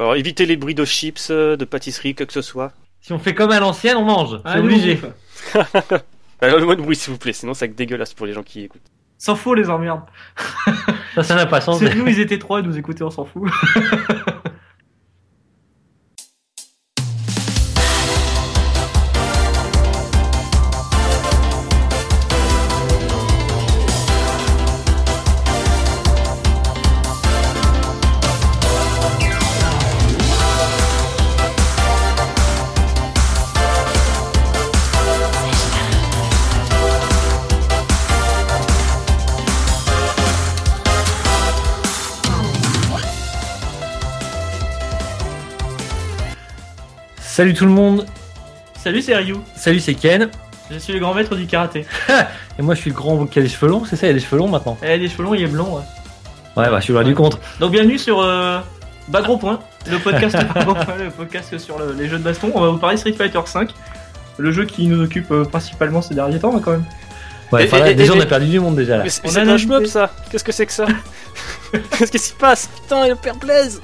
[0.00, 2.72] Alors, évitez les bruits de chips, euh, de pâtisserie, quoi que ce soit.
[3.02, 4.40] Si on fait comme à l'ancienne, on mange.
[4.46, 4.98] Ah, C'est nous, obligé.
[6.40, 8.62] Alors, le moins de bruit, s'il vous plaît, sinon c'est dégueulasse pour les gens qui
[8.62, 8.80] écoutent.
[9.18, 10.00] S'en fout, les emmerdes.
[11.14, 11.80] Ça, ça n'a pas sens.
[11.80, 13.50] C'est nous, ils étaient trois, ils nous écoutaient, on s'en fout.
[47.40, 48.04] Salut tout le monde.
[48.78, 49.36] Salut, c'est Ryu.
[49.56, 50.28] Salut, c'est Ken.
[50.70, 51.86] Je suis le grand maître du karaté.
[52.58, 53.82] Et moi, je suis le grand qui a des cheveux longs.
[53.86, 54.76] C'est ça, il y a des cheveux longs maintenant.
[54.82, 55.76] Eh, les cheveux longs, il est blond.
[55.76, 55.82] ouais.
[56.62, 57.38] Ouais, bah, je suis loin du contre.
[57.58, 58.60] Donc, bienvenue sur euh,
[59.08, 59.58] Bas Gros Point,
[59.90, 60.36] le podcast,
[60.98, 62.52] le podcast sur le- les jeux de baston.
[62.54, 63.68] On va vous parler Street Fighter V,
[64.36, 66.84] le jeu qui nous occupe euh, principalement ces derniers temps, hein, quand même.
[67.52, 69.04] Ouais, Et- enfin, là, et- déjà, et- on a perdu du monde déjà là.
[69.04, 70.84] Mais c'est On mais a un shmup, ça Qu'est-ce que c'est que ça?
[71.98, 72.68] Qu'est-ce qui s'y passe?
[72.82, 73.80] Putain, il perd Blaise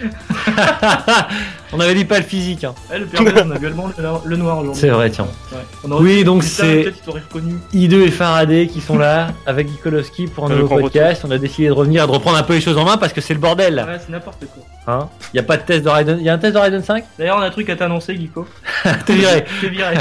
[1.72, 2.64] on avait dit pas le physique.
[2.64, 2.74] Hein.
[2.92, 4.80] Eh, le on a le, le noir aujourd'hui.
[4.80, 5.28] C'est vrai, tiens.
[5.52, 5.90] Ouais.
[6.00, 7.54] Oui, donc c'est Peut-être il t'aurait reconnu.
[7.74, 11.24] I2 et Faraday qui sont là avec Nikolowski pour un nouveau podcast.
[11.26, 13.12] On a décidé de revenir et de reprendre un peu les choses en main parce
[13.12, 13.86] que c'est le bordel là.
[13.86, 14.62] Ouais, c'est n'importe quoi.
[14.86, 15.08] Hein?
[15.32, 16.18] Il y a pas de test de Raiden.
[16.18, 18.16] Il y a un test de Raiden 5 D'ailleurs, on a un truc à t'annoncer,
[18.16, 18.46] Geeko.
[19.06, 19.44] T'es viré.
[19.60, 19.94] T'es viré.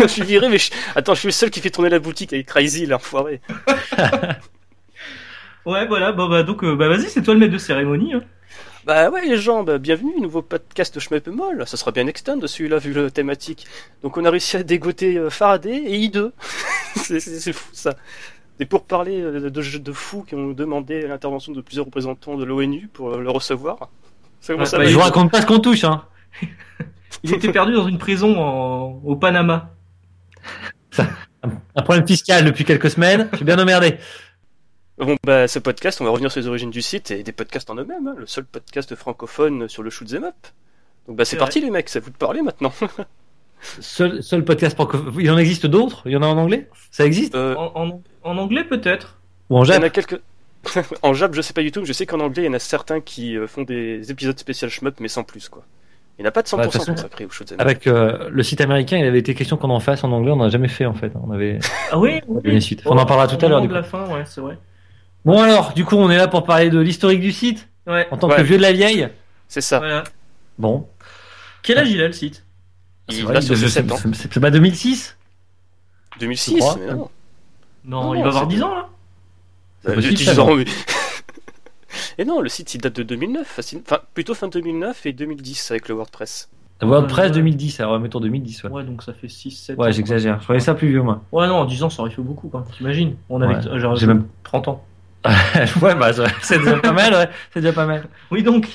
[0.00, 0.70] Je suis viré, mais je...
[0.94, 3.40] attends, je suis le seul qui fait tourner la boutique avec Crazy, l'enfoiré.
[5.66, 8.14] ouais, voilà, bon, bah, donc, euh, bah, vas-y, c'est toi le maître de cérémonie.
[8.14, 8.22] Hein.
[8.88, 11.62] Bah ouais les gens, bah, bienvenue, nouveau podcast Shmup Moll.
[11.66, 13.66] Ça sera bien extend celui-là vu le thématique.
[14.02, 16.30] Donc on a réussi à dégoter euh, Faraday et I2.
[16.96, 17.96] c'est, c'est- c'est fou ça.
[18.60, 22.38] Et pour parler euh, de jeux de fous qui ont demandé l'intervention de plusieurs représentants
[22.38, 23.90] de l'ONU pour euh, le recevoir.
[24.40, 24.94] Ça commence Ouais, à bah, Je aller.
[24.94, 25.84] vous raconte pas ce qu'on touche.
[25.84, 26.04] Hein.
[27.22, 29.02] Il était perdu dans une prison en...
[29.04, 29.68] au Panama.
[31.76, 33.28] Un problème fiscal depuis quelques semaines.
[33.32, 33.98] Je suis bien emmerdé.
[34.98, 37.70] Bon bah ce podcast, on va revenir sur les origines du site et des podcasts
[37.70, 38.06] en eux-mêmes.
[38.08, 38.14] hein.
[38.18, 40.34] Le seul podcast francophone sur le shoot'em up.
[41.06, 42.72] Donc bah c'est parti les mecs, c'est à vous de parler maintenant.
[43.80, 45.12] Seul, seul podcast francophone.
[45.18, 46.02] Il en existe d'autres?
[46.06, 46.68] Il y en a en anglais?
[46.92, 47.34] Ça existe?
[47.34, 49.18] Euh, En, en- en anglais, peut-être.
[49.50, 50.20] Ou en Il y en jap a quelques.
[51.02, 52.52] en Jap, je sais pas du tout, mais je sais qu'en anglais, il y en
[52.52, 55.64] a certains qui euh, font des épisodes spécial shmup, mais sans plus, quoi.
[56.18, 57.60] Il n'y en a pas de 100% Ouais, de toute façon, consacré au shoot'em up.
[57.60, 60.30] Avec euh, le site américain, il avait été question qu'on en fasse en anglais.
[60.30, 61.10] On n'en a jamais fait en fait.
[61.20, 61.58] On avait
[61.90, 62.20] Ah oui.
[62.86, 63.58] On en parlera tout à l'heure.
[63.60, 63.68] Moment coup.
[63.74, 64.56] de la fin, ouais, c'est vrai.
[65.24, 68.16] Bon alors, du coup, on est là pour parler de l'historique du site Ouais, en
[68.18, 68.36] tant Ouais.
[68.36, 69.08] que vieux de la vieille.
[69.48, 69.78] C'est ça.
[69.78, 70.04] voilà.
[70.58, 70.86] Bon,
[71.62, 72.44] Quel âge il a le site?
[73.10, 73.96] Il là sur ses c'est 7 ans.
[74.12, 75.16] c'est- pas 2006
[76.20, 76.76] 2006, Je crois.
[76.78, 77.08] mais non.
[77.84, 78.88] Non, Non, il va avoir c'est- 10 ans là.
[79.82, 80.64] C'est Euh, possible, j'ai ça, 10 ans, oui.
[82.18, 85.70] Et non, le site il date de 2009, facile- enfin plutôt fin 2009 et 2010
[85.70, 86.50] avec le WordPress.
[86.82, 87.30] WordPress Ouais, ouais.
[87.30, 88.62] 2010, alors mettons 2010.
[88.64, 90.40] Ouais, Ouais, donc ça fait 6, 7 ouais j'exagère.
[90.42, 91.22] Je voyais ça plus vieux moi.
[91.32, 92.64] Ouais, non, en 10 ans, ça aurait fait beaucoup même.
[92.76, 93.16] T'imagines?
[93.30, 93.78] On avait Ouais.
[93.80, 94.84] genre J'ai même- 30 ans.
[95.82, 96.10] ouais, bah
[96.42, 97.28] c'est déjà pas mal, ouais.
[97.52, 98.04] C'est déjà pas mal.
[98.30, 98.66] Oui, donc.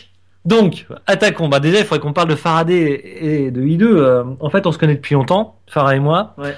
[0.46, 1.48] Donc, attaquons.
[1.48, 3.84] Bah déjà, il faudrait qu'on parle de Faraday et de I2.
[3.84, 6.36] Euh, en fait, on se connaît depuis longtemps, Farah et moi.
[6.38, 6.56] Ouais.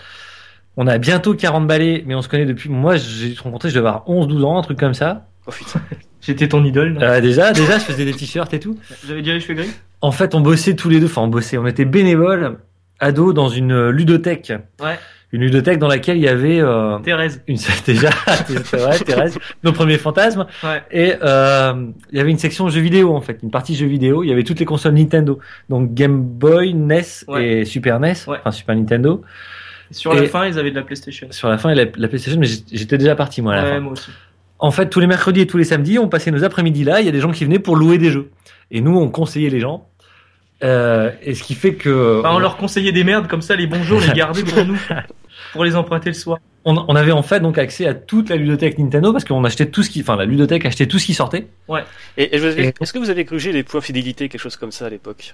[0.78, 2.69] On a bientôt 40 balais, mais on se connaît depuis.
[2.69, 5.28] Moi, j'ai rencontré, je devais avoir 11-12 ans, un truc comme ça.
[5.45, 5.81] Oh putain.
[6.22, 6.97] J'étais ton idole.
[7.00, 8.79] Euh, déjà, déjà, je faisais des t-shirts et tout.
[9.07, 9.72] J'avais déjà les cheveux gris?
[10.01, 11.06] En fait, on bossait tous les deux.
[11.06, 11.59] Enfin, on bossait.
[11.59, 12.57] On était bénévoles,
[13.00, 14.51] ados, dans une ludothèque.
[14.81, 14.97] Ouais.
[15.35, 17.44] Une ludothèque dans laquelle il y avait euh, Thérèse.
[17.47, 20.46] une déjà, c'est vrai, Thérèse, nos premiers fantasmes.
[20.63, 20.81] Ouais.
[20.91, 21.73] Et euh,
[22.12, 24.24] il y avait une section jeux vidéo en fait, une partie jeux vidéo.
[24.24, 25.38] Il y avait toutes les consoles Nintendo,
[25.68, 27.45] donc Game Boy, NES Ouais.
[27.59, 28.38] et Super NES, Ouais.
[28.40, 29.24] enfin Super Nintendo.
[29.91, 31.28] Sur la fin, ils avaient de la PlayStation.
[31.31, 33.62] Sur la fin, il y a la, la PlayStation, mais j'étais déjà parti moi à
[33.62, 33.79] la fin.
[33.81, 34.09] moi aussi.
[34.57, 37.01] En fait, tous les mercredis et tous les samedis, on passait nos après-midi là.
[37.01, 38.29] Il y a des gens qui venaient pour louer des jeux,
[38.72, 39.90] et nous on conseillait les gens.
[40.63, 43.68] Euh, et ce qui fait que Enfin, on leur conseillait des merdes comme ça, les
[43.68, 44.79] bons jours, les garder pour nous.
[45.56, 46.38] Pour les emprunter le soir.
[46.66, 49.66] on, on avait en fait donc accès à toute la ludothèque Nintendo parce qu'on achetait
[49.68, 51.48] tout ce qui, enfin la ludothèque achetait tout ce qui sortait.
[52.18, 54.72] Et, et je- Et- est-ce que vous avez grugé les points fidélité, quelque chose comme
[54.72, 55.34] ça à l'époque?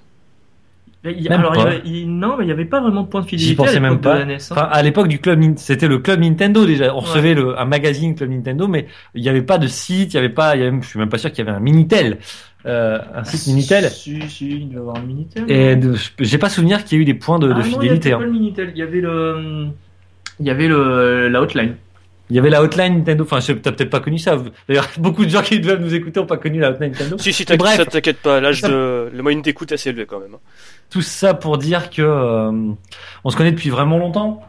[1.03, 3.25] Il alors, il avait- il- non, mais il n'y avait pas vraiment de point de
[3.25, 3.49] fidélité.
[3.49, 4.13] J'y pensais à même l'époque pas.
[4.17, 4.47] de la NES, hein.
[4.51, 6.93] Enfin, à l'époque du club, c'était le club Nintendo déjà.
[6.93, 7.05] On Ouais.
[7.07, 8.85] recevait le, un magazine club Nintendo, mais
[9.15, 10.99] il n'y avait pas de site, il y avait pas, il y avait, je suis
[10.99, 12.19] même pas sûr qu'il y avait un Minitel,
[12.67, 13.89] euh, un site Minitel.
[13.89, 15.45] Si, si, il y avoir un Minitel.
[15.51, 17.63] Et de- j'ai pas souvenir qu'il y ait eu des points de, de Ah non,
[17.63, 18.09] fidélité.
[18.09, 18.19] Il y avait hein.
[18.19, 19.67] pas le Minitel, il y avait le.
[20.39, 21.75] Il y avait le, la hotline.
[22.29, 23.23] Il y avait la hotline Nintendo.
[23.29, 24.37] Enfin, t'as peut-être pas connu ça.
[24.69, 27.17] D'ailleurs, beaucoup de gens qui doivent nous écouter ont pas connu la hotline Nintendo.
[27.17, 29.09] Si, si, t'inquiète, ça t'inquiète pas, l'âge de.
[29.13, 30.33] Le moyenne d'écoute est assez élevé quand même.
[30.35, 30.39] hein.
[30.89, 32.51] Tout ça pour dire que euh,
[33.23, 34.41] on se connaît depuis vraiment longtemps,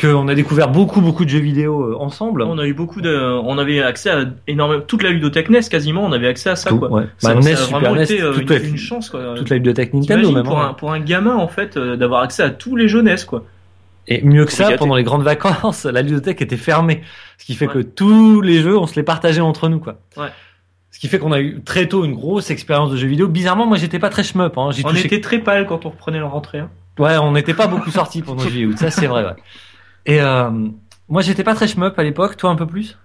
[0.00, 2.42] qu'on a découvert beaucoup beaucoup de jeux vidéo euh, ensemble.
[2.42, 3.12] On a eu beaucoup de,
[3.44, 6.70] on avait accès à énormément, toute la ludothèque NES quasiment, on avait accès à ça,
[6.70, 6.90] Tout, quoi.
[6.92, 7.04] ouais.
[7.18, 9.10] Ça, Bah, ça NES, a Super vraiment NES, été euh, toute une, la- une chance,
[9.10, 9.34] quoi.
[9.36, 10.44] toute la bibliothèque Nintendo même.
[10.44, 10.68] pour hein.
[10.70, 13.44] un, pour un gamin, en fait, d'avoir accès à tous les jeux NES, quoi.
[14.10, 17.02] Et mieux que ça, pendant les grandes vacances, la bibliothèque était fermée.
[17.38, 17.72] Ce qui fait Ouais.
[17.74, 19.98] que tous les jeux, on se les partageait entre nous, quoi.
[20.16, 20.28] Ouais.
[20.90, 23.28] Ce qui fait qu'on a eu très tôt une grosse expérience de jeux vidéo.
[23.28, 24.58] Bizarrement, moi, j'étais pas très shmup.
[24.58, 24.70] Hein.
[24.84, 26.58] On était très pâle quand on reprenait la rentrée.
[26.58, 26.70] hein.
[26.98, 28.76] Ouais, on n'était pas beaucoup sortis pour nos jeux vidéo.
[28.76, 29.36] Ça, c'est vrai, ouais.
[30.06, 30.50] Et euh,
[31.08, 32.36] moi, j'étais pas très shmup à l'époque.
[32.36, 32.98] Toi, un peu plus?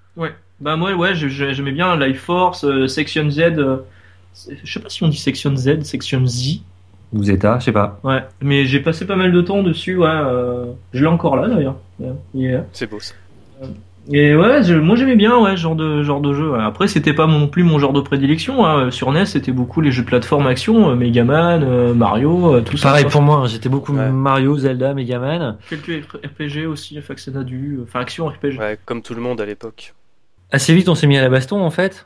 [0.62, 3.40] Bah moi, ouais, j'aimais bien Life Force, euh, Section Z.
[3.58, 3.78] euh,
[4.63, 6.62] je sais pas si on dit Section Z, Section Z.
[7.16, 8.00] Vous êtes à, je sais pas.
[8.04, 9.96] Ouais, mais j'ai passé pas mal de temps dessus.
[9.98, 11.78] Ouais, euh, je l'ai encore là d'ailleurs.
[12.74, 13.14] C'est beau ça.
[14.12, 16.54] Et ouais, je- moi j'aimais bien ouais, ce genre de genre de jeu.
[16.60, 18.64] Après, c'était pas non plus mon genre de prédilection.
[18.66, 18.92] Hein.
[18.92, 22.78] Sur NES, c'était beaucoup les jeux de plateforme action, euh, Megaman, euh, Mario, euh, tout
[22.78, 22.90] ça.
[22.90, 23.38] Pareil pour moi.
[23.38, 23.48] hein.
[23.48, 24.12] J'étais beaucoup Ouais.
[24.12, 25.58] Mario, Zelda, Megaman.
[25.70, 28.60] Quelques RPG aussi, enfin que ça a dû, enfin action RPG.
[28.60, 29.96] Ouais, comme tout le monde à l'époque.
[30.52, 32.06] Assez vite, on s'est mis à la baston, en fait.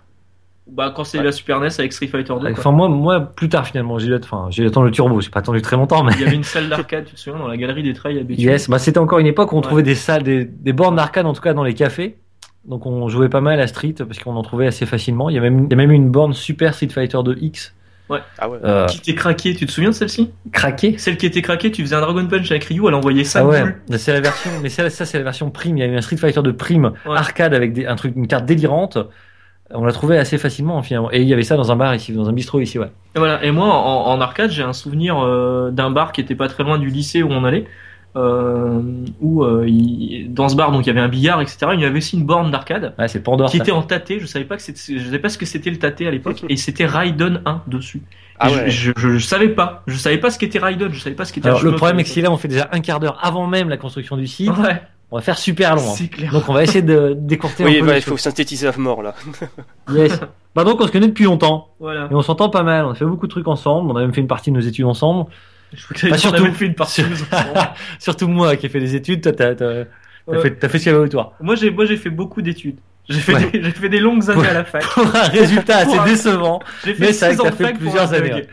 [0.72, 1.24] Bah quand c'est Ouais.
[1.24, 2.40] la Super NES avec Street Fighter 2.
[2.40, 2.52] quoi.
[2.52, 3.98] Enfin, moi, moi, plus tard, finalement.
[4.00, 5.20] J'ai eu, enfin, j'ai eu attendu le turbo.
[5.22, 6.14] J'ai pas attendu très longtemps, mais.
[6.14, 8.24] Il y avait une salle d'arcade, tu te souviens, dans la galerie des trails à
[8.24, 8.44] Béthune.
[8.46, 9.64] Yes, bah c'était encore une époque où on Ouais.
[9.64, 12.18] trouvait des salles, des, des bornes d'arcade en tout cas dans les cafés.
[12.66, 15.30] Donc on jouait pas mal à Street parce qu'on en trouvait assez facilement.
[15.30, 17.74] Il y a même, il y a même une borne Super Street Fighter 2 X
[18.38, 18.58] Ah ouais.
[18.64, 20.30] euh, Qui était craquée, tu te souviens de celle-ci?
[20.52, 20.96] craquée?
[20.98, 23.48] Celle qui était craquée, tu faisais un Dragon Punch avec Ryu, elle envoyait 5 Ah
[23.48, 25.78] ouais, c'est la version, mais ça, ça c'est la version prime.
[25.78, 27.16] Il y a eu un Street Fighter de prime Ouais.
[27.18, 28.98] arcade avec des, un truc, une carte délirante.
[29.74, 31.12] On l'a trouvé assez facilement finalement.
[31.12, 32.90] Et il y avait ça dans un bar ici, dans un bistrot ici, ouais.
[33.16, 33.44] Et voilà.
[33.44, 36.64] Et moi, en, en arcade, j'ai un souvenir euh, d'un bar qui était pas très
[36.64, 37.66] loin du lycée où on allait.
[38.16, 38.82] Euh,
[39.22, 41.58] où euh, il- dans ce bar, donc il y avait un billard, etc.
[41.76, 43.52] Il y avait aussi une borne d'arcade Ouais, c'est Pandore.
[43.52, 43.64] qui ça.
[43.64, 44.20] était en tâté.
[44.20, 46.44] Je savais pas que c'était, je savais pas ce que c'était le tâté à l'époque,
[46.50, 48.02] et c'était Raiden 1 dessus.
[48.40, 48.70] Ah ouais.
[48.72, 51.34] je, je, je savais pas, je savais pas ce qu'était Raiden, je savais pas ce
[51.34, 51.50] qu'était.
[51.62, 53.78] Le problème est que si là on fait déjà un quart d'heure avant même la
[53.78, 54.82] construction du site, Ouais,
[55.12, 55.82] on va faire super long.
[55.82, 55.94] hein.
[55.96, 56.32] c'est clair.
[56.32, 58.20] Donc on va essayer de décourter Oui, un peu bah, il faut choses.
[58.22, 59.16] synthétiser à mort là.
[59.94, 60.20] Yes.
[60.56, 61.70] Bah donc on se connaît depuis longtemps.
[61.80, 62.08] Voilà.
[62.12, 64.14] Et on s'entend pas mal, on a fait beaucoup de trucs ensemble, on a même
[64.14, 65.30] fait une partie de nos études ensemble.
[65.74, 67.04] Je crois que Bah, on surtout- avait fait une partie.
[67.04, 67.70] nous ensemble.
[68.00, 69.84] Surtout moi qui ai fait des études, toi t'as t'as-
[70.28, 70.40] Ouais.
[70.42, 71.34] fait, t'as fait ce qu'il y avait autour.
[71.42, 72.78] Moi, j'ai, moi, j'ai fait beaucoup d'études.
[73.08, 73.50] J'ai fait, Ouais.
[73.50, 74.48] des, j'ai fait des longues années Ouais.
[74.50, 74.84] à la fac.
[74.94, 78.34] Pour un résultat assez un- décevant, J'ai fait mais c'est vrai que fait plusieurs années.
[78.34, 78.48] ouais.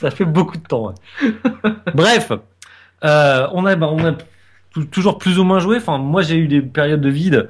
[0.00, 0.88] Ça fait beaucoup de temps.
[1.22, 1.70] ouais.
[1.94, 2.32] Bref,
[3.04, 4.12] euh, on a, bah, on a
[4.90, 5.76] toujours plus ou moins joué.
[5.76, 7.48] Enfin, moi j'ai eu des périodes de vide,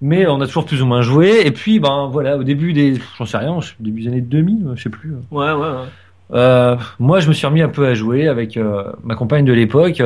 [0.00, 1.42] mais on a toujours plus ou moins joué.
[1.44, 4.72] Et puis, ben voilà, au début des, j'en sais rien, au début des années 2000,
[4.74, 5.12] je sais plus.
[5.30, 5.86] Ouais, ouais, ouais.
[6.32, 9.52] Euh, moi, je me suis remis un peu à jouer avec euh, ma compagne de
[9.52, 10.02] l'époque.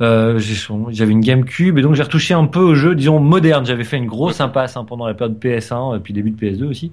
[0.00, 0.38] Euh,
[0.90, 3.66] J'avais une GameCube et donc j'ai retouché un peu aux jeux, disons modernes.
[3.66, 6.64] J'avais fait une grosse impasse hein, pendant la période PS1 et puis début de PS2
[6.68, 6.92] aussi.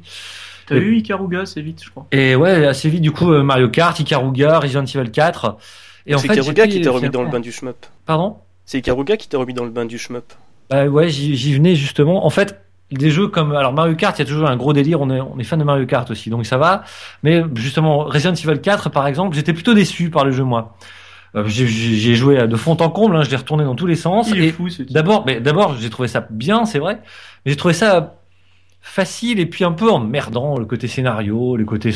[0.65, 2.07] T'as eu Ikaruga assez vite, je crois.
[2.11, 5.57] Et ouais, assez vite du coup euh, Mario Kart, Ikaruga, Resident Evil 4.
[6.07, 7.85] Et en C'est fait, Ikaruga qui t'a remis dans le bain du shmup.
[8.07, 8.37] Pardon?
[8.65, 10.33] C'est Ikaruga qui t'a remis dans le bain du shmup.
[10.69, 12.25] Bah ouais, j'y venais justement.
[12.25, 12.59] En fait,
[12.91, 15.01] des jeux comme alors Mario Kart, il y a toujours un gros délire.
[15.01, 16.83] On est on est fan de Mario Kart aussi, donc ça va.
[17.23, 20.75] Mais justement, Resident Evil 4, par exemple, j'étais plutôt déçu par le jeu moi.
[21.35, 24.29] Euh, j'ai- joué de fond en comble, hein, je l'ai retourné dans tous les sens.
[24.29, 26.99] Il est Et fou, d'abord, mais d'abord, j'ai trouvé ça bien, c'est vrai.
[27.45, 28.15] Mais j'ai trouvé ça
[28.81, 31.91] facile et puis un peu emmerdant le côté scénario, le côté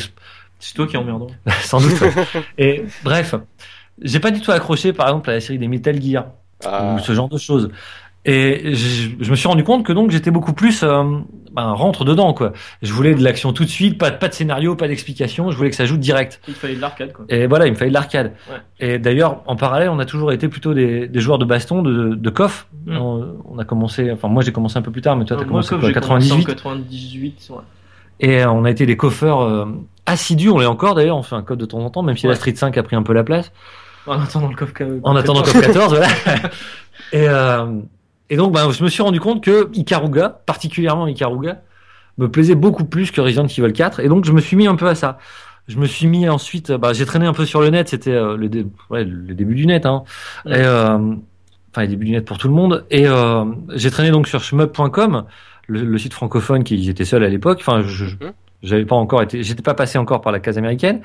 [0.58, 1.28] C'est toi qui es emmerdant.
[1.62, 2.02] sans doute.
[2.58, 3.34] et bref,
[4.02, 6.26] j'ai pas du tout accroché par exemple à la série des Metal Gear
[6.64, 6.94] Ah.
[6.94, 7.70] ou ce genre de choses.
[8.26, 11.02] Et je, je me suis rendu compte que donc j'étais beaucoup plus euh,
[11.52, 12.52] ben, rentre dedans quoi.
[12.82, 15.50] Je voulais de l'action tout de suite, pas, pas de scénario, pas d'explication.
[15.50, 16.38] Je voulais que ça joue direct.
[16.46, 17.24] Il fallait de l'arcade, quoi.
[17.30, 18.34] Et voilà, il me fallait de l'arcade.
[18.50, 18.58] Ouais.
[18.78, 22.14] Et d'ailleurs, en parallèle, on a toujours été plutôt des, des joueurs de baston, de,
[22.14, 22.66] de KOF.
[22.84, 22.96] Mm.
[22.98, 25.44] On, on a commencé, enfin moi j'ai commencé un peu plus tard, mais toi t'as
[25.44, 26.44] Euh, Moi, commencé en 98.
[26.44, 27.56] 98, ouais.
[28.20, 29.64] Et euh, on a été des coffeurs euh,
[30.04, 32.26] assidus, on l'est encore d'ailleurs, on fait un code de temps en temps, même si
[32.26, 32.32] Ouais.
[32.32, 33.50] la Street 5 a pris un peu la place.
[34.06, 34.72] En attendant le coffre.
[35.02, 36.08] En attendant COP 14, voilà.
[37.12, 37.80] Et, euh,
[38.28, 41.62] et donc, ben, je me suis rendu compte que Ikaruga, particulièrement Ikaruga,
[42.18, 44.00] me plaisait beaucoup plus que Resident Evil 4.
[44.00, 45.18] Et donc, je me suis mis un peu à ça.
[45.66, 48.36] Je me suis mis ensuite, bah, j'ai traîné un peu sur le net, c'était euh,
[48.36, 50.04] le, dé- ouais, le début du net, hein.
[50.46, 50.96] Et, euh,
[51.72, 52.84] enfin, le début du net pour tout le monde.
[52.90, 55.24] Et euh, j'ai traîné donc sur shmup.com,
[55.68, 57.58] le, le site francophone qui j'étais seul à l'époque.
[57.60, 58.32] Enfin, je, Mhm.
[58.62, 61.00] j'avais pas encore été, j'étais pas passé encore par la case américaine.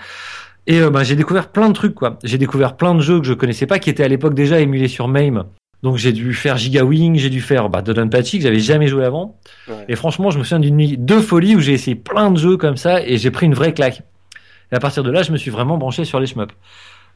[0.68, 2.18] Et euh, bah, j'ai découvert plein de trucs, quoi.
[2.24, 4.88] J'ai découvert plein de jeux que je connaissais pas, qui étaient à l'époque déjà émulés
[4.88, 5.46] sur MAME.
[5.84, 9.06] Donc j'ai dû faire Giga Wing, j'ai dû faire bah, Dodonpachi que j'avais jamais joué
[9.06, 9.40] avant.
[9.68, 9.86] Ouais.
[9.88, 12.58] Et franchement, je me souviens d'une nuit de folie où j'ai essayé plein de jeux
[12.58, 14.02] comme ça et j'ai pris une vraie claque.
[14.72, 16.54] Et à partir de là, je me suis vraiment branché sur les shmups.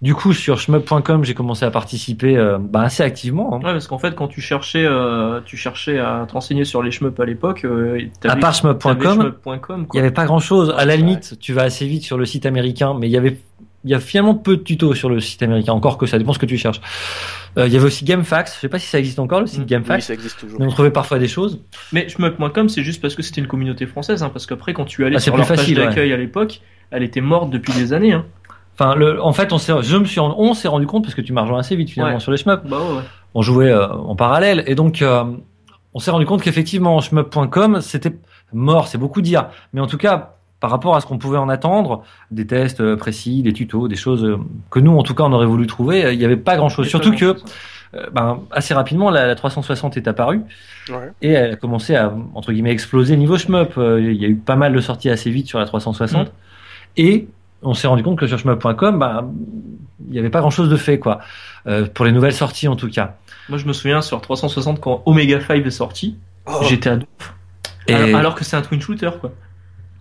[0.01, 3.53] Du coup, sur shmup.com, j'ai commencé à participer euh, bah, assez activement.
[3.53, 3.57] hein.
[3.57, 6.89] Ouais, parce qu'en fait, quand tu cherchais, euh, tu cherchais à te renseigner sur les
[6.91, 8.95] shmups à l'époque, euh, À part shmup.com,
[9.45, 9.99] il y quoi.
[9.99, 10.73] avait pas grand chose.
[10.77, 10.97] À la Ouais.
[10.99, 13.37] limite, tu vas assez vite sur le site américain, mais il y avait
[13.85, 16.33] il y a finalement peu de tutos sur le site américain, encore que ça dépend
[16.33, 16.81] ce que tu cherches.
[17.57, 19.61] Euh, il y avait aussi GameFAQs, je sais pas si ça existe encore le site
[19.61, 20.59] Oui, GameFAQs, ça existe toujours.
[20.59, 21.61] mais on trouvait parfois des choses.
[21.93, 25.05] Mais shmup.com, c'est juste parce que c'était une communauté française, hein, parce qu'après, quand tu
[25.05, 25.89] allais Ah, sur leur facile, page ouais.
[25.89, 26.59] d'accueil à l'époque,
[26.91, 28.11] elle était morte depuis des années.
[28.11, 28.25] Hein.
[28.79, 31.15] Enfin, le, en fait, on s'est, je me suis, rendu- on s'est rendu compte parce
[31.15, 32.19] que tu m'as rejoint assez vite finalement Ouais.
[32.21, 32.61] sur les shmups.
[32.65, 33.03] Bah ouais, ouais.
[33.33, 35.23] on jouait euh, en parallèle et donc euh,
[35.93, 38.13] on s'est rendu compte qu'effectivement shmup.com c'était
[38.53, 41.47] mort, c'est beaucoup dire, mais en tout cas par rapport à ce qu'on pouvait en
[41.49, 44.37] attendre, des tests euh, précis, des tutos, des choses euh,
[44.69, 46.69] que nous en tout cas on aurait voulu trouver, euh, il n'y avait pas grand
[46.69, 46.87] chose.
[46.87, 47.35] Surtout que
[47.95, 50.41] euh, ben, assez rapidement la, la 360 est apparue
[50.89, 51.11] Ouais.
[51.21, 53.73] et elle a commencé à entre guillemets exploser niveau shmup.
[53.77, 56.31] Il y a eu pas mal de sorties assez vite sur la 360 Mm.
[56.97, 57.27] et
[57.63, 59.29] on s'est rendu compte que sur shmup.com, ben,
[60.07, 61.19] il n'y avait pas grand chose de fait quoi,
[61.67, 63.15] Euh, pour les nouvelles sorties en tout cas.
[63.49, 67.05] Moi, je me souviens sur 360 quand Omega 5 est sorti, Oh, j'étais à deux.
[67.87, 69.31] Et, Alors, alors que c'est un twin shooter, quoi.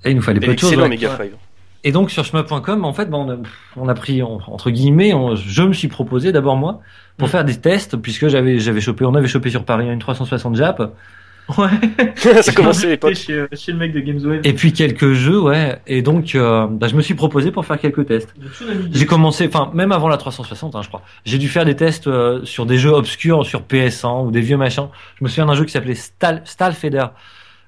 [0.05, 0.71] et il nous fallait et peu de choses.
[0.71, 0.89] excellent ouais.
[0.91, 1.17] Mega Ouais.
[1.17, 1.31] 5.
[1.85, 3.37] Et donc sur shmup.com, en fait, ben, on, a,
[3.77, 6.81] on a pris on- entre guillemets, on- je me suis proposé d'abord moi
[7.17, 7.31] pour Mm.
[7.31, 10.83] faire des tests puisque j'avais j'avais chopé, on avait chopé sur Paris une 360 Jap
[11.57, 11.71] Ouais.
[12.43, 13.15] ça commençait l'époque.
[13.15, 15.81] Chez, chez le mec de et puis quelques jeux, ouais.
[15.87, 18.35] Et donc euh, ben, je me suis proposé pour faire quelques tests.
[18.91, 21.03] J'ai commencé, enfin même avant la 360, hein, je crois.
[21.25, 24.57] J'ai dû faire des tests euh, sur des jeux obscurs sur PS1 ou des vieux
[24.57, 24.89] machins.
[25.19, 27.07] Je me souviens d'un jeu qui s'appelait Stahl, Stahlfeder.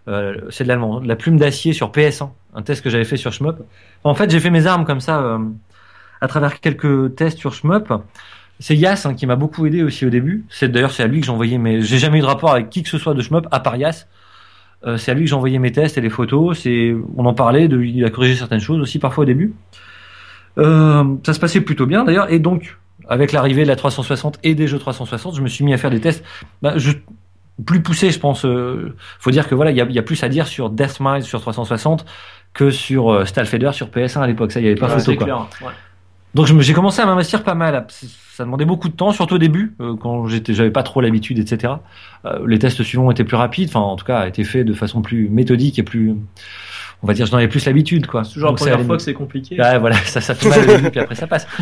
[0.08, 2.30] Euh, c'est de l'allemand, la plume d'acier sur PS1.
[2.54, 3.62] Un test que j'avais fait sur Shmup.
[4.02, 5.38] En fait, j'ai fait mes armes comme ça euh,
[6.20, 7.92] à travers quelques tests sur Shmup.
[8.60, 10.44] C'est Yas hein, qui m'a beaucoup aidé aussi au début.
[10.48, 11.80] C'est d'ailleurs c'est à lui que j'envoyais mes.
[11.80, 14.06] J'ai jamais eu de rapport avec qui que ce soit de Shmup à part Yas.
[14.86, 16.58] Euh, c'est à lui que j'envoyais mes tests et les photos.
[16.58, 17.68] C'est on en parlait.
[17.68, 17.82] De...
[17.82, 19.54] Il a corrigé certaines choses aussi parfois au début.
[20.58, 22.30] Euh, ça se passait plutôt bien d'ailleurs.
[22.30, 22.76] Et donc
[23.08, 25.90] avec l'arrivée de la 360 et des jeux 360, je me suis mis à faire
[25.90, 26.22] des tests.
[26.62, 26.92] Bah, je
[27.64, 28.44] plus poussés, je pense.
[28.44, 30.70] Euh, faut dire que voilà, il y a, il y a plus à dire sur
[30.70, 32.04] Deathmise sur 360
[32.52, 34.52] que sur euh, sur PS1 à l'époque.
[34.52, 35.48] Ça, il y avait pas Ouais, photo quoi.
[35.62, 35.72] Ouais.
[36.34, 37.86] Donc j'ai commencé à m'investir pas mal.
[37.88, 41.38] Ça demandait beaucoup de temps, surtout au début, euh, quand j'étais, j'avais pas trop l'habitude,
[41.38, 41.74] etc.
[42.24, 45.02] Euh, les tests suivants étaient plus rapides, enfin en tout cas étaient faits de façon
[45.02, 46.14] plus méthodique et plus,
[47.02, 48.24] on va dire, j'en avais plus l'habitude, quoi.
[48.24, 49.60] C'est toujours la Donc, première fois que c'est compliqué.
[49.60, 51.46] Ouais, voilà, ça, ça fait mal au début, puis après ça passe.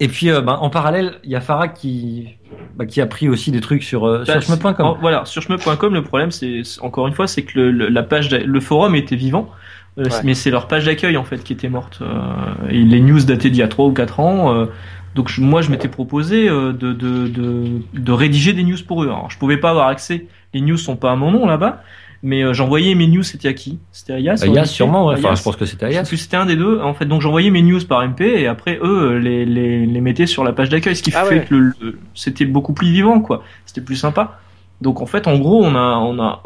[0.00, 2.28] Et puis, euh, ben, en parallèle, il y a Farah qui,
[2.76, 6.02] bah, qui a pris aussi des trucs sur, euh, Bah, sur Voilà, sur shmup.com, le
[6.04, 9.50] problème, c'est encore une fois, c'est que le, le- la page, le forum était vivant,
[10.04, 10.10] Ouais.
[10.24, 11.98] mais c'est leur page d'accueil en fait qui était morte.
[12.02, 14.54] euh, et les news dataient d'il y a 3 ou 4 ans.
[14.54, 14.66] euh,
[15.14, 17.64] donc je- moi, je m'étais proposé euh, de, de, de,
[17.94, 19.06] de rédiger des news pour eux.
[19.06, 20.26] Alors je pouvais pas avoir accès.
[20.54, 21.82] Les news sont pas à mon nom là-bas,
[22.22, 23.22] mais euh, j'envoyais mes news.
[23.24, 23.78] C'était à qui?
[23.90, 25.16] C'était à Yas Yas, sûrement, ouais.
[25.18, 26.04] Enfin, je pense que c'était à Yas.
[26.04, 26.80] plus, c'était un des deux.
[26.80, 30.26] En fait, donc j'envoyais mes news par MP et après eux les, les, les mettaient
[30.26, 31.44] sur la page d'accueil, ce qui Ah fait ouais.
[31.44, 33.42] que le, le- c'était beaucoup plus vivant, quoi.
[33.66, 34.38] C'était plus sympa.
[34.80, 36.42] Donc en fait, en gros, on a, on a,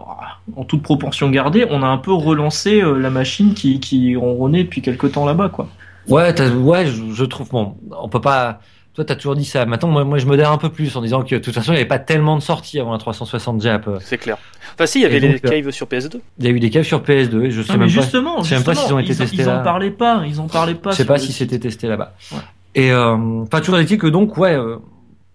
[0.56, 4.64] en toute proportion gardée, on a un peu relancé euh, la machine qui, qui ronronnait
[4.64, 5.68] depuis quelque temps là-bas, quoi.
[6.08, 8.60] Ouais, t'as- ouais, je, je trouve bon, on peut pas.
[8.94, 9.64] Toi, t'as toujours dit ça.
[9.64, 11.76] Maintenant, moi, moi, je modère un peu plus en disant que de toute façon, il
[11.76, 13.88] n'y avait pas tellement de sorties avant la 360 Jap.
[14.00, 14.36] C'est clair.
[14.74, 16.20] Enfin, si, il y avait donc, euh, caves sur PS2.
[16.38, 17.92] Il y a eu des caves sur PS2 et je sais Non, même pas.
[18.02, 19.58] justement, je sais même pas justement, s'ils ont été ils, testés ils en là.
[19.60, 20.90] parlaient pas, ils en parlaient pas.
[20.90, 22.12] Je sais pas si c'était testé là-bas.
[22.32, 22.38] Ouais.
[22.74, 24.76] Et euh, enfin, toujours est-il que donc, ouais, euh,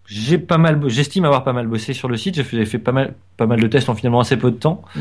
[0.07, 2.35] j'ai pas mal, j'estime avoir pas mal bossé sur le site.
[2.35, 4.81] J'ai fait, pas mal, pas mal de tests en finalement assez peu de temps.
[4.95, 4.99] Mm.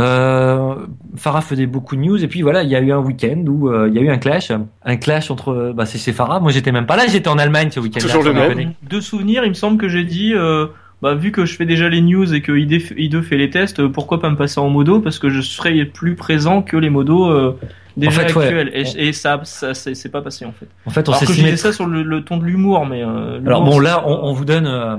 [0.00, 0.76] Euh,
[1.16, 3.68] Farah faisait beaucoup de news et puis voilà, il y a eu un week-end où
[3.68, 4.52] euh, il y a eu un clash,
[4.84, 6.38] un clash entre, bah c'est c'est Farah.
[6.38, 7.98] Moi, j'étais même pas là, j'étais en Allemagne ce week-end.
[8.00, 8.74] Toujours le même.
[8.88, 10.66] De souvenirs, il me semble que j'ai dit, euh,
[11.02, 13.50] bah, vu que je fais déjà les news et que ID, f- ID fait les
[13.50, 15.00] tests, euh, pourquoi pas me passer en modo?
[15.00, 17.58] Parce que je serai plus présent que les modos euh,
[17.98, 18.44] déjà En fait, ouais.
[18.46, 18.70] actuels.
[18.72, 20.66] Et, et ça, ça c'est pas passé en fait.
[20.86, 22.86] En fait, on Alors que je s'estimait disais ça sur le, le ton de l'humour,
[22.86, 24.96] mais euh, Alors bon, là, on, on vous donne euh,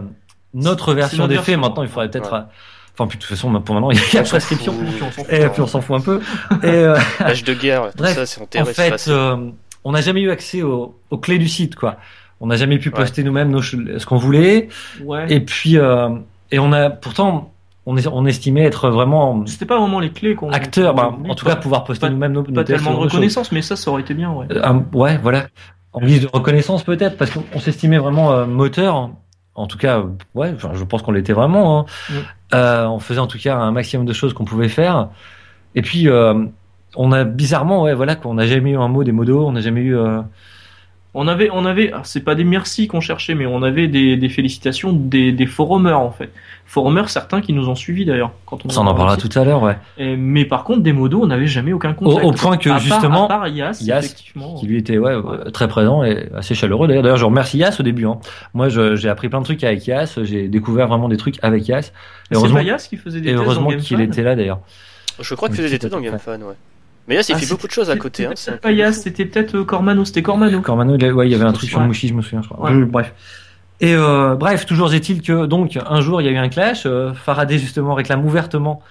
[0.53, 1.57] notre version notre des faits.
[1.59, 2.31] Maintenant, il faudrait peut-être.
[2.33, 2.39] Ouais.
[2.39, 2.43] euh,
[2.93, 4.73] Enfin, puis de toute façon, pour maintenant, il y a prescription.
[5.11, 5.25] fout.
[5.31, 6.19] Et puis on s'en fout un peu.
[6.63, 9.37] Et euh, L'âge de guerre, tout Bref, ça, c'est en fait, euh,
[9.85, 11.95] on n'a jamais eu accès aux, aux clés du site, quoi.
[12.41, 12.95] On n'a jamais pu Ouais.
[12.95, 14.67] poster nous-mêmes nos ce qu'on voulait.
[15.03, 15.25] Ouais.
[15.29, 16.09] Et puis, euh,
[16.51, 17.53] et on a pourtant,
[17.89, 20.51] on, est, on estimait être vraiment C'était pas vraiment les clés qu'on.
[20.51, 20.93] acteur.
[20.93, 23.03] qu'on bah, en tout pas- cas, pouvoir poster nous-mêmes nos, nos Pas tests, tellement de
[23.03, 24.45] reconnaissance, mais ça, ça aurait été bien, ouais.
[24.51, 25.47] Euh, ouais, voilà.
[25.91, 29.09] En guise de reconnaissance peut-être, parce qu'on on s'estimait vraiment euh, moteur.
[29.55, 30.03] En tout cas, euh,
[30.35, 31.79] ouais, enfin, je pense qu'on l'était vraiment.
[31.79, 31.85] Hein.
[32.53, 35.09] Euh, on faisait en tout cas un maximum de choses qu'on pouvait faire.
[35.75, 36.45] Et puis, euh,
[36.95, 39.61] on a bizarrement, ouais, voilà, qu'on n'a jamais eu un mot des modos, on n'a
[39.61, 39.97] jamais eu.
[41.15, 44.15] On avait, on avait, alors, c'est pas des merci qu'on cherchait, mais on avait des,
[44.15, 46.29] des félicitations des, des forumers en fait.
[46.67, 48.31] Forumers, certains qui nous ont suivis d'ailleurs.
[48.45, 49.75] Quand on ça, on en parlera tout à l'heure, ouais.
[49.97, 52.23] Et- mais par contre, des modos, on n'avait jamais aucun contact.
[52.23, 54.53] Au- au point que, À part- justement, à part Yas, Yas, effectivement.
[54.59, 56.87] Qui lui était ouais, euh, très présent et assez chaleureux.
[56.87, 58.05] D'ailleurs, d'ailleurs, je remercie Yas au début.
[58.05, 58.19] Hein.
[58.53, 60.19] Moi, je- j'ai appris plein de trucs avec Yas.
[60.21, 61.79] J'ai découvert vraiment des trucs avec Yas.
[61.79, 61.81] Et
[62.29, 64.59] C'est heureusement, pas Yas qui faisait des et heureusement dans qu'il était là d'ailleurs.
[65.19, 66.53] Je crois que faisait des tests dans GameFan, ouais.
[67.09, 68.25] Mais Yas, il Ah, fait c'était- beaucoup de choses à c'était côté.
[68.27, 70.61] Hein, Yas, c'était peut-être euh, Cormano, c'était Cormano.
[70.61, 71.85] Cormano, il a- ouais, il y avait un truc sur Ouais.
[71.87, 72.69] Mouchi, je me souviens, je crois.
[72.69, 72.75] Ouais.
[72.77, 73.13] Euh, bref.
[73.81, 76.83] Et euh, bref, toujours est-il que donc un jour il y a eu un clash.
[76.85, 78.81] euh, Faraday justement réclame ouvertement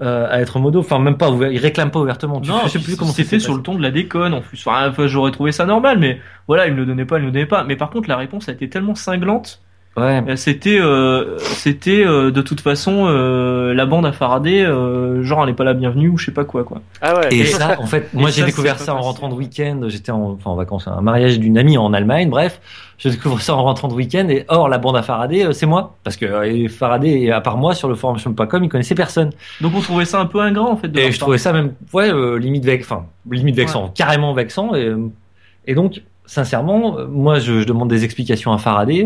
[0.00, 0.80] euh, à être modo.
[0.80, 2.40] Enfin même pas ouvert, il réclame pas ouvertement.
[2.40, 4.58] Tu- Non, je sais plus comment c'était sur le ton de la déconne en plus.
[4.66, 7.26] Enfin, enfin, j'aurais trouvé ça normal, mais voilà, il me le donnait pas, il me
[7.26, 7.64] le donnait pas.
[7.64, 9.60] Mais par contre, la réponse a été tellement cinglante.
[9.96, 10.22] Ouais.
[10.28, 15.42] Euh, C'était, euh, c'était euh, de toute façon euh, la bande à Faraday, euh, genre
[15.42, 16.80] elle est pas la bienvenue ou je sais pas quoi quoi.
[17.02, 17.34] Ah ouais.
[17.34, 19.08] Et ça, en fait, moi et j'ai découvert ça en facile.
[19.08, 19.80] rentrant de week-end.
[19.88, 22.30] J'étais en, enfin, en vacances, un mariage d'une amie en Allemagne.
[22.30, 22.60] Bref,
[22.98, 24.28] je découvre ça en rentrant de week-end.
[24.28, 25.96] Et or, la bande à Faraday, euh, c'est moi.
[26.04, 29.30] Parce que euh, Faraday, à part moi, sur le forum.com, il connaissait personne.
[29.60, 30.88] Donc on trouvait ça un peu ingrat en fait.
[30.88, 31.18] De Et je part.
[31.26, 34.72] trouvais ça même, ouais, euh, limite vex, enfin, limite vexant, carrément vexant.
[34.76, 34.94] Et,
[35.66, 39.04] et donc, sincèrement, moi, je, je demande des explications à Faraday.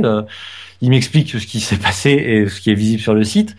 [0.84, 3.56] Il m'explique ce qui s'est passé et ce qui est visible sur le site.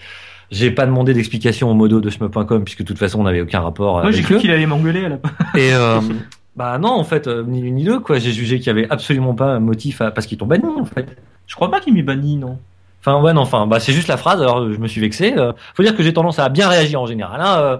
[0.51, 3.62] J'ai pas demandé d'explication au modo de shmup.com puisque de toute façon on n'avait aucun
[3.62, 5.15] rapport Moi j'ai cru qu'il allait m'engueuler à la
[5.55, 6.00] Et euh,
[6.55, 8.20] bah non, en fait, euh, ni l'une ni deux quoi.
[8.20, 10.12] J'ai jugé qu'il y avait absolument pas un motif à...
[10.12, 11.08] parce qu'ils t'ont banni en fait.
[11.48, 12.60] Je crois pas qu'il m'ait banni non.
[13.01, 14.41] Enfin ouais, non, enfin, bah c'est juste la phrase.
[14.41, 15.34] Alors je me suis vexé.
[15.38, 15.51] euh.
[15.74, 17.41] faut dire que j'ai tendance à bien réagir en général.
[17.41, 17.77] Hein, euh,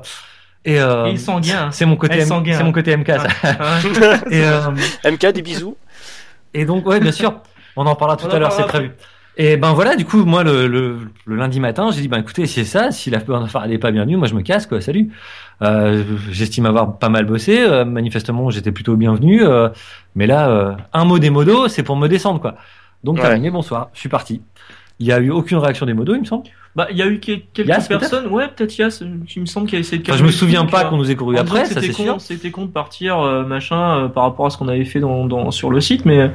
[0.66, 1.70] et euh, Et il sanguin.
[1.72, 3.08] c'est mon côté, c'est mon côté MK.
[3.08, 3.28] Ça.
[4.32, 4.72] Et, euh,
[5.06, 5.78] MK, des bisous.
[6.56, 7.36] et donc ouais, bien sûr,
[7.76, 8.92] on en parlera tout On à l'heure, c'est prévu.
[9.38, 12.46] Et ben voilà, du coup, moi le, le, le lundi matin, j'ai dit ben écoutez,
[12.46, 13.20] c'est ça, si la
[13.66, 15.10] elle est pas bienvenue, moi je me casse quoi, salut.
[15.62, 19.68] Euh, J'estime avoir pas mal bossé, euh, manifestement j'étais plutôt bienvenu, euh,
[20.16, 22.56] mais là euh, un mot des modos, c'est pour me descendre quoi.
[23.04, 23.24] Donc Ouais.
[23.24, 24.42] terminé, bonsoir, je suis parti.
[25.00, 26.44] Il y a eu aucune réaction des modos, il me semble?
[26.74, 28.28] Bah il y a eu que- quelques personnes.
[28.28, 29.02] Ouais peut-être Yas.
[29.36, 30.10] Il me semble qu'il a essayé de.
[30.10, 32.14] Enfin, je me souviens pas qu'on nous ait couru après, ça c'est c'était sûr.
[32.14, 35.00] con, C'était con de partir euh, machin euh, par rapport à ce qu'on avait fait
[35.02, 36.32] dans, dans sur le site, mais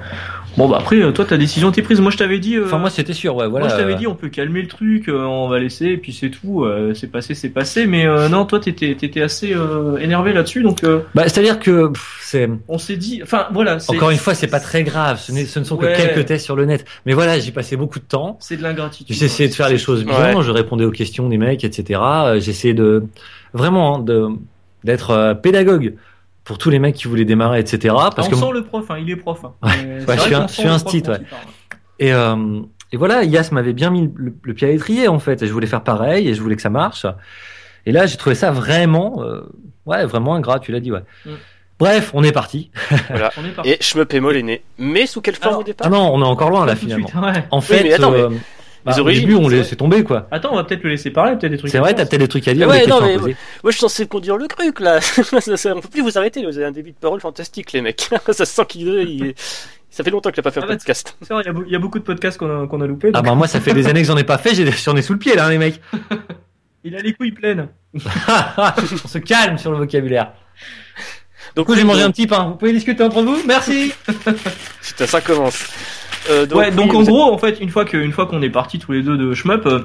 [0.57, 2.01] bon bah après euh, toi ta décision était prise.
[2.01, 2.57] Moi je t'avais dit.
[2.57, 3.67] euh, Enfin moi c'était sûr, ouais, voilà.
[3.67, 6.13] moi je t'avais dit on peut calmer le truc, euh, on va laisser et puis
[6.13, 6.65] c'est tout.
[6.65, 7.87] euh, c'est passé, c'est passé.
[7.87, 11.89] Mais euh, non toi t'étais t'étais assez euh, énervé là-dessus, donc euh, Bah c'est-à-dire que
[11.89, 13.21] pff, c'est on s'est dit.
[13.23, 13.79] Enfin voilà.
[13.79, 15.93] c'est- encore une fois, c'est pas très grave, ce, n'est- ce ne sont Ouais.
[15.93, 16.85] que quelques tests sur le net.
[17.07, 18.37] Mais voilà, j'ai passé beaucoup de temps.
[18.41, 19.17] C'est de l'ingratitude.
[19.17, 20.43] J'ai essayé de faire les choses bien, Ouais.
[20.43, 22.01] je répondais aux questions des mecs, etc.
[22.03, 23.05] Euh, J'essayais de
[23.55, 24.29] vraiment hein, de
[24.85, 25.95] d'être euh, pédagogue
[26.51, 27.95] pour tous les mecs qui voulaient démarrer, etc.
[28.17, 29.39] Parce on que sent le prof, hein, il est prof.
[29.45, 29.53] Hein.
[29.63, 30.17] Ouais.
[30.17, 31.19] Je suis un- je sent suis le un prof stit, ouais.
[32.01, 35.41] et euh, et voilà, Yas m'avait bien mis le, le pied à l'étrier en fait,
[35.43, 37.07] et je voulais faire pareil, et je voulais que ça marche.
[37.87, 39.43] Et là, j'ai trouvé ça vraiment, euh,
[39.87, 40.59] ouais, vraiment ingrat.
[40.59, 41.05] Tu l'as dit, ouais.
[41.25, 41.31] Mm.
[41.79, 42.73] Bref, on est parti.
[43.11, 43.31] Voilà.
[43.39, 43.71] On est parti.
[43.71, 44.63] Et Shmup est est né.
[44.77, 47.07] Mais sous quelle forme Alors, au départ Ah non, on est encore loin là finalement.
[47.07, 47.45] suite, ouais.
[47.53, 48.29] En fait, mais attends, euh,
[48.85, 49.57] bah, au origines, début, on c'est vrai.
[49.59, 50.27] laissait tomber quoi.
[50.31, 51.71] Attends, on va peut-être le laisser parler, peut-être des trucs.
[51.71, 52.69] C'est vrai, t'as peut-être des trucs à dire.
[52.69, 53.17] Ouais, non, mais-.
[53.19, 53.35] Moi,
[53.67, 55.01] je suis censé conduire le truc, là.
[55.57, 56.45] Ça- on peut plus vous arrêter.
[56.45, 58.09] Vous avez un début de parole fantastique, les mecs.
[58.27, 59.35] ça se sent qu'il il-
[59.91, 61.17] Ça fait longtemps qu'il a pas fait un Ah bah, podcast.
[61.29, 62.87] Vrai, Il y, a beau- il y a beaucoup de podcasts qu'on a, qu'on a
[62.87, 63.11] loupés.
[63.15, 64.55] Ah bah moi, ça fait des années que j'en ai pas fait.
[64.55, 65.81] j'ai- J'en ai sous le pied là, hein, les mecs.
[66.85, 67.69] Il a les couilles pleines.
[67.95, 70.33] on se calme sur le vocabulaire.
[71.57, 72.45] Donc, Du coup, j'ai mangé un petit pain.
[72.51, 73.37] Vous pouvez discuter entre vous?
[73.47, 73.93] Merci.
[74.83, 75.67] Putain, ça commence.
[76.29, 78.43] Euh, donc, ouais, donc oui, en gros, en fait, une fois que, une fois qu'on
[78.43, 79.81] est partis tous les deux de Shmup, euh,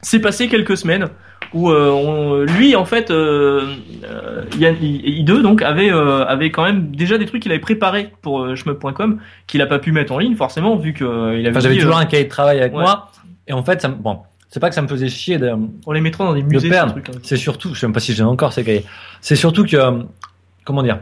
[0.00, 1.08] c'est passé quelques semaines
[1.52, 6.50] où euh, on- lui, en fait, euh, euh, Yann, I- I2 donc avait, euh, avait
[6.50, 9.92] quand même déjà des trucs qu'il avait préparés pour euh, Shmup.com qu'il a pas pu
[9.92, 11.04] mettre en ligne forcément vu que
[11.38, 12.80] il avait Enfin, j'avais dit, toujours euh, un cahier de travail avec ouais.
[12.82, 13.10] moi.
[13.46, 13.94] Et en fait, ça me...
[13.94, 15.52] bon, c'est pas que ça me faisait chier de,
[15.86, 16.68] on les mettra dans des de musées.
[16.76, 16.94] hein.
[17.22, 18.84] C'est surtout, je sais même pas si j'ai encore ces cahiers.
[19.20, 19.76] C'est surtout que,
[20.64, 20.98] comment dire,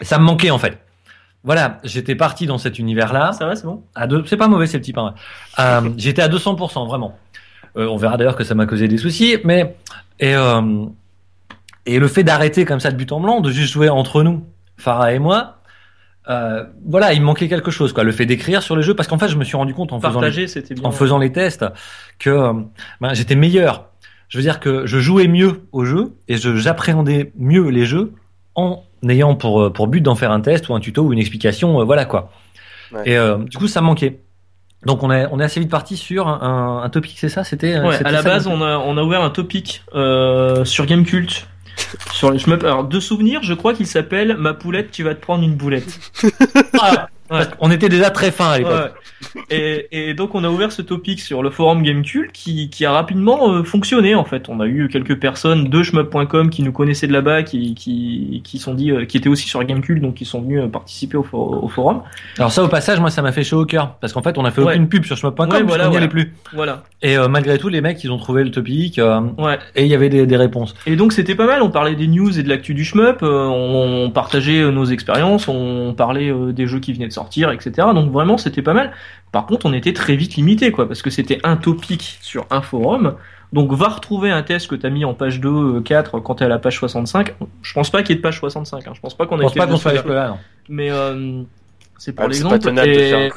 [0.00, 0.78] ça me manquait en fait.
[1.44, 3.32] Voilà, j'étais parti dans cet univers-là.
[3.32, 3.82] Ça va, c'est bon?
[3.94, 5.14] À deux, c'est pas mauvais, c'est le petit pain.
[5.58, 7.16] Euh, j'étais à 200%, vraiment.
[7.76, 9.76] Euh, on verra d'ailleurs que ça m'a causé des soucis, mais
[10.18, 10.86] et euh,
[11.86, 14.44] et le fait d'arrêter comme ça de but en blanc, de juste jouer entre nous,
[14.76, 15.58] Farah et moi,
[16.28, 18.04] euh, voilà, il me manquait quelque chose, quoi.
[18.04, 20.00] Le fait d'écrire sur les jeux, parce qu'en fait, je me suis rendu compte en
[20.00, 20.84] faisant les, bien.
[20.84, 21.64] en faisant les tests
[22.18, 22.52] que
[23.00, 23.86] ben, j'étais meilleur.
[24.28, 28.12] Je veux dire que je jouais mieux aux jeux et j'appréhendais mieux les jeux
[28.54, 31.18] en ayant pour euh, pour but d'en faire un test ou un tuto ou une
[31.18, 32.30] explication, euh, voilà quoi.
[32.92, 33.02] Ouais.
[33.06, 34.20] Et euh, du coup, ça me manquait.
[34.86, 37.44] Donc on est on est assez vite parti sur un, un, un topic, c'est ça?
[37.44, 40.64] C'était Ouais, c'était à la ça, base, on a, on a ouvert un topic euh,
[40.64, 41.46] sur Gamecult.
[42.12, 42.64] Sur les shmup.
[42.64, 46.00] Alors, de souvenir, je crois qu'il s'appelle Ma poulette, tu vas te prendre une boulette.
[46.80, 47.40] Ah, Ouais.
[47.60, 48.92] on était déjà très fin à l'époque.
[49.34, 49.42] Ouais.
[49.50, 52.92] Et, et donc on a ouvert ce topic sur le forum Gamecult qui, qui a
[52.92, 54.48] rapidement euh, fonctionné en fait.
[54.48, 58.58] On a eu quelques personnes de shmup.com qui nous connaissaient de là-bas, qui, qui, qui
[58.58, 61.22] sont dit, euh, qui étaient aussi sur Gamecult, donc qui sont venus euh, participer au,
[61.24, 62.02] for- au forum.
[62.38, 64.44] Alors ça au passage, moi ça m'a fait chaud au cœur parce qu'en fait on
[64.44, 64.74] a fait Ouais.
[64.74, 65.96] aucune pub sur shmup.com voilà, qu'on n'y voilà.
[65.96, 66.32] allait plus.
[66.54, 66.84] Voilà.
[67.02, 69.58] Et euh, malgré tout, les mecs ils ont trouvé le topic euh, Ouais.
[69.74, 70.74] et il y avait des, des réponses.
[70.86, 71.62] Et donc c'était pas mal.
[71.62, 73.22] On parlait des news et de l'actu du shmup.
[73.22, 75.48] euh, on, on partageait nos expériences.
[75.48, 77.70] On parlait des jeux qui venaient de sortir, etc.
[77.94, 78.92] Donc vraiment c'était pas mal.
[79.32, 82.62] Par contre, on était très vite limité, quoi, parce que c'était un topic sur un
[82.62, 83.14] forum.
[83.52, 86.44] Donc va retrouver un test que t'as mis en page 2, euh, 4 quand t'es
[86.44, 87.34] à la page 65.
[87.62, 88.86] Je pense pas qu'il y ait de page 65.
[88.86, 88.92] Hein.
[88.94, 90.28] Je pense pas qu'on Je ait pense été pas qu'on soit là.
[90.28, 90.38] non.
[90.68, 91.42] Mais euh,
[91.98, 92.56] c'est pour Ah, l'exemple.
[92.86, 93.30] Et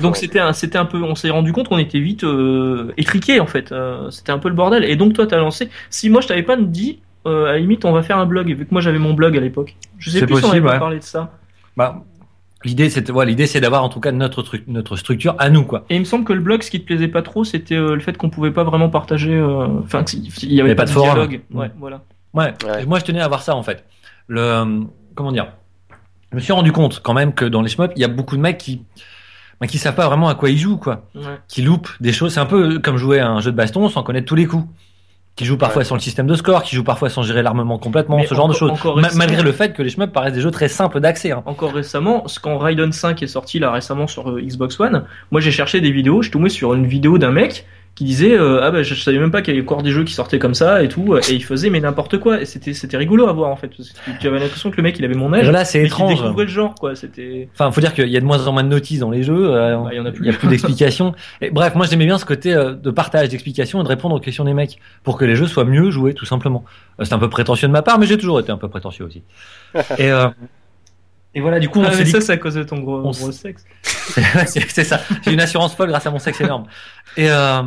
[0.00, 3.40] donc c'était un, c'était un peu, on s'est rendu compte qu'on était vite euh, étriqué
[3.40, 3.72] en fait.
[3.72, 4.84] Euh, c'était un peu le bordel.
[4.84, 5.68] Et donc toi t'as lancé.
[5.90, 8.48] Si moi je t'avais pas dit, euh, à la limite on va faire un blog.
[8.48, 9.76] Vu que moi j'avais mon blog à l'époque.
[9.98, 10.78] Je sais plus si on avait ouais.
[10.78, 11.32] parlé de ça.
[11.76, 12.02] Bah,
[12.64, 15.64] l'idée, c'est ouais, l'idée, c'est d'avoir en tout cas notre truc, notre structure à nous,
[15.64, 15.84] quoi.
[15.90, 17.94] Et il me semble que le blog, ce qui te plaisait pas trop, c'était euh,
[17.94, 19.34] le fait qu'on pouvait pas vraiment partager.
[19.34, 21.10] euh, Enfin, qu'il il y avait Mais pas, pas de forum.
[21.14, 21.40] dialogue.
[21.50, 21.58] Mm.
[21.58, 22.02] Ouais, voilà.
[22.34, 22.54] Ouais.
[22.64, 22.82] Ouais.
[22.82, 23.84] Et moi, je tenais à voir ça en fait.
[24.28, 24.80] Le euh,
[25.14, 25.48] comment dire?
[26.32, 28.36] Je me suis rendu compte quand même que dans les shmups, il y a beaucoup
[28.36, 28.82] de mecs qui
[29.60, 31.04] bah, qui savent pas vraiment à quoi ils jouent, quoi.
[31.14, 31.22] Ouais.
[31.48, 32.34] Qui loupent des choses.
[32.34, 34.66] C'est un peu comme jouer à un jeu de baston sans connaître tous les coups.
[35.36, 35.84] Qui jouent parfois Ouais.
[35.84, 38.48] sans le système de score, qui jouent parfois sans gérer l'armement complètement, Mais ce genre
[38.48, 38.72] de choses.
[38.96, 41.30] Ma- malgré le fait que les shmups paraissent des jeux très simples d'accès.
[41.32, 41.42] Hein.
[41.44, 45.42] Encore récemment, ce- quand Raiden 5 est sorti là récemment sur euh, Xbox One, moi
[45.42, 48.60] j'ai cherché des vidéos, je suis tombé sur une vidéo d'un mec qui disait euh,
[48.62, 50.54] ah bah je savais même pas qu'il y avait encore des jeux qui sortaient comme
[50.54, 53.50] ça et tout et il faisait mais n'importe quoi et c'était c'était rigolo à voir
[53.50, 55.64] en fait parce que tu avais l'impression que le mec il avait mon âge là,
[55.64, 56.20] c'est étrange.
[56.20, 58.62] découvrait le genre quoi c'était Enfin, faut dire qu'il y a de moins en moins
[58.64, 59.54] de notices dans les jeux.
[59.54, 60.24] euh, Bah, il y en a plus.
[60.24, 61.14] Il y a plus d'explications.
[61.40, 64.20] Et bref, moi j'aimais bien ce côté euh, de partage, d'explication et de répondre aux
[64.20, 66.64] questions des mecs pour que les jeux soient mieux joués, tout simplement.
[67.00, 69.04] Euh, c'est un peu prétentieux de ma part, mais j'ai toujours été un peu prétentieux
[69.06, 69.22] aussi.
[69.98, 70.28] et, euh,
[71.36, 73.10] et voilà, du coup, on ah, dit ça c'est à cause de ton gros, on
[73.12, 73.64] gros s- sexe
[74.68, 75.00] c'est ça.
[75.22, 76.64] J'ai une assurance folle grâce à mon sexe énorme.
[77.16, 77.62] Et euh,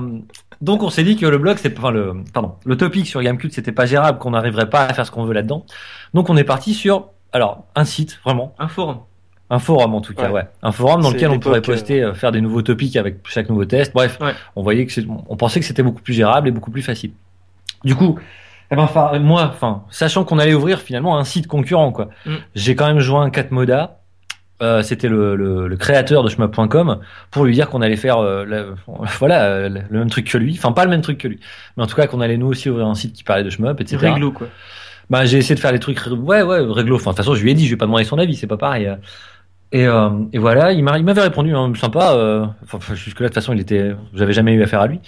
[0.60, 3.52] donc on s'est dit que le blog, c'est enfin le pardon, le topic sur Gamecube,
[3.52, 5.66] c'était pas gérable, qu'on n'arriverait pas à faire ce qu'on veut là-dedans.
[6.14, 8.98] Donc on est parti sur alors un site vraiment, un forum
[9.52, 10.48] un forum en tout cas, ouais, Ouais.
[10.62, 13.66] un forum dans lequel on pourrait poster, euh, faire des nouveaux topics avec chaque nouveau
[13.66, 13.94] test.
[13.94, 14.34] Bref, Ouais.
[14.56, 14.94] on voyait que
[15.28, 17.12] on pensait que c'était beaucoup plus gérable et beaucoup plus facile.
[17.84, 18.20] Du coup,
[18.72, 22.36] eh ben, enfin, moi, enfin, sachant qu'on allait ouvrir finalement un site concurrent, quoi, Mm.
[22.56, 23.96] j'ai quand même joint Katmoda.
[24.62, 27.00] Euh, c'était le, le, le créateur de shmup.com
[27.32, 28.66] pour lui dire qu'on allait faire euh, la-
[29.20, 31.40] voilà le même truc que lui enfin pas le même truc que lui
[31.78, 33.80] mais en tout cas qu'on allait nous aussi ouvrir un site qui parlait de shmup
[33.80, 34.48] etc réglo quoi
[35.10, 36.98] bah, j'ai essayé de faire les trucs, ouais, ouais, réglo.
[36.98, 38.46] Enfin, de toute façon, je lui ai dit, je vais pas demander son avis, c'est
[38.46, 38.88] pas pareil.
[39.74, 39.78] Euh.
[39.78, 42.14] Et, euh, et voilà, il m'a- il m'avait répondu, hein, sympa.
[42.14, 45.00] Euh, enfin, jusque là, de toute façon, il était, j'avais jamais eu affaire à lui.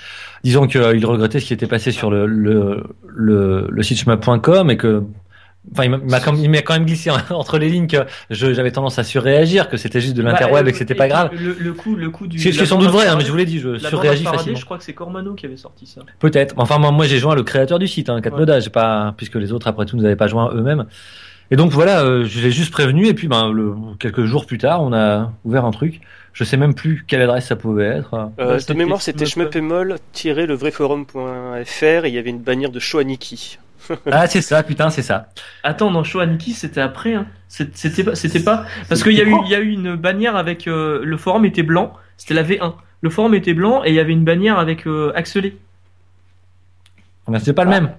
[0.44, 4.78] Disons qu'il regrettait ce qui était passé sur le le le, le site shmup.com et
[4.78, 5.04] que,
[5.72, 7.98] enfin, il m'a- quand, quand même glissé entre les lignes que
[8.30, 11.32] j'avais tendance à surréagir, que c'était juste de l'interweb Bah, et que c'était pas grave.
[11.34, 13.26] le, le coup le coup du Ce qui la est sans doute vrai, hein, mais
[13.26, 14.58] je vous l'ai dit, je surréagis facilement.
[14.60, 16.54] je crois que c'est Cormano qui avait sorti ça Peut-être.
[16.58, 18.60] Enfin, moi, moi, j'ai joint le créateur du site, hein, Katmoda.
[18.60, 20.86] J'ai pas, puisque les autres, après tout, nous avaient pas joint eux-mêmes.
[21.52, 23.08] Et donc voilà, euh, je l'ai juste prévenu.
[23.08, 26.00] Et puis, ben, le, quelques jours plus tard, on a ouvert un truc.
[26.34, 28.30] Je sais même plus quelle adresse ça pouvait être.
[28.40, 33.58] Euh, de mémoire, c'était shmuepemol-levraiforoum.fr et il y avait une bannière de Shoaniki.
[34.10, 35.28] Ah, c'est ça, putain, c'est ça.
[35.64, 37.16] Attends, non, Shoaniki, c'était après.
[37.16, 37.26] Hein.
[37.50, 40.36] C'était pas, c'était pas, parce qu'il y a eu, il y a eu une bannière
[40.38, 41.92] avec euh, le forum était blanc.
[42.16, 42.76] C'était la V1.
[43.02, 45.58] Le forum était blanc et il y avait une bannière avec euh, Axelé.
[47.28, 47.82] Mais c'est pas le Ah.
[47.82, 47.92] même.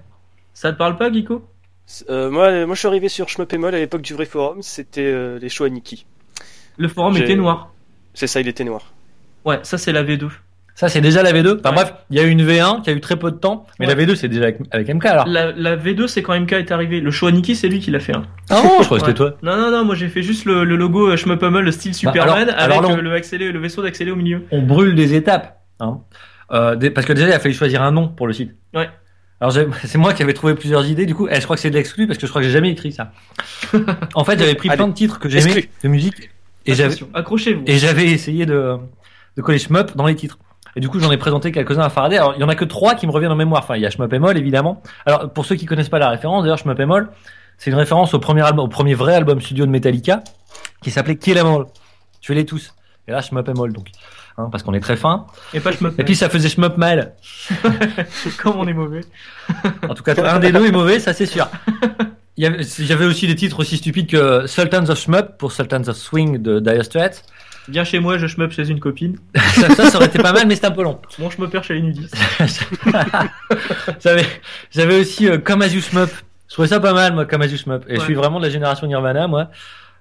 [0.55, 1.45] Ça te parle pas, Geeko
[2.09, 5.37] Euh, moi, moi, je suis arrivé sur shmuepemol à l'époque du vrai forum, c'était euh,
[5.39, 6.05] les Shoaniki.
[6.77, 7.71] Le forum était noir.
[8.13, 8.93] C'est ça, il était noir.
[9.45, 10.29] Ouais, ça c'est la V2.
[10.75, 11.59] Ça, c'est déjà la V2.
[11.59, 11.75] Enfin, Ouais.
[11.75, 13.67] bref, il y a eu une V1 qui a eu très peu de temps.
[13.79, 13.93] Mais Ouais.
[13.95, 15.27] la V2, c'est déjà avec, avec MK, alors.
[15.27, 16.99] La, la V2, c'est quand MK est arrivé.
[16.99, 18.15] Le Shoaniki, c'est lui qui l'a fait.
[18.15, 18.23] Hein.
[18.49, 19.35] Ah non, je crois que c'était toi.
[19.43, 22.49] Non, non, non, moi j'ai fait juste le, le logo euh, Shmupummel, le style Superman,
[22.49, 24.45] alors- avec alors on- euh, le, accélé, le vaisseau d'accélé au milieu.
[24.51, 25.61] on brûle des étapes.
[25.79, 25.99] Hein.
[26.51, 28.53] Euh, des- parce que déjà, il a fallu choisir un nom pour le site.
[28.73, 28.89] Ouais.
[29.43, 29.53] Alors
[29.83, 31.05] c'est moi qui avais trouvé plusieurs idées.
[31.05, 32.53] Du coup, eh, je crois que c'est de l'exclu parce que je crois que j'ai
[32.53, 33.11] jamais écrit ça.
[34.15, 36.29] en fait, j'avais pris Allez, plein de titres que j'aimais de musique
[36.65, 37.63] et j'avais accrochez-vous.
[37.67, 38.77] et j'avais essayé de
[39.35, 40.37] de coller shmup dans les titres.
[40.75, 42.17] Et du coup, j'en ai présenté quelques-uns à Faraday.
[42.17, 43.63] Alors, il y en a que trois qui me reviennent en mémoire.
[43.63, 44.81] Enfin, il y a Shmup et Moll, évidemment.
[45.05, 47.09] Alors, pour ceux qui connaissent pas la référence, d'ailleurs, Shmup et Moll,
[47.59, 50.23] c'est une référence au premier album, au premier vrai album studio de Metallica,
[50.81, 51.65] qui s'appelait Kill 'Em All.
[52.21, 52.73] Tuez-les tous.
[53.07, 53.89] Et là, Shmup et Moll, donc.
[54.37, 55.27] Hein, parce qu'on est très fin.
[55.53, 55.99] Et pas Shmup.
[55.99, 57.13] Et puis, ça faisait Shmup mal.
[58.41, 59.01] comme on est mauvais.
[59.87, 61.47] En tout cas, un des deux est mauvais, ça c'est sûr.
[62.35, 65.87] Il y avait- J'avais aussi des titres aussi stupides que Sultans of Shmup pour Sultans
[65.87, 67.23] of Swing de Dire Straits.
[67.69, 69.17] Viens chez moi, je shmup chez une copine.
[69.35, 70.99] ça, ça, ça aurait été pas mal, mais c'est un peu long.
[71.17, 72.15] Moi, je me perds chez les nudistes.
[74.03, 76.09] J'avais, aussi euh, Come As You Shmup.
[76.49, 77.85] Je trouvais ça pas mal, moi, Come As You Shmup.
[77.87, 79.49] Et je suis vraiment de la génération Nirvana, moi.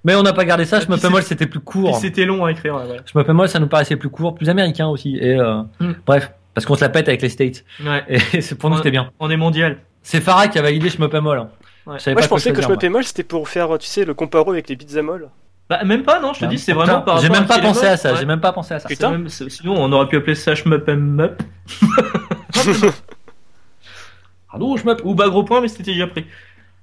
[0.05, 0.79] Mais on n'a pas gardé ça.
[0.79, 1.97] Et c'est- Moll, c'était plus court.
[1.97, 3.29] C'était long à écrire, ouais, voilà.
[3.29, 5.17] Et Moll, ça nous paraissait plus court, plus américain aussi.
[5.17, 5.93] Et euh, Mm.
[6.07, 7.65] bref, parce qu'on se la pète avec les States.
[7.85, 8.05] Ouais.
[8.09, 9.11] Et c'est pour nous, c'était bien.
[9.21, 9.79] On est mondial.
[10.03, 11.39] C'est Farah qui a validé et Moll.
[11.39, 11.49] hein.
[11.87, 11.95] Ouais.
[11.99, 12.77] Je savais Moi, pas je pensais que choisir, moi.
[12.79, 15.29] shmuepemol c'était pour faire, tu sais, le comparo avec les pizzamol.
[15.69, 17.87] Bah, même pas, non, je te Ah, dis, c'est vraiment par J'ai même pas pensé
[17.87, 18.15] à ça.
[18.17, 18.89] J'ai même pas pensé à ça.
[18.89, 19.11] Putain.
[19.13, 21.43] même- sinon, on aurait pu appeler ça Shmup em Up.
[24.51, 25.01] Pardon, Shmup.
[25.05, 26.27] Ou bas gros point, mais c'était déjà pris.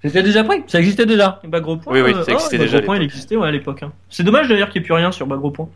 [0.01, 0.63] C'était déjà pris.
[0.67, 1.39] Ça existait déjà.
[1.43, 1.93] Et bas gros point.
[1.93, 3.83] Oui, oui, euh, ça existait Bas déjà à Gros point, il existait, ouais, à l'époque.
[3.83, 3.91] hein.
[4.09, 5.67] C'est dommage d'ailleurs qu'il n'y ait plus rien sur bas gros point.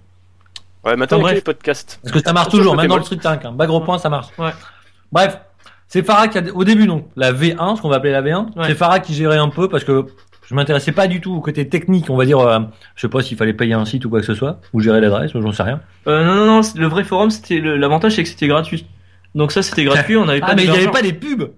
[0.85, 1.35] Ouais, maintenant, Enfin, avec bref.
[1.35, 1.99] les podcasts.
[2.01, 3.43] Parce que ça marche toujours, même dans le street tank.
[3.45, 3.51] Hein.
[3.53, 4.27] Bas gros point, ça marche.
[4.37, 4.51] Ouais.
[5.11, 5.39] Bref,
[5.87, 8.47] C'est Farah qui a, au début donc la V1, ce qu'on va appeler la V1,
[8.55, 8.67] Ouais.
[8.67, 10.05] c'est Farah qui gérait un peu parce que
[10.45, 12.39] je m'intéressais pas du tout au côté technique, on va dire.
[12.39, 12.59] euh,
[12.95, 14.99] je sais pas s'il fallait payer un site ou quoi que ce soit, ou gérer
[15.01, 15.81] l'adresse, j'en sais rien.
[16.07, 18.87] Euh, non, non, non, le vrai forum, c'était le- l'avantage, c'est que c'était gratuit.
[19.35, 21.49] Donc ça, c'était gratuit, on n'avait pas Ah mais il y avait pas des pubs.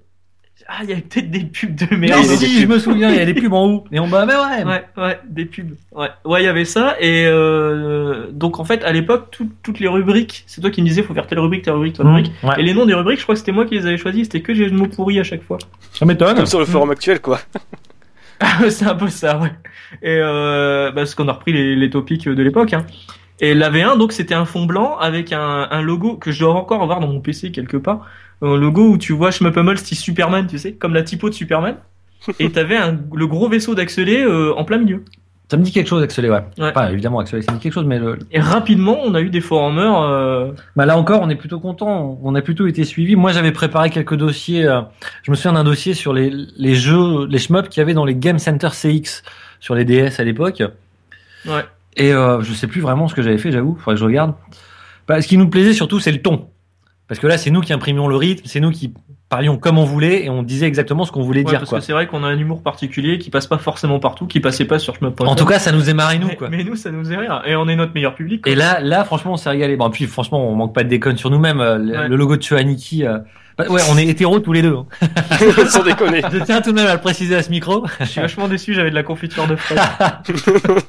[0.68, 2.22] Ah, il y avait peut-être des pubs de Mais merde.
[2.22, 4.26] des si, je me souviens, il y a des pubs en haut et en bas.
[4.26, 4.64] Mais ouais.
[4.66, 5.76] Ouais, ouais, des pubs.
[5.92, 6.96] Ouais, ouais, il y avait ça.
[7.00, 10.88] Et euh, donc en fait, à l'époque, tout- toutes les rubriques, c'est toi qui me
[10.88, 12.32] disais, faut faire telle rubrique, telle rubrique, telle Mmh, rubrique.
[12.44, 12.54] ouais.
[12.58, 14.24] Et les noms des rubriques, je crois que c'était moi qui les avais choisis.
[14.24, 15.60] C'était que des mots pourris à chaque fois.
[15.94, 16.36] Ça m'étonne.
[16.36, 17.40] Comme sur le forum actuel, quoi.
[18.70, 19.52] c'est un peu ça, ouais.
[20.02, 22.74] Et euh, parce qu'on a repris les, les topics de l'époque.
[22.74, 22.86] Hein.
[23.40, 26.54] Et la V1, donc c'était un fond blanc avec un, un logo que je dois
[26.56, 28.08] encore avoir dans mon PC quelque part.
[28.42, 31.76] Un logo où tu vois Schmuppemol style Superman, tu sais, comme la typo de Superman.
[32.40, 35.04] Et t'avais un, le gros vaisseau d'Axelé euh, en plein milieu.
[35.50, 36.42] Ça me dit quelque chose, Axelé, ouais.
[36.58, 36.74] Ouais.
[36.92, 38.18] Évidemment, Axelé, ça me dit quelque chose, mais le...
[38.32, 40.02] Et rapidement, on a eu des forumers.
[40.02, 40.52] Euh...
[40.76, 42.18] bah là encore, on est plutôt content.
[42.24, 43.16] On a plutôt été suivi.
[43.16, 44.66] Moi, j'avais préparé quelques dossiers.
[44.66, 44.82] euh,
[45.22, 48.06] Je me souviens d'un dossier sur les, les jeux, les shmups qu'il y avait dans
[48.06, 49.22] les Game Center CX
[49.60, 50.64] sur les DS à l'époque.
[51.46, 51.64] Ouais.
[51.96, 53.76] Et euh, je sais plus vraiment ce que j'avais fait, j'avoue.
[53.76, 54.34] Faudrait que je regarde.
[55.08, 56.48] Bah, ce qui nous plaisait surtout, c'est le ton.
[57.08, 58.92] Parce que là, c'est nous qui imprimions le rythme, c'est nous qui
[59.30, 61.60] parlions comme on voulait et on disait exactement ce qu'on voulait Ouais, dire.
[61.60, 61.80] parce Quoi.
[61.80, 64.66] que c'est vrai qu'on a un humour particulier qui passe pas forcément partout, qui passait
[64.66, 65.28] pas sur Shmup.com.
[65.28, 66.28] En tout cas, ça nous émarrait nous.
[66.28, 66.50] mais, Quoi.
[66.50, 67.42] mais nous, ça nous faisait rire.
[67.46, 68.42] Et on est notre meilleur public.
[68.44, 68.52] quoi.
[68.52, 69.76] Et là, là, franchement, on s'est régalé.
[69.78, 71.60] Bon, puis franchement, on manque pas de déconne sur nous-mêmes.
[71.60, 72.08] euh, Le, Ouais.
[72.08, 73.06] le logo de Chuaniki.
[73.06, 73.20] Euh...
[73.58, 74.76] bah, ouais, on est hétéros tous les deux.
[74.76, 74.86] hein.
[75.70, 76.22] Sans déconner.
[76.32, 77.86] Je tiens tout de même à le préciser à ce micro.
[78.00, 79.80] Je suis vachement déçu, j'avais de la confiture de fraise.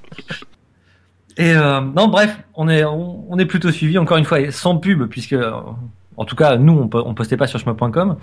[1.39, 4.51] Et euh, non, bref, on est on, on est plutôt suivi encore une fois et
[4.51, 5.51] sans pub puisque euh,
[6.17, 8.17] en tout cas nous on, on postait pas sur chemin.com.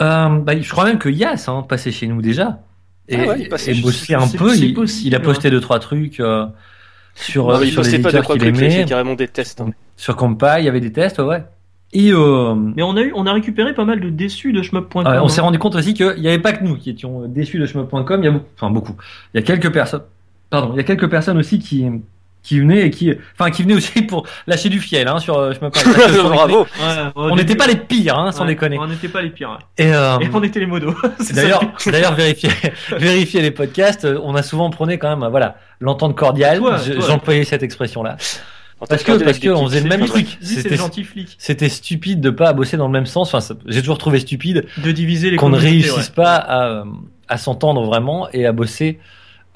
[0.00, 2.60] Euh, bah, je crois même que Yas hein, passait chez nous déjà
[3.08, 4.54] et, Ah ouais, il passait et bossait un peu.
[4.54, 6.46] Il, possible, il a posté deux trois trucs euh,
[7.14, 8.74] sur Non, mais il sur les postait pas de éditeurs quoi qu'il truc, il fait
[8.76, 9.60] aimait, carrément des tests.
[9.60, 9.70] hein.
[9.96, 11.44] sur Compile, il y avait des tests, ouais.
[11.92, 15.06] Et euh, Mais on a eu, on a récupéré pas mal de déçus de Shmup.com.
[15.06, 15.44] Ouais, on s'est hein.
[15.44, 18.20] rendu compte aussi qu'il n'y avait pas que nous qui étions déçus de shmup.com.
[18.22, 18.96] Il y a beaucoup, enfin beaucoup.
[19.32, 20.02] Il y a quelques personnes,
[20.50, 21.86] pardon, il y a quelques personnes aussi qui
[22.46, 25.52] qui venaient et qui, enfin qui venaient aussi pour lâcher du fiel hein, sur euh,
[25.52, 25.92] shmup.com.
[26.28, 26.60] Bravo.
[26.60, 26.66] Ouais,
[27.16, 28.78] au On n'était pas les pires, hein, sans ouais, déconner.
[28.78, 29.58] On n'était pas les pires.
[29.76, 30.94] Et, euh, Et on était les modos.
[31.34, 32.50] D'ailleurs, d'ailleurs vérifier,
[32.98, 34.04] vérifier les podcasts.
[34.04, 36.60] euh, On a souvent prôné quand même, voilà, l'entente cordiale.
[36.86, 37.00] Je-.
[37.00, 38.16] J'employais cette expression-là.
[38.88, 40.38] Parce que parce que on faisait le même truc.
[40.40, 41.34] C'était le gentil flic.
[41.38, 43.34] c'était stupide de pas bosser dans le même sens.
[43.34, 46.14] Enfin, j'ai toujours trouvé stupide De diviser les qu'on ne réussisse ouais.
[46.14, 46.84] pas à, euh,
[47.26, 48.98] à s'entendre vraiment et à bosser,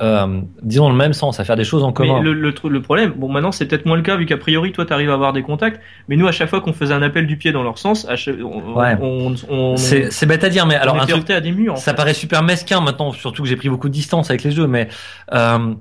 [0.00, 2.18] euh, disons, dans le même sens, à faire des choses en commun.
[2.18, 4.72] Mais le, le, le problème, bon maintenant c'est peut-être moins le cas vu qu'a priori
[4.72, 7.26] toi t'arrives à avoir des contacts, mais nous à chaque fois qu'on faisait un appel
[7.26, 8.96] du pied dans leur sens, à chaque- on, Ouais.
[9.00, 11.76] on, on, C'est c'est bête à dire, mais on alors un truc, à des murs.
[11.78, 11.96] ça fait.
[11.96, 14.88] paraît super mesquin maintenant, surtout que j'ai pris beaucoup de distance avec les jeux, mais
[15.34, 15.74] euh,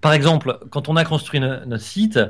[0.00, 2.20] par exemple, quand on a construit no- notre site,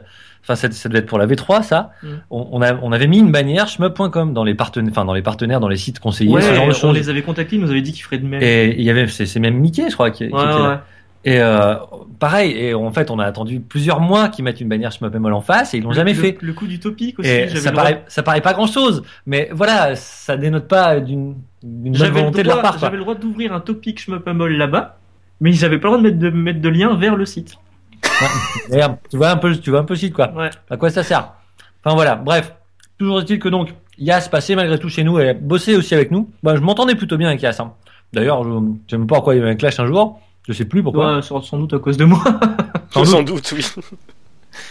[0.43, 2.07] enfin ça, ça devait être pour la V3 ça, Mm.
[2.31, 5.23] on, on, a, on avait mis une bannière shmup.com dans les partenaires, enfin dans les
[5.23, 6.95] partenaires, dans les sites conseillers, Ouais, ce genre de on choses.
[6.95, 8.43] les avait contactés, ils nous avaient dit qu'ils feraient de même.
[8.43, 10.85] Et il y avait, c'est c'est même Mickey, je crois, qui, qui ouais, était là.
[11.25, 11.33] Ouais.
[11.33, 11.75] Et euh,
[12.19, 15.41] pareil, et en fait, on a attendu plusieurs mois qu'ils mettent une bannière shmup.mol en
[15.41, 16.37] face et ils l'ont jamais le- fait.
[16.41, 19.49] Le coup du topic aussi, Et ça droit- paraît, ça paraît pas grand chose, mais
[19.53, 22.79] voilà, ça dénote pas d'une bonne le volonté de leur part.
[22.79, 24.99] j'avais le droit d'ouvrir un topic Shmuppumble là-bas,
[25.41, 27.57] mais ils avaient pas le droit de mettre de, mettre de lien vers le site.
[28.71, 30.31] D'ailleurs, tu vois un peu, tu vois un peu le site, quoi.
[30.33, 30.51] Ouais.
[30.71, 31.33] À quoi ça sert?
[31.85, 32.55] Enfin voilà, bref.
[32.99, 36.31] Toujours est-il que donc Yas passait malgré tout chez nous et bossait aussi avec nous.
[36.43, 37.57] Bah, je m'entendais plutôt bien avec Yas.
[37.61, 37.73] hein.
[38.13, 40.21] D'ailleurs, je ne sais même pas pourquoi il y avait un clash un jour.
[40.47, 41.17] Je sais plus pourquoi.
[41.17, 42.23] Ouais, sans, sans doute à cause de moi.
[42.91, 43.37] Sans Sans, doute.
[43.37, 43.67] doute, oui.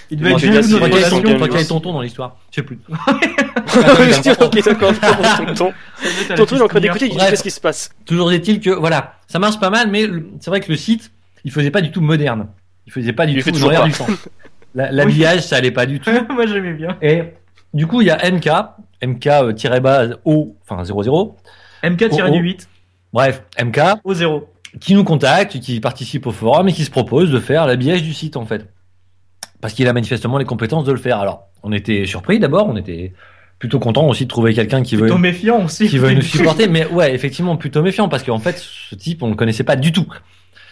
[0.09, 2.37] Il devait être jaloux de notre qu'il y avait relation, tonton- dans l'histoire.
[2.51, 2.79] Je sais plus.
[2.87, 4.93] ok, d'accord.
[4.99, 5.73] Tonton,
[6.35, 7.29] tonton, il est en train d'écouter, il dit Bref.
[7.31, 10.07] qu'est-ce qui se passe Toujours est-il que voilà, ça marche pas mal, mais
[10.39, 11.11] c'est vrai que le site,
[11.43, 12.47] il faisait pas du tout moderne.
[12.85, 13.83] Il faisait pas du Il tout pas.
[13.85, 14.07] du temps.
[14.75, 16.09] La- L'habillage, ça allait pas du tout.
[16.29, 16.95] moi j'aimais bien.
[17.01, 17.23] Et
[17.73, 18.47] du coup, il y a MK,
[19.05, 21.35] MK-base O, enfin 00.
[21.83, 22.67] MK-8
[23.11, 24.49] Bref, MK, au 0.
[24.79, 28.13] Qui nous contacte, qui participe au forum et qui se propose de faire l'habillage du
[28.13, 28.67] site en fait.
[29.61, 31.19] Parce qu'il a manifestement les compétences de le faire.
[31.19, 33.13] Alors, on était surpris d'abord, on était
[33.59, 35.87] plutôt content aussi de trouver quelqu'un qui veut Plutôt méfiant aussi.
[35.87, 39.29] qui veut nous supporter, mais ouais, effectivement plutôt méfiant parce qu'en fait, ce type, on
[39.29, 40.05] le connaissait pas du tout.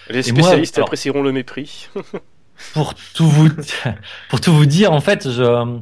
[0.09, 1.87] Les Et moi, spécialistes alors- apprécieront le mépris.
[2.73, 3.49] Pour tout vous,
[4.29, 5.79] pour tout vous dire, en fait, je,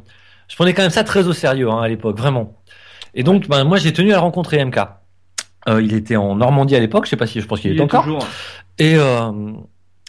[0.48, 2.54] je prenais quand même ça très au sérieux hein, à l'époque, vraiment.
[3.14, 4.78] Et donc, ben, moi, j'ai tenu à le rencontrer MK.
[5.68, 7.78] Euh, il était en Normandie à l'époque, je sais pas si, je pense qu'il Il
[7.78, 8.04] est encore.
[8.04, 8.26] toujours.
[8.78, 9.32] Et euh,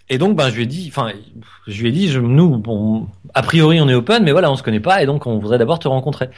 [0.09, 1.13] et donc, ben, je lui ai dit, enfin,
[1.67, 4.57] je lui ai dit, je, nous, bon, a priori, on est open, mais voilà, on
[4.57, 6.31] se connaît pas, et donc, on voudrait d'abord te rencontrer.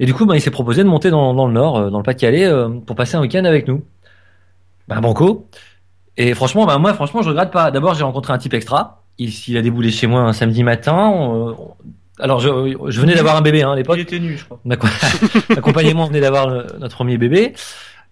[0.00, 1.98] Et du coup, ben, il s'est proposé de monter dans, dans le Nord, euh, dans
[1.98, 3.84] le Pas-de-Calais, euh, pour passer un week-end avec nous.
[4.88, 5.46] Ben, banco.
[6.16, 7.70] Et franchement, ben, moi, franchement, je regrette pas.
[7.70, 9.02] D'abord, j'ai rencontré un type extra.
[9.18, 11.12] Il, il a déboulé chez moi un samedi matin.
[11.34, 11.52] euh,
[12.18, 12.48] alors, je,
[12.88, 13.96] je venais d'avoir un bébé hein, à l'époque.
[13.98, 14.58] Il était nu, je crois.
[14.64, 14.88] On acco-
[15.56, 17.52] Accompagnement, on venait d'avoir notre premier bébé.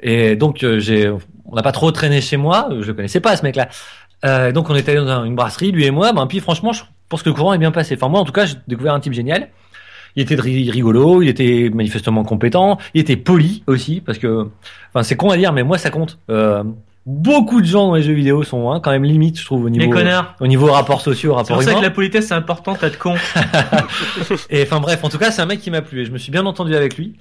[0.02, 2.68] Et donc euh, j'ai, on n'a pas trop traîné chez moi.
[2.80, 3.68] Je le connaissais pas ce mec-là.
[4.24, 6.12] Euh, donc on était allé dans une brasserie, lui et moi.
[6.12, 7.94] Ben puis franchement, je pense que le courant est bien passé.
[7.96, 9.48] Enfin moi en tout cas, j'ai découvert un type génial.
[10.16, 14.48] Il était ri- rigolo, il était manifestement compétent, il était poli aussi parce que,
[14.92, 16.18] enfin c'est con à dire, mais moi ça compte.
[16.30, 16.64] Euh,
[17.06, 19.70] beaucoup de gens dans les jeux vidéo sont hein, quand même limite, je trouve au
[19.70, 20.34] niveau Les connards.
[20.40, 21.82] au niveau rapports sociaux, C'est rapports pour ça que humains.
[21.82, 23.14] la politesse c'est important, t'as de con.
[24.50, 26.18] Et enfin bref, en tout cas c'est un mec qui m'a plu et je me
[26.18, 27.14] suis bien entendu avec lui.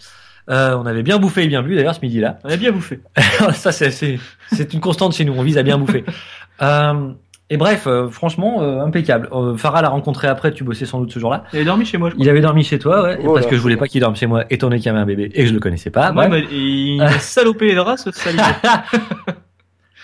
[0.49, 2.39] Euh, on avait bien bouffé et bien bu d'ailleurs ce midi-là.
[2.43, 3.01] On a bien bouffé.
[3.53, 4.19] ça c'est c'est
[4.51, 6.03] c'est une constante chez nous, on vise à bien bouffer.
[6.61, 7.13] Euh,
[7.49, 9.29] et bref, euh, franchement euh, impeccable.
[9.31, 11.45] Euh, Farah l'a rencontré après, tu bossais sans doute ce jour-là.
[11.53, 12.25] Il a dormi chez moi, je crois.
[12.25, 14.17] Il avait dormi chez toi, ouais, Oh parce là, que je voulais pas qu'il dorme
[14.17, 16.11] chez moi, étant donné qu'il y avait un bébé et que je le connaissais pas.
[16.11, 16.43] Moi, Bref.
[16.51, 18.09] il m'a salopé les draps, ce.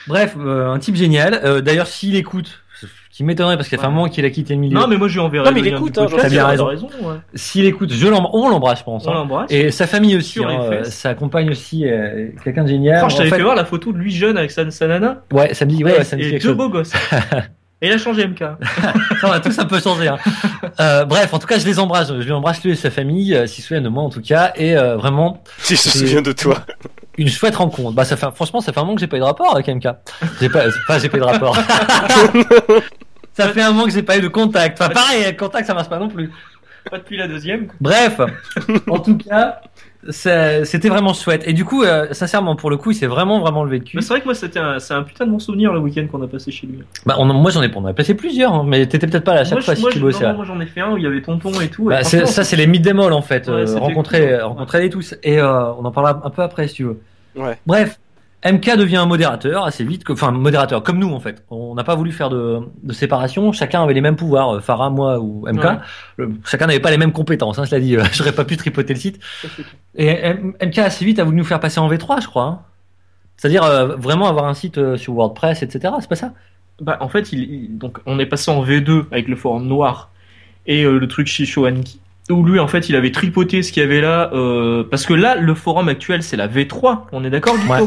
[0.08, 1.42] Bref, euh, un type génial.
[1.44, 2.62] Euh, D'ailleurs, s'il écoute,
[3.12, 3.96] qui m'étonnerait parce qu'il fait un Ouais.
[3.96, 4.78] moment qu'il a quitté le milieu.
[4.78, 6.46] Non, mais moi je lui enverrai Non, mais il écoute, hein, a sûr.
[6.48, 6.68] raison.
[6.68, 7.16] ouais.
[7.34, 9.08] S'il écoute, je on l'embrasse, je pense.
[9.08, 9.14] On hein.
[9.14, 9.52] l'embrasse.
[9.52, 13.00] Et sa famille aussi, hein, euh, sa compagne aussi, euh, quelqu'un de génial.
[13.00, 15.24] Franchement, je t'avais fait- fait voir la photo de lui jeune avec sa, sa nana.
[15.32, 16.58] Ouais, ça me dit, ouais, ouais, ça me dit et quelque deux chose.
[16.58, 16.94] beaux gosses.
[17.82, 18.40] et il a changé MK.
[19.20, 20.08] Ça, on a tous un peu changé.
[20.08, 20.18] Hein.
[20.80, 22.08] Euh, bref, en tout cas, je les embrasse.
[22.10, 24.22] Je lui embrasse lui et sa famille, euh, s'ils se souviennent de moi en tout
[24.22, 26.66] cas, et euh, vraiment Si je me C'est- souviens de toi.
[27.18, 27.92] une chouette rencontre.
[27.94, 29.68] Bah, ça fait, franchement, ça fait un moment que j'ai pas eu de rapport avec
[29.68, 29.88] MK.
[30.40, 30.66] J'ai pas,
[31.00, 31.56] j'ai pas eu de rapport.
[33.34, 34.82] ça fait un moment que j'ai pas eu de contact.
[34.82, 36.32] Enfin, pareil, contact, ça marche pas non plus.
[36.90, 37.68] Pas depuis la deuxième.
[37.82, 38.20] Bref,
[38.90, 39.62] en tout cas, ça-
[40.12, 41.44] c'était vraiment chouette.
[41.46, 43.98] Et du coup, euh, sincèrement, pour le coup, il s'est vraiment, vraiment levé le cul.
[43.98, 46.06] Mais c'est vrai que moi, c'était un, c'est un putain de bon souvenir le week-end
[46.12, 46.80] qu'on a passé chez lui.
[47.06, 49.34] Bah, on, moi, j'en ai, on en a passé plusieurs, hein, mais t'étais peut-être pas
[49.34, 50.34] là à chaque moi, fois je- si moi, tu bossais.
[50.34, 51.90] moi, j'en ai fait un où il y avait tonton et tout.
[51.92, 53.48] et Bah, ça, c'est les mid démol en fait.
[53.48, 54.42] Ouais, euh, rencontrer, cool, ouais.
[54.42, 55.16] rencontrer les tous.
[55.24, 57.00] Et euh, on en parlera un peu après si tu veux.
[57.36, 57.58] Ouais.
[57.66, 58.00] Bref,
[58.46, 61.44] MK devient un modérateur assez vite, que- enfin modérateur comme nous en fait.
[61.50, 63.52] On n'a pas voulu faire de, de séparation.
[63.52, 65.64] Chacun avait les mêmes pouvoirs, euh, Farah, moi ou MK.
[65.64, 65.78] Ouais.
[66.18, 67.58] Le- chacun n'avait pas les mêmes compétences.
[67.60, 69.20] Hein, cela dit, euh, j'aurais pas pu tripoter le site.
[69.96, 72.44] Et M- MK assez vite a voulu nous faire passer en V3, je crois.
[72.44, 72.60] hein.
[73.38, 75.94] C'est-à-dire euh, vraiment avoir un site euh, sur WordPress, etc.
[76.00, 76.32] C'est pas ça?
[76.82, 80.10] Bah, en fait, il, il- donc, on est passé en V2 avec le forum noir
[80.68, 82.00] et le truc Shisho Anki.
[82.32, 84.32] Où lui, en fait, il avait tripoté ce qu'il y avait là.
[84.34, 87.02] euh, parce que là, le forum actuel, c'est la V3.
[87.12, 87.80] On est d'accord, Ouais.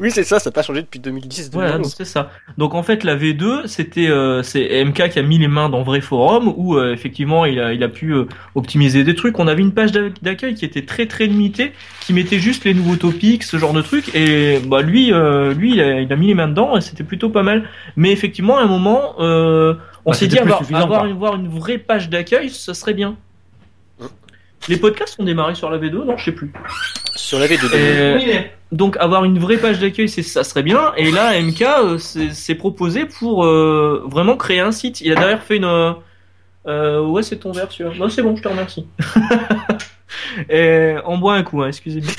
[0.00, 1.50] Oui, c'est ça, ça n'a pas changé depuis 2010.
[1.50, 1.94] Voilà, donc 2011.
[1.96, 2.30] c'est ça.
[2.56, 5.82] Donc en fait, la V2, c'était euh, c'est MK qui a mis les mains dans
[5.82, 9.38] vrai forum où euh, effectivement il a il a pu euh, optimiser des trucs.
[9.40, 12.74] On avait une page d'a- d'accueil qui était très très limitée, qui mettait juste les
[12.74, 14.14] nouveaux topics, ce genre de trucs.
[14.14, 17.04] Et bah lui euh, lui il a, il a mis les mains dedans et c'était
[17.04, 17.68] plutôt pas mal.
[17.96, 21.48] Mais effectivement, à un moment, euh, on Bah, s'est dit avoir avoir une, voir une
[21.48, 23.16] vraie page d'accueil, ça serait bien.
[24.68, 26.52] Les podcasts ont démarré sur la V2, non, je sais plus.
[27.14, 27.74] Sur la V2.
[27.74, 30.92] Et donc avoir une vraie page d'accueil, c'est ça serait bien.
[30.96, 35.00] Et là, MK euh, s'est proposé pour euh, vraiment créer un site.
[35.00, 35.64] Il a d'ailleurs fait une.
[35.64, 35.92] euh,
[36.66, 37.94] euh, ouais, c'est ton verre, sûr.
[37.96, 38.86] Non, c'est bon, je te remercie.
[40.50, 42.12] Et on boit un coup, hein, excusez-moi.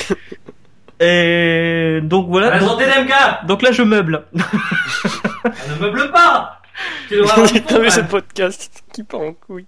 [0.99, 2.49] Et donc voilà.
[2.51, 4.25] La Donc, santé d'MK donc là, je meuble.
[4.33, 6.61] Ne meuble pas
[7.07, 9.65] Tu du T'as vu ce podcast qui part en couille.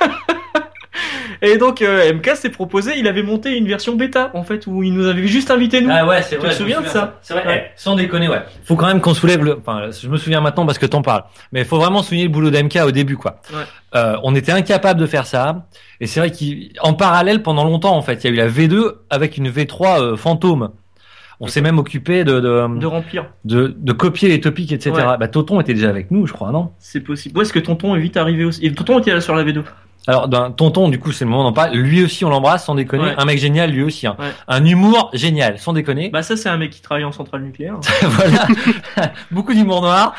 [1.42, 2.98] Et donc euh, MK s'est proposé.
[2.98, 5.90] Il avait monté une version bêta en fait où il nous avait juste invité nous.
[5.92, 6.50] Ah ouais, c'est Tu vrai.
[6.50, 7.46] te je me souviens de ça C'est vrai.
[7.46, 7.64] Ouais.
[7.68, 8.42] eh, sans déconner, ouais.
[8.64, 9.58] Faut quand même qu'on soulève le.
[9.58, 11.22] Enfin, je me souviens maintenant parce que t'en parles.
[11.52, 13.40] Mais il faut vraiment souligner le boulot d'MK au début, quoi.
[13.52, 13.58] Ouais.
[13.94, 15.66] Euh, on était incapable de faire ça.
[16.00, 18.94] Et c'est vrai qu'en parallèle, pendant longtemps, en fait, il y a eu la V2
[19.10, 20.70] avec une V3 euh, fantôme.
[21.40, 23.26] On s'est même occupé de de, de remplir.
[23.44, 24.90] de de copier les topics, etc.
[24.90, 25.16] Ouais.
[25.20, 26.72] Bah, Toton était déjà avec nous, je crois, non?
[26.80, 27.38] C'est possible.
[27.38, 29.62] Ouais, est-ce que Tonton est vite arrivé aussi Et Tonton était là sur la V2.
[30.06, 31.76] Alors, ben, Tonton, du coup, c'est le moment d'en parler.
[31.76, 33.04] Lui aussi, on l'embrasse, sans déconner.
[33.04, 33.14] Ouais.
[33.18, 34.06] Un mec génial, lui aussi.
[34.06, 34.16] hein.
[34.18, 34.30] Ouais.
[34.46, 36.08] Un humour génial, sans déconner.
[36.08, 37.74] Bah ça, c'est un mec qui travaille en centrale nucléaire.
[38.02, 38.46] voilà,
[39.30, 40.14] beaucoup d'humour noir.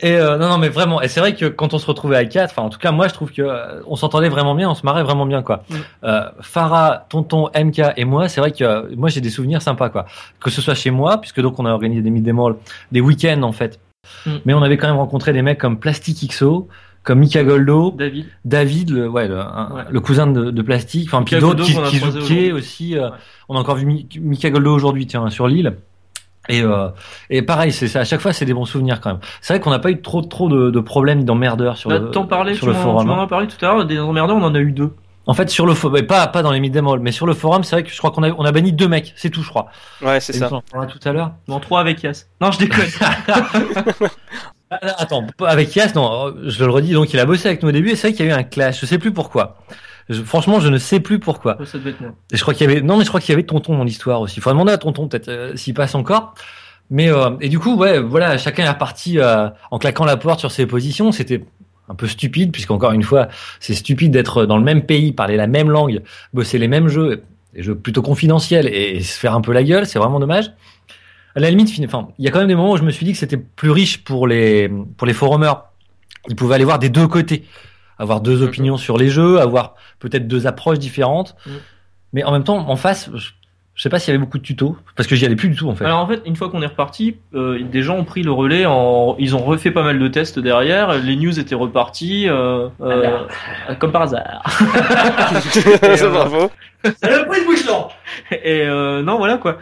[0.00, 1.02] Et euh, non, non, mais vraiment.
[1.02, 3.08] Et c'est vrai que quand on se retrouvait à quatre, enfin, en tout cas, moi,
[3.08, 5.64] je trouve que euh, on s'entendait vraiment bien, on se marrait vraiment bien, quoi.
[5.68, 5.74] Mm.
[6.04, 9.90] Euh, Farah, Tonton, MK et moi, c'est vrai que euh, moi, j'ai des souvenirs sympas,
[9.90, 10.06] quoi.
[10.40, 12.24] Que ce soit chez moi, puisque donc on a organisé des mid
[12.92, 13.78] des week-ends en fait.
[14.26, 14.30] Mm.
[14.46, 16.68] Mais on avait quand même rencontré des mecs comme Plastic XO,
[17.04, 18.26] comme Mika Goldo, David.
[18.44, 19.82] David, le, ouais, le, Ouais.
[19.90, 22.52] le cousin de, de Plastic, enfin, puis Mika d'autres, Goldo qui, a qui aujourd'hui.
[22.52, 22.98] aussi.
[22.98, 23.16] euh, Ouais.
[23.48, 25.76] On a encore vu Mi- Mika Goldo aujourd'hui, tiens, sur l'île.
[26.48, 26.88] Et, euh,
[27.30, 28.00] et pareil, c'est ça.
[28.00, 29.20] À chaque fois, c'est des bons souvenirs quand même.
[29.40, 32.10] C'est vrai qu'on n'a pas eu trop trop de, de problèmes d'emmerdeurs sur Bah, le
[32.26, 33.02] parlais, sur le forum.
[33.02, 33.24] tu m'en hein.
[33.24, 34.90] as parlé tout à l'heure, des emmerdeurs, on en a eu deux.
[35.26, 37.76] En fait, sur le forum, pas pas dans les mid mais sur le forum, c'est
[37.76, 39.68] vrai que je crois qu'on a on a banni deux mecs, c'est tout, je crois.
[40.02, 40.48] Ouais, c'est ça.
[40.52, 41.32] On en parlera tout à l'heure.
[41.48, 42.26] Non, trois avec Yas.
[42.42, 42.84] Non, je déconne.
[44.70, 46.92] Ah, Attends, avec Yas, non, je le redis.
[46.92, 48.38] Donc, il a bossé avec nous au début et c'est vrai qu'il y a eu
[48.38, 48.80] un clash.
[48.80, 49.58] Je sais plus pourquoi.
[50.08, 51.58] Je- franchement, je ne sais plus pourquoi.
[51.64, 52.14] ça devait être moi.
[52.32, 53.84] Et je crois qu'il y avait non mais je crois qu'il y avait Tonton dans
[53.84, 54.36] l'histoire aussi.
[54.36, 56.34] Il faudrait demander à Tonton peut-être euh, s'il passe encore.
[56.90, 60.40] Mais euh, et du coup ouais voilà chacun est reparti euh, en claquant la porte
[60.40, 61.12] sur ses positions.
[61.12, 61.44] C'était
[61.88, 63.28] un peu stupide puisqu'encore une fois
[63.60, 66.02] c'est stupide d'être dans le même pays, parler la même langue,
[66.34, 67.22] bosser les mêmes jeux,
[67.54, 69.86] des jeux plutôt confidentiels et, se faire un peu la gueule.
[69.86, 70.50] C'est vraiment dommage.
[71.36, 72.90] À la limite, fin- enfin, il y a quand même des moments où je me
[72.90, 75.54] suis dit que c'était plus riche pour les pour les forumers.
[76.28, 77.44] Ils pouvaient aller voir des deux côtés,
[77.98, 78.44] avoir deux Mhm.
[78.48, 81.36] opinions sur les jeux, avoir peut-être deux approches différentes.
[81.46, 81.52] Mhm.
[82.12, 83.30] Mais en même temps, en face, je,
[83.74, 85.56] je sais pas s'il y avait beaucoup de tutos parce que j'y allais plus du
[85.56, 85.84] tout en fait.
[85.84, 88.64] Alors en fait, une fois qu'on est reparti, euh, des gens ont pris le relais,
[88.66, 89.16] en...
[89.18, 93.24] ils ont refait pas mal de tests derrière, les news étaient repartis, euh, euh,
[93.80, 94.44] comme par hasard.
[95.82, 96.50] euh, Bravo.
[96.84, 97.88] C'est le prix de bouchon.
[98.30, 99.58] Et euh, non, voilà quoi.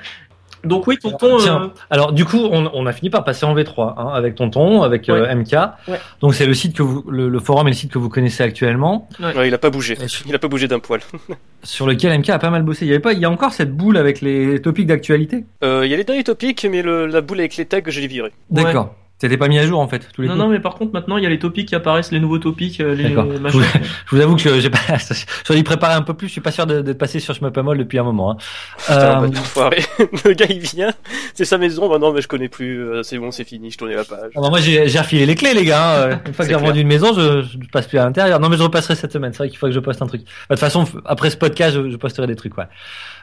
[0.64, 1.38] Donc oui, tonton.
[1.38, 4.34] Tiens, euh, alors du coup, on, on a fini par passer en V3 hein, avec
[4.34, 5.52] Tonton, avec euh, MK.
[5.88, 5.98] Ouais.
[6.20, 8.42] Donc c'est le site que vous, le, le forum et le site que vous connaissez
[8.42, 9.96] actuellement, Ouais, il a pas bougé.
[10.26, 11.00] Il a pas bougé d'un poil.
[11.62, 12.84] sur lequel MK a pas mal bossé.
[12.84, 15.44] Il y avait pas, il y a encore cette boule avec les topics d'actualité?
[15.64, 18.00] Euh, Il y a les derniers topics, mais le, la boule avec les tags, je
[18.00, 18.32] l'ai viré.
[18.50, 18.94] D'accord.
[19.22, 20.44] C'était pas mis à jour en fait tous les Non, coups.
[20.46, 22.80] non, mais par contre, maintenant, il y a les topics qui apparaissent, les nouveaux topics,
[22.80, 23.26] euh, les D'accord.
[23.40, 23.62] machins.
[24.10, 24.78] Je vous avoue que j'ai pas,
[25.46, 26.26] j'aurais dû préparer un peu plus.
[26.26, 28.32] Je suis pas sûr de- d'être passé sur Shmuppamol depuis un moment.
[28.32, 28.36] Hein.
[28.78, 29.78] Putain, Euh, bah, enfoiré.
[30.24, 30.90] le gars il vient,
[31.34, 33.78] c'est sa maison, bah non mais je connais plus, euh, c'est bon c'est fini, je
[33.78, 34.32] tournais la page.
[34.34, 36.08] ah bah, moi j'ai j'ai refilé les clés les gars.
[36.10, 36.20] hein.
[36.26, 38.40] Une fois que j'ai vendu une maison, je, je passe plus à l'intérieur.
[38.40, 39.32] Non mais je repasserai cette semaine.
[39.32, 40.22] C'est vrai qu'il faut que je poste un truc.
[40.22, 42.58] Bah, De toute façon, après ce podcast, je, je posterai des trucs.
[42.58, 42.64] Ouais.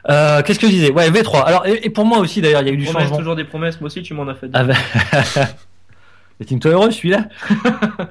[0.08, 0.92] Euh, Qu'est-ce que je disais?
[0.92, 1.42] Ouais V3.
[1.44, 3.18] Alors et, et pour moi aussi d'ailleurs, il y a eu du changement.
[3.18, 4.48] toujours des promesses, moi aussi, tu m'en as fait.
[4.54, 4.74] Ah bah...
[6.40, 7.28] Est-il toi heureux celui-là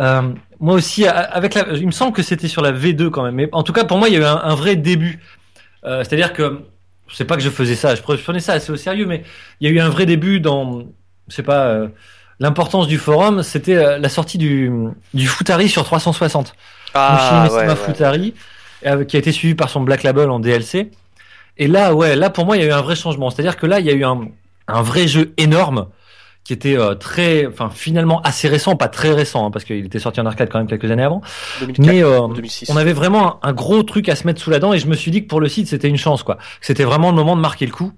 [0.00, 1.72] Euh, Moi aussi, avec la...
[1.72, 3.34] il me semble que c'était sur la V2 quand même.
[3.34, 5.18] Mais en tout cas, pour moi, il y a eu un, un vrai début.
[5.84, 6.60] Euh, C'est-à-dire que
[7.08, 9.24] je sais pas que je faisais ça, je prenais ça assez au sérieux, mais
[9.60, 10.84] il y a eu un vrai début dans,
[11.26, 11.88] je sais pas, euh,
[12.38, 13.42] l'importance du forum.
[13.42, 14.70] C'était euh, la sortie du
[15.14, 16.54] du Futari sur 360.
[16.94, 17.76] Ah ouais, ouais.
[17.76, 18.34] Futari,
[18.86, 20.90] euh, qui a été suivi par son Black Label en DLC.
[21.56, 23.30] Et là, ouais, là pour moi, il y a eu un vrai changement.
[23.30, 24.28] C'est-à-dire que là, il y a eu un,
[24.68, 25.88] un vrai jeu énorme
[26.48, 29.98] qui était euh, très, enfin finalement assez récent, pas très récent, hein, parce qu'il était
[29.98, 31.20] sorti en arcade quand même quelques années avant.
[31.60, 32.70] 2004, Mais euh, 2006.
[32.70, 34.86] on avait vraiment un, un gros truc à se mettre sous la dent, et je
[34.86, 36.38] me suis dit que pour le site, c'était une chance, quoi.
[36.62, 37.92] C'était vraiment le moment de marquer le coup,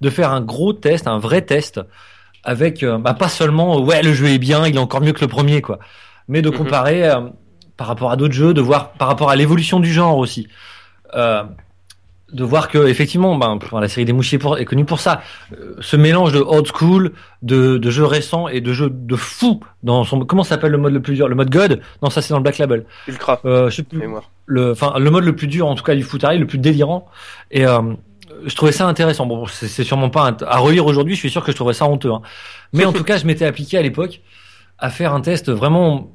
[0.00, 1.78] de faire un gros test, un vrai test,
[2.42, 5.12] avec euh, bah, pas seulement euh, ouais le jeu est bien, il est encore mieux
[5.12, 5.78] que le premier, quoi,
[6.26, 6.56] mais de Mhm.
[6.56, 7.20] comparer euh,
[7.76, 10.48] par rapport à d'autres jeux, de voir par rapport à l'évolution du genre aussi.
[12.32, 15.20] De voir que effectivement, ben, la série des Mouchiers pour- est connue pour ça.
[15.52, 17.12] Euh, ce mélange de old school,
[17.42, 20.92] de, de jeux récents et de jeux de fou dans son comment s'appelle le mode
[20.92, 21.80] le plus dur, le mode God?
[22.02, 22.84] Non, ça c'est dans le Black Label.
[23.08, 24.00] Ultra, Euh, je sais plus
[24.46, 27.06] le, enfin, le mode le plus dur, en tout cas, du Futari, le plus délirant.
[27.50, 27.80] Et euh,
[28.46, 29.26] je trouvais ça intéressant.
[29.26, 31.14] Bon, c'est sûrement pas à relire aujourd'hui.
[31.14, 32.12] Je suis sûr que je trouverais ça honteux.
[32.12, 32.22] hein.
[32.72, 34.20] Mais en tout cas, je m'étais appliqué à l'époque
[34.78, 36.12] à faire un test vraiment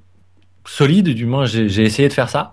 [0.65, 1.09] solide.
[1.09, 2.51] Du moins, j'ai j'ai essayé de faire ça.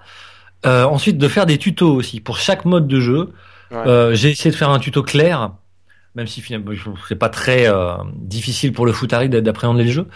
[0.67, 3.31] Euh, ensuite, de faire des tutos aussi pour chaque mode de jeu.
[3.73, 5.53] Euh, j'ai essayé de faire un tuto clair,
[6.15, 6.73] même si finalement
[7.09, 10.07] c'est pas très euh, difficile pour le Futari d'a- d'appréhender le jeu.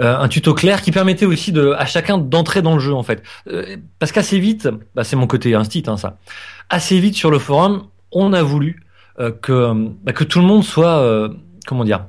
[0.00, 3.02] Euh, un tuto clair qui permettait aussi de, à chacun d'entrer dans le jeu en
[3.02, 3.22] fait.
[3.48, 6.18] Euh, parce qu'assez vite, bah, c'est mon côté instit hein, ça.
[6.70, 8.82] Assez vite sur le forum, on a voulu
[9.18, 9.72] euh, que
[10.04, 11.28] bah, que tout le monde soit euh,
[11.66, 12.04] comment dire,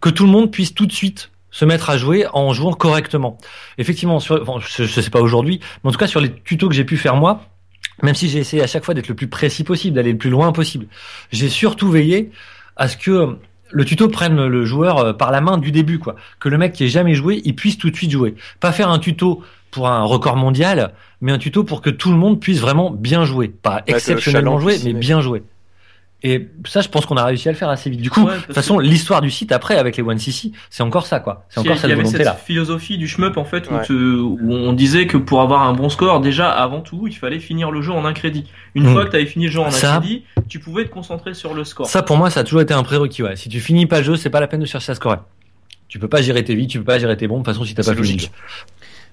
[0.00, 3.38] que tout le monde puisse tout de suite se mettre à jouer en jouant correctement.
[3.78, 6.68] Effectivement, sur, enfin, je, je sais pas aujourd'hui, mais en tout cas sur les tutos
[6.68, 7.42] que j'ai pu faire moi,
[8.02, 10.30] même si j'ai essayé à chaque fois d'être le plus précis possible, d'aller le plus
[10.30, 10.86] loin possible,
[11.30, 12.30] j'ai surtout veillé
[12.76, 13.36] à ce que
[13.70, 16.16] le tuto prenne le joueur euh, par la main du début, quoi.
[16.38, 18.34] Que le mec qui ait jamais joué, il puisse tout de suite jouer.
[18.60, 22.16] Pas faire un tuto pour un record mondial, mais un tuto pour que tout le
[22.16, 23.48] monde puisse vraiment bien jouer.
[23.48, 25.42] Pas exceptionnellement jouer, mais bien jouer.
[26.26, 28.00] Et ça, je pense qu'on a réussi à le faire assez vite.
[28.00, 30.82] Du coup, Ouais, de toute façon, l'histoire du site après, avec les One CC, c'est
[30.82, 31.44] encore ça, quoi.
[31.50, 32.32] C'est encore il y cette avait cette volonté-là.
[32.34, 33.84] philosophie du shmup en fait où, Ouais.
[33.84, 37.38] te- où on disait que pour avoir un bon score déjà avant tout il fallait
[37.40, 38.44] finir le jeu en un crédit.
[38.74, 38.92] Une Mm.
[38.94, 41.52] fois que tu avais fini le jeu en un crédit, tu pouvais te concentrer sur
[41.52, 41.86] le score.
[41.86, 43.36] Ça, pour moi, ça a toujours été un prérequis, ouais.
[43.36, 45.18] Si tu finis pas le jeu, c'est pas la peine de chercher à scorer.
[45.88, 47.40] Tu peux pas gérer tes vies, tu peux pas gérer tes bombes.
[47.42, 48.20] De toute façon, si t'as pas fini le logique.
[48.22, 48.28] jeu.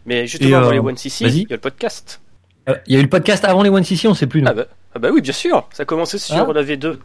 [0.05, 1.39] Mais justement, euh, les One CC, vas-y.
[1.41, 2.21] il y a le podcast.
[2.69, 4.41] Euh, Il y a eu le podcast avant les One CC, on sait plus.
[4.45, 4.65] Ah bah,
[4.95, 5.67] ah bah oui, bien sûr.
[5.71, 6.53] Ça a commencé sur Ah.
[6.53, 6.97] la V2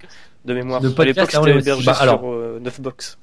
[0.45, 0.79] de mémoire.
[0.85, 2.23] À podcast l'époque, avant c'était hébergé Bah, sur alors.
[2.27, 3.19] euh, 9 box.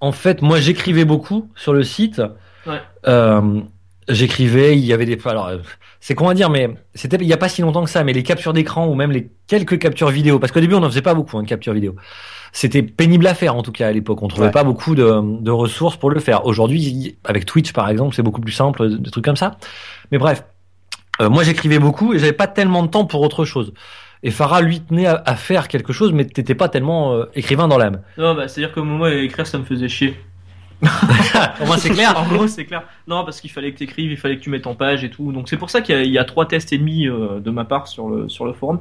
[0.00, 2.20] En fait, moi, j'écrivais beaucoup sur le site.
[2.66, 2.80] Ouais.
[3.08, 3.60] Euh,
[4.08, 5.18] j'écrivais, il y avait des.
[5.24, 5.58] Alors, euh,
[6.00, 8.04] c'est con à dire, mais c'était il y a pas si longtemps que ça.
[8.04, 10.88] Mais les captures d'écran ou même les quelques captures vidéo, parce qu'au début, on n'en
[10.90, 11.96] faisait pas beaucoup hein, de captures vidéo.
[12.52, 14.22] C'était pénible à faire en tout cas à l'époque.
[14.22, 14.52] On trouvait Ouais.
[14.52, 16.46] pas beaucoup de, de ressources pour le faire.
[16.46, 19.56] Aujourd'hui, avec Twitch par exemple, c'est beaucoup plus simple, des trucs comme ça.
[20.12, 20.44] Mais bref,
[21.20, 23.72] euh, moi j'écrivais beaucoup et j'avais pas tellement de temps pour autre chose.
[24.22, 27.68] Et Farah lui tenait à, à faire quelque chose, mais t'étais pas tellement euh, écrivain
[27.68, 28.00] dans l'âme.
[28.18, 30.16] Non, bah, c'est-à-dire que moi écrire ça me faisait chier.
[30.82, 32.14] Au moins c'est clair.
[32.18, 32.82] en gros, c'est clair.
[33.08, 35.32] Non, parce qu'il fallait que t'écrives, il fallait que tu mettes en page et tout.
[35.32, 37.64] Donc c'est pour ça qu'il y, y a trois tests et demi euh, de ma
[37.64, 38.80] part sur le sur le forum.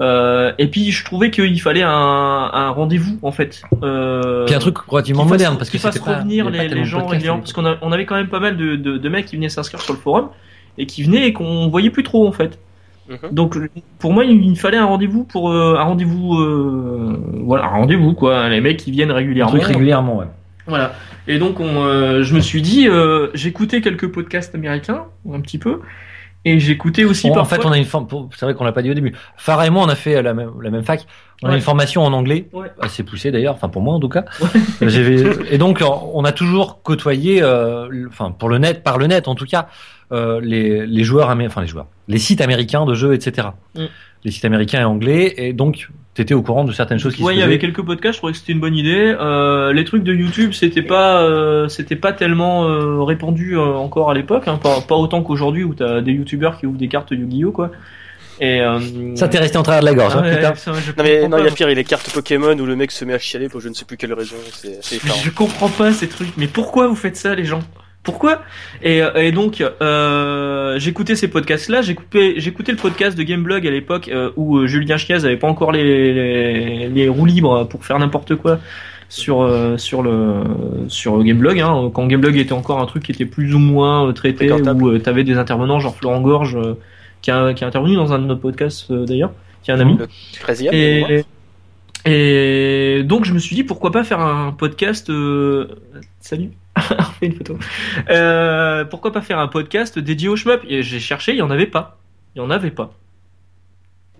[0.00, 3.62] Euh, et puis je trouvais qu'il fallait un, un rendez-vous en fait.
[3.82, 7.40] Euh, Puis un truc relativement moderne parce que fasse pas- revenir les, les gens régulièrement
[7.40, 9.80] parce qu'on on avait quand même pas mal de, de, de mecs qui venaient s'inscrire
[9.80, 10.28] sur le forum
[10.78, 12.58] et qui venaient et qu'on voyait plus trop en fait.
[13.08, 13.30] Mhm.
[13.32, 13.56] Donc
[13.98, 18.14] pour moi, il me fallait un rendez-vous pour euh, un rendez-vous, euh, voilà, un rendez-vous
[18.14, 18.48] quoi.
[18.48, 19.52] Les mecs qui viennent Un régulièrement.
[19.52, 20.26] truc régulièrement, ouais.
[20.66, 20.92] Voilà.
[21.28, 25.58] Et donc, on, euh, je me suis dit, euh, j'écoutais quelques podcasts américains, un petit
[25.58, 25.80] peu,
[26.44, 27.58] et j'écoutais aussi Bon, en parfois.
[27.58, 28.06] fait, on a une forme.
[28.36, 29.12] C'est vrai qu'on l'a pas dit au début.
[29.36, 31.04] Farah et moi, on a fait la même, la même fac.
[31.42, 31.56] On a Ouais.
[31.56, 32.68] une formation en anglais, Ouais.
[32.80, 33.54] assez poussée d'ailleurs.
[33.54, 34.24] Enfin, pour moi en tout cas.
[34.80, 35.82] J'ai- et donc,
[36.14, 39.66] on a toujours côtoyé, euh, enfin, pour le net, par le net en tout cas,
[39.66, 43.48] euh, les, les joueurs, enfin les joueurs, les sites américains de jeux, etc.
[43.74, 43.84] Mm.
[44.24, 45.34] Les sites américains et anglais.
[45.36, 47.82] Et donc, t'étais au courant de certaines choses qui Ouais, se il y avait quelques
[47.82, 49.14] podcasts, je trouvais que c'était une bonne idée.
[49.18, 54.10] Euh, les trucs de YouTube, c'était pas, euh, c'était pas tellement euh, répandu euh, encore
[54.10, 57.10] à l'époque, hein, pas, pas autant qu'aujourd'hui où t'as des YouTubeurs qui ouvrent des cartes
[57.10, 57.70] Yu-Gi-Oh quoi.
[58.40, 60.54] Et euh, Ça t'est resté en travers de la gorge, ah hein, ouais, putain.
[60.54, 62.58] ça, je Non mais non, il y a pire, il y a les cartes Pokémon
[62.58, 64.36] où le mec se met à chialer pour je ne sais plus quelle raison.
[64.52, 66.36] C'est je comprends pas ces trucs.
[66.36, 67.60] Mais pourquoi vous faites ça, les gens?
[68.02, 68.42] Pourquoi?
[68.82, 71.82] Et, et donc, euh, j'écoutais ces podcasts-là.
[71.82, 75.46] J'écoutais, j'écoutais le podcast de Gameblog à l'époque euh, où euh, Julien Chiaz avait pas
[75.46, 78.58] encore les, les, les roues libres pour faire n'importe quoi
[79.08, 80.42] sur euh, sur le
[80.88, 81.60] sur Gameblog.
[81.60, 84.98] Hein, quand Gameblog était encore un truc qui était plus ou moins traité, où euh,
[84.98, 86.74] t'avais des intervenants genre Florent Gorge euh,
[87.20, 89.32] qui a qui a intervenu dans un de nos podcasts d'ailleurs,
[89.62, 89.96] qui est un ami.
[89.96, 90.06] Le
[90.44, 91.10] 13e, de mémoire.
[92.04, 95.08] Et, et donc je me suis dit pourquoi pas faire un podcast.
[95.10, 95.68] euh,
[96.20, 96.50] Salut,
[96.98, 97.58] on fait une photo.
[98.10, 100.62] Euh, pourquoi pas faire un podcast dédié au shmup?
[100.68, 101.98] J'ai cherché, il y en avait pas.
[102.34, 102.90] Il y en avait pas.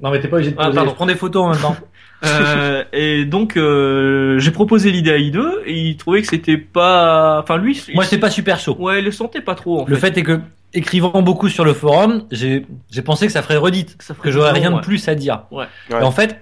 [0.02, 0.74] Non, mais t'es pas obligé de Ah, poser.
[0.76, 0.90] pardon.
[0.90, 1.76] Je prends des photos en même temps.
[2.24, 7.40] Euh, et donc euh, j'ai proposé l'idée à I2 et il trouvait que c'était pas.
[7.40, 8.76] Enfin lui, Moi, c'est pas super chaud.
[8.78, 9.80] Ouais, il le sentait pas trop.
[9.82, 10.12] En Le fait.
[10.12, 10.40] fait est que,
[10.72, 12.64] écrivant beaucoup sur le forum, j'ai
[13.04, 15.44] pensé que ça ferait redite, Ça ferait que j'aurais rien de plus à dire.
[15.50, 15.66] Ouais.
[15.90, 16.40] Et en fait,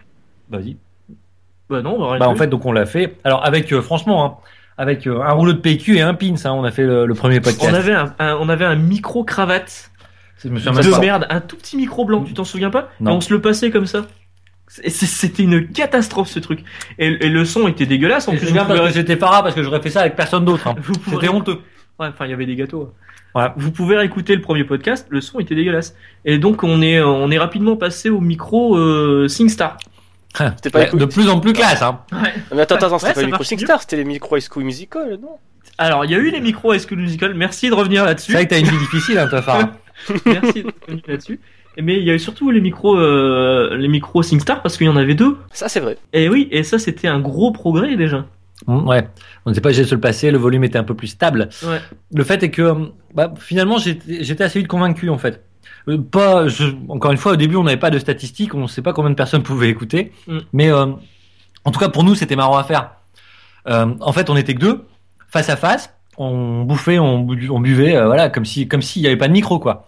[0.50, 0.76] vas-y.
[1.70, 3.16] Bah non, bah, rien Bah, en fait, donc on l'a fait.
[3.24, 4.34] Alors avec, euh, franchement, hein,
[4.80, 7.14] avec euh, un rouleau de PQ et un pins, hein, on a fait le, le
[7.14, 7.70] premier podcast.
[7.70, 9.90] on avait un, un- on avait un micro cravate
[10.42, 12.88] Je me souviens de merde, un tout petit micro blanc, tu t'en souviens pas?
[13.00, 13.10] Non.
[13.12, 14.06] Et on se le passait comme ça.
[14.68, 16.62] C'était une catastrophe ce truc.
[16.98, 18.28] Et, et le son était dégueulasse.
[18.28, 20.68] En Et plus, je vous parce que parce que j'aurais fait ça avec personne d'autre.
[20.68, 20.76] hein.
[20.80, 21.58] vous pouvez- C'était honteux.
[21.98, 22.92] Ouais, enfin, il y avait des gâteaux.
[23.34, 23.46] Ouais.
[23.56, 25.94] Vous pouvez réécouter le premier podcast, le son était dégueulasse.
[26.24, 29.76] Et donc on est on est rapidement passé au micro euh, SingStar.
[30.36, 31.00] C'était pas Ouais, les couilles.
[31.00, 31.82] de plus en plus classe.
[31.82, 32.00] Hein.
[32.12, 32.32] Ouais.
[32.54, 34.64] Mais attends, attends, Ouais, c'était pas ça les micro SingStar, c'était les micro High School
[34.64, 35.36] Musical, non?
[35.78, 37.34] Alors il y a eu les micros High School Musical.
[37.34, 38.32] Merci de revenir là-dessus.
[38.32, 39.70] C'est vrai que t'as une vie difficile, hein, toi, Farah.
[40.26, 41.40] Merci de revenir là-dessus.
[41.78, 44.90] Mais il y a eu surtout les micros euh, les micros SingStar parce qu'il y
[44.90, 45.36] en avait deux.
[45.52, 45.96] Ça, c'est vrai.
[46.12, 48.26] Et oui, et ça c'était un gros progrès déjà.
[48.66, 49.08] Mm, ouais.
[49.46, 51.48] On n'était pas obligé de se le passer, le volume était un peu plus stable.
[51.64, 51.80] Ouais.
[52.12, 52.74] Le fait est que, euh,
[53.14, 55.42] bah, finalement, j'étais j'étais assez vite convaincu, en fait.
[55.88, 58.66] Euh, Pas, je, encore une fois, au début, on n'avait pas de statistiques, on ne
[58.66, 60.12] sait pas combien de personnes pouvaient écouter.
[60.26, 60.38] Mm.
[60.52, 60.86] Mais, euh,
[61.64, 62.92] en tout cas, pour nous, c'était marrant à faire.
[63.68, 64.84] Euh, en fait, on était que deux,
[65.28, 65.94] face à face.
[66.16, 69.28] On bouffait, on, bu- on buvait, euh, voilà, comme si, comme s'il n'y avait pas
[69.28, 69.86] de micro, quoi.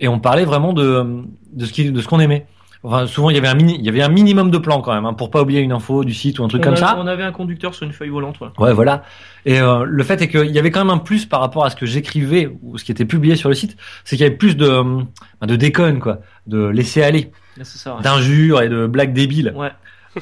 [0.00, 1.22] Et on parlait vraiment de,
[1.52, 2.46] de ce qui, de ce qu'on aimait.
[2.82, 4.94] Enfin, souvent, il y avait un mini, il y avait un minimum de plans quand
[4.94, 6.78] même, hein, pour pas oublier une info du site ou un truc on, comme a-
[6.78, 6.96] ça.
[6.98, 8.40] on avait un conducteur sur une feuille volante.
[8.40, 8.48] Ouais.
[8.58, 9.02] Ouais, voilà.
[9.44, 11.70] Et euh, le fait est qu'il y avait quand même un plus par rapport à
[11.70, 14.36] ce que j'écrivais ou ce qui était publié sur le site, c'est qu'il y avait
[14.36, 15.02] plus de euh,
[15.46, 18.02] de déconnes quoi, de laisser aller, ouais.
[18.02, 19.52] d'injures et de blagues débiles.
[19.54, 19.70] Ouais.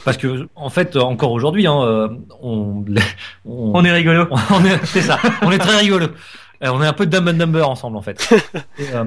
[0.05, 2.09] Parce que en fait, encore aujourd'hui, hein, euh,
[2.43, 2.85] on,
[3.47, 4.27] on, On est rigolo.
[4.51, 6.07] on est, c'est ça, on est très rigolo.
[6.65, 8.35] Euh, on est un peu dumb and dumber ensemble en fait.
[8.79, 9.05] Et, euh,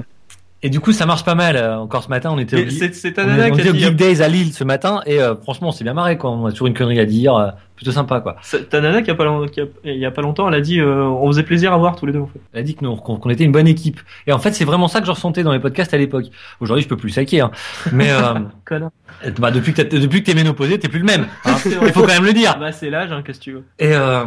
[0.62, 1.56] et du coup, ça marche pas mal.
[1.56, 3.74] Euh, Encore ce matin, on était au C'est on on était au.
[3.74, 6.30] Geek Days à Lille ce matin et euh, franchement, on s'est bien marré quoi.
[6.30, 8.36] On a toujours une connerie à dire, euh, plutôt sympa quoi.
[8.70, 10.78] Ta nana qui a pas qui a- il y a pas longtemps, elle a dit
[10.80, 12.40] euh, on faisait plaisir à voir tous les deux en fait.
[12.52, 14.00] Elle a dit que nous- qu'on était une bonne équipe.
[14.26, 16.26] Et en fait, c'est vraiment ça que je ressentais dans les podcasts à l'époque.
[16.60, 17.40] Aujourd'hui, je peux plus saquer.
[17.40, 17.50] Hein.
[17.92, 18.34] Mais euh,
[19.38, 21.26] bah, depuis que t'as- depuis que t'es ménopausé, t'es plus le même.
[21.44, 21.56] hein.
[21.66, 22.56] Il faut quand même le dire.
[22.58, 23.64] Bah c'est l'âge, hein, qu'est-ce que tu veux.
[23.78, 24.24] Et, euh,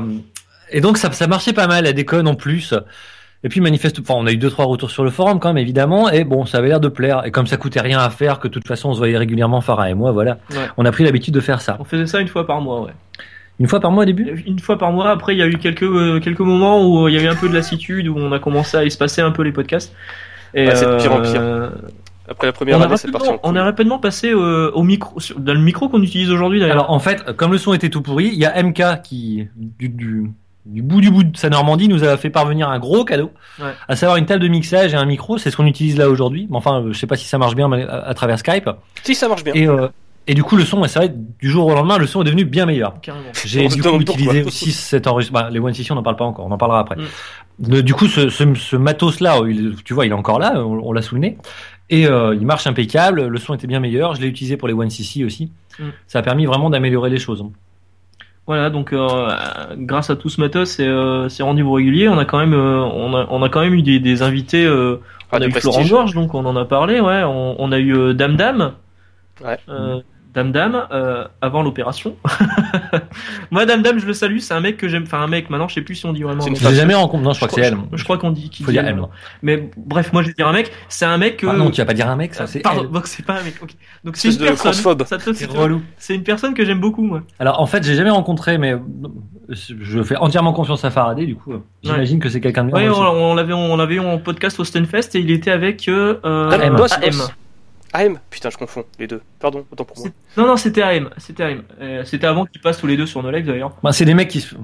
[0.71, 2.73] et donc ça, ça marchait pas mal, la déconne en plus.
[3.45, 5.59] Et puis manifeste, enfin on a eu deux trois retours sur le forum quand même
[5.61, 6.09] évidemment.
[6.09, 7.21] Et bon, ça avait l'air de plaire.
[7.25, 9.61] Et comme ça coûtait rien à faire, que de toute façon on se voyait régulièrement
[9.61, 10.39] Farah et moi, voilà.
[10.51, 10.57] Ouais.
[10.77, 11.77] On a pris l'habitude de faire ça.
[11.79, 12.91] On faisait ça une fois par mois, ouais.
[13.59, 14.43] Une fois par mois au début?
[14.47, 15.09] Une fois par mois.
[15.11, 17.35] Après, il y a eu quelques euh, quelques moments où il y a eu un
[17.35, 19.95] peu de lassitude, où on a commencé à espacer un peu les podcasts.
[20.55, 21.39] Et Ouais, c'est de pire en pire.
[21.39, 21.69] euh,
[22.27, 25.39] Après la première année, c'est parti en on a rapidement passé euh, au micro, sur-
[25.39, 26.75] dans le micro qu'on utilise aujourd'hui d'ailleurs.
[26.77, 29.89] Alors en fait, comme le son était tout pourri, il y a MK qui du,
[29.89, 30.31] du,
[30.65, 33.71] du bout du bout de sa Normandie nous a fait parvenir un gros cadeau, Ouais.
[33.87, 35.37] à savoir une table de mixage et un micro.
[35.37, 36.47] C'est ce qu'on utilise là aujourd'hui.
[36.49, 38.69] Mais Enfin, je sais pas si ça marche bien mais à, travers Skype.
[39.03, 39.53] Si, ça marche bien.
[39.53, 39.87] Et euh,
[40.27, 42.45] et du coup, le son, c'est vrai, du jour au lendemain, le son est devenu
[42.45, 42.95] bien meilleur.
[43.45, 45.41] J'ai du coup utilisé aussi cet enregistrement.
[45.43, 46.95] Bah, les One Session, on n'en parle pas encore, on en parlera après.
[46.95, 47.05] Mm.
[47.69, 50.79] Le- du coup, ce, ce, ce matos-là, il- tu vois, il est encore là, on,
[50.83, 51.37] on l'a souligné.
[51.91, 54.15] Et euh, il marche impeccable, le son était bien meilleur.
[54.15, 55.51] Je l'ai utilisé pour les One CC aussi.
[55.77, 55.83] Mm.
[56.07, 57.45] Ça a permis vraiment d'améliorer les choses.
[58.47, 59.27] Voilà, donc euh,
[59.75, 62.81] grâce à tout ce matos et euh, ces rendez-vous réguliers, on a quand même, euh,
[62.83, 64.65] on, a, on a quand même eu des, des invités.
[64.65, 64.97] Euh,
[65.31, 65.51] Ah, on a eu.
[65.51, 66.99] Florent Gorge, donc on en a parlé.
[66.99, 68.73] Ouais, on, on a eu euh, Dame Dame.
[69.43, 69.57] Ouais.
[70.35, 72.15] Euh, Dame Dame euh, avant l'opération.
[73.51, 74.39] Moi, Dame Dame, je le salue.
[74.39, 75.03] C'est un mec que j'aime.
[75.03, 75.49] Enfin, un mec.
[75.49, 76.41] Maintenant, je sais plus si on dit vraiment.
[76.41, 76.63] C'est un une mec.
[76.63, 77.25] Je l'ai jamais rencontré.
[77.25, 77.77] Non, je crois que c'est elle.
[77.93, 78.91] Je, crois qu'on dit qu'il Faut dit dire elle.
[78.93, 78.97] elle.
[78.97, 79.09] non.
[79.41, 80.71] Mais bref, moi, je vais dire un mec.
[80.89, 81.47] C'est un mec que.
[81.47, 83.39] Ah non, tu vas pas dire un mec, ça Euh, c'est Pardon, donc c'est pas
[83.39, 83.55] un mec.
[84.03, 84.71] Donc c'est une de personne.
[84.71, 85.03] transphobe.
[85.05, 85.81] Ça te- C'est relou.
[85.97, 87.21] C'est une personne que j'aime beaucoup, moi.
[87.39, 88.75] Alors en fait, j'ai jamais rencontré, mais
[89.49, 91.25] je fais entièrement confiance à Faraday.
[91.25, 92.91] Du coup, j'imagine que c'est quelqu'un de bien.
[92.91, 96.19] Oui, on, l'avait, on l'avait eu en podcast au Stunfest et il était avec euh,
[96.25, 96.49] euh,
[97.95, 99.21] AM, Putain, je confonds les deux.
[99.39, 100.07] Pardon, autant pour moi.
[100.37, 101.09] Non, non, c'était AM.
[101.17, 101.63] C'était AM.
[101.81, 103.71] Euh, c'était avant qu'ils passent tous les deux sur nos lives d'ailleurs.
[103.83, 104.55] Ben, c'est des mecs qui se...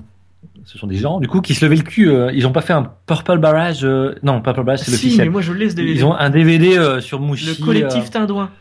[0.65, 2.09] Ce sont des gens, du coup, qui se levaient le cul.
[2.09, 3.83] euh, ils ont pas fait un Purple Barrage.
[3.83, 5.99] euh, Non, Purple Barrage, c'est Si, mais moi je l'ai ce DVD.
[5.99, 7.45] Ils ont un DVD euh, sur Mouchi.
[7.59, 8.51] Le collectif Tindouin.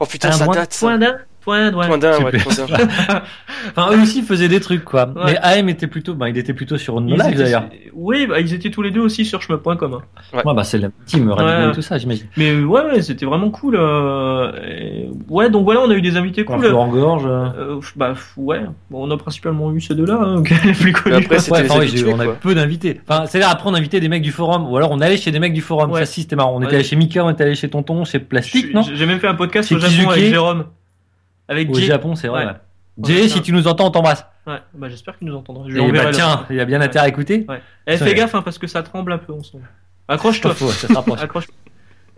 [0.00, 0.72] Oh putain, Un ça date.
[0.72, 0.86] ça.
[1.40, 2.18] Point d'un, point d'un.
[2.22, 2.66] Ouais, Super.
[2.66, 3.22] point d'un.
[3.76, 5.06] Enfin, eux aussi faisaient des trucs, quoi.
[5.16, 5.22] Ouais.
[5.32, 7.64] Mais AM était plutôt, ben, il était plutôt sur No étaient- d'ailleurs.
[7.94, 9.94] Oui, bah, ils étaient tous les deux aussi sur shmup.com.
[9.94, 10.02] hein.
[10.44, 11.70] Ouais, bah, c'est la team Radio Ouais.
[11.70, 12.26] et tout ça, j'imagine.
[12.36, 13.76] Mais ouais, ouais, c'était vraiment cool.
[13.76, 16.66] euh, et- Ouais, donc voilà, on a eu des invités Quoi, cool.
[16.66, 17.24] Florent Gorge.
[17.26, 18.60] euh, Euh, bah ouais,
[18.90, 21.16] bon, on a principalement eu ces deux-là, hein, les plus connus.
[21.16, 22.34] Après, c'était Ouais, les enfin, oui, habitués, on a quoi.
[22.34, 23.00] peu d'invités.
[23.08, 25.38] Enfin, c'est-à-dire après on invitait des mecs du forum, ou alors on allait chez des
[25.38, 25.90] mecs du forum.
[25.92, 26.00] Ouais.
[26.00, 26.54] Ça si c'était marrant.
[26.54, 29.06] On était allé chez Mika, on était allé chez Tonton, chez Plastique, J'ai- non J'ai
[29.06, 30.64] même fait un podcast au Japon avec Jérôme.
[31.48, 31.86] Avec Au Jay.
[31.86, 32.44] Japon, c'est vrai.
[32.44, 32.50] Ouais.
[32.52, 32.56] ouais.
[33.04, 34.24] Jay, Ouais, si tu nous entends, on t'embrasse.
[34.46, 35.64] Ouais, bah j'espère qu'il nous entendra.
[35.68, 37.46] Je Et bah tiens, il y a bien intérêt à écouter.
[37.86, 39.66] Eh, fais gaffe, hein, parce que ça tremble un peu en ce moment.
[40.08, 40.54] Accroche-toi.
[40.54, 41.20] ça se rapproche.
[41.22, 41.46] Accroche.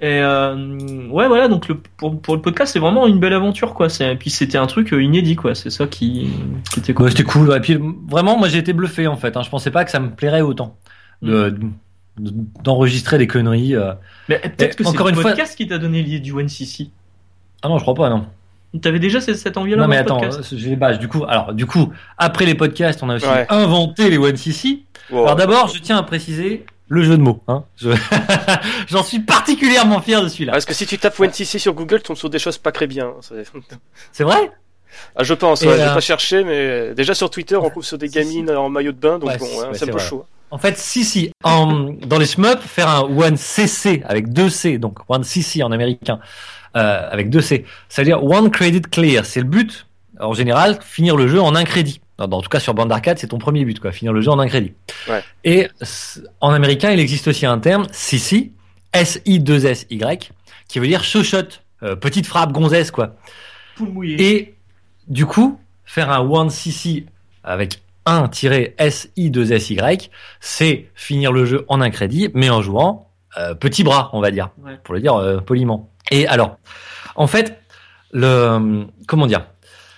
[0.03, 1.49] Et euh, ouais, voilà.
[1.49, 3.91] Donc le, pour, pour le podcast, c'est vraiment une belle aventure, quoi.
[3.91, 5.55] C'est, puis c'était un truc euh, inédit, quoi.
[5.55, 6.31] C'est ça qui,
[6.73, 7.05] qui était cool.
[7.05, 7.49] Ouais, c'était cool.
[7.51, 7.59] ouais.
[7.59, 7.79] Et puis
[8.09, 9.37] vraiment, moi j'ai été bluffé en fait.
[9.37, 9.43] hein.
[9.43, 10.79] Je pensais pas que ça me plairait autant
[11.21, 11.51] de
[12.19, 13.75] de- d'enregistrer des conneries.
[13.75, 13.93] euh.
[14.31, 16.89] Mais peut-être que c'est encore le une fois- podcast qui t'a donné l'idée du OneCC.
[17.63, 18.25] Ah non, je crois pas, non.
[18.81, 20.21] T'avais déjà cette, cette envie-là Non mais attends,
[20.53, 20.99] j'ai les bâches.
[21.01, 23.47] Du coup, alors du coup, après les podcasts, on a aussi Ouais.
[23.49, 24.85] inventé les One CC.
[25.11, 25.25] Wow.
[25.25, 27.43] Alors d'abord, je tiens à préciser le jeu de mots.
[27.49, 27.65] Hein.
[27.77, 27.91] Je-
[28.89, 30.53] J'en suis particulièrement fier de celui-là.
[30.53, 32.87] Parce que si tu tapes WNCC sur Google, tu tombes sur des choses pas très
[32.87, 33.13] bien.
[33.23, 33.45] C'est-
[34.13, 34.51] C'est vrai?
[35.17, 37.97] Ah, je pense, ouais, j'ai euh, pas cherché, mais déjà sur Twitter, on trouve sur
[37.99, 40.01] des gamines en maillot de bain, donc Ouais, bon, c'est un c'est peu vrai.
[40.05, 40.25] chaud.
[40.51, 41.31] En fait, si, si.
[41.45, 45.73] En, dans les shmups, faire un one CC avec deux C, donc one CC en
[45.73, 46.19] américain,
[46.77, 49.25] euh, avec deux C, ça veut dire one credit clear.
[49.25, 49.87] C'est le but,
[50.19, 52.01] en général, finir le jeu en un crédit.
[52.19, 54.31] En en tout cas, sur bande d'arcade, c'est ton premier but, quoi, finir le jeu
[54.31, 54.73] en un crédit.
[55.09, 55.23] Ouais.
[55.45, 55.69] Et
[56.41, 58.53] en américain, il existe aussi un terme, CC,
[58.93, 60.31] S-I-2-S-Y,
[60.69, 61.39] qui veut dire shot,
[61.83, 63.17] euh, petite frappe gonzesse, quoi.
[64.19, 64.55] Et
[65.09, 67.07] du coup, faire un one CC
[67.43, 70.09] avec 1-SI2SY,
[70.41, 74.31] c'est finir le jeu en un crédit, mais en jouant euh, petit bras, on va
[74.31, 74.79] dire, Ouais.
[74.83, 75.91] pour le dire euh, poliment.
[76.11, 76.57] Et alors,
[77.15, 77.59] en fait,
[78.13, 79.47] le comment dire,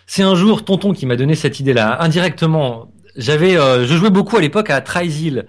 [0.06, 2.92] c'est un jour Tonton qui m'a donné cette idée-là indirectement.
[3.16, 5.46] J'avais, euh, je jouais beaucoup à l'époque à Trizil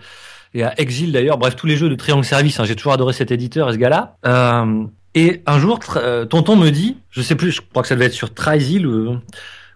[0.54, 1.38] et à Exil d'ailleurs.
[1.38, 2.60] Bref, tous les jeux de Triangle Service.
[2.60, 4.18] hein, J'ai toujours adoré cet éditeur et ce gars-là.
[4.26, 4.86] Euh,
[5.16, 8.06] et un jour, euh, Tonton me dit, je sais plus, je crois que ça devait
[8.06, 9.18] être sur Trizil ou,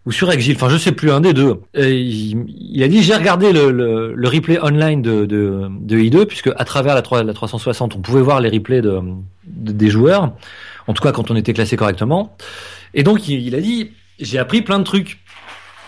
[0.07, 1.59] ou sur Exil, enfin je sais plus, un des deux.
[1.75, 6.25] Et il, a dit, j'ai regardé le, le, le replay online de, de, de I2,
[6.25, 9.01] puisque à travers la, 3, la 360, on pouvait voir les replays de,
[9.45, 10.31] de- des joueurs,
[10.87, 12.37] en tout cas quand on était classé correctement.
[12.93, 15.19] Et donc il, a dit, j'ai appris plein de trucs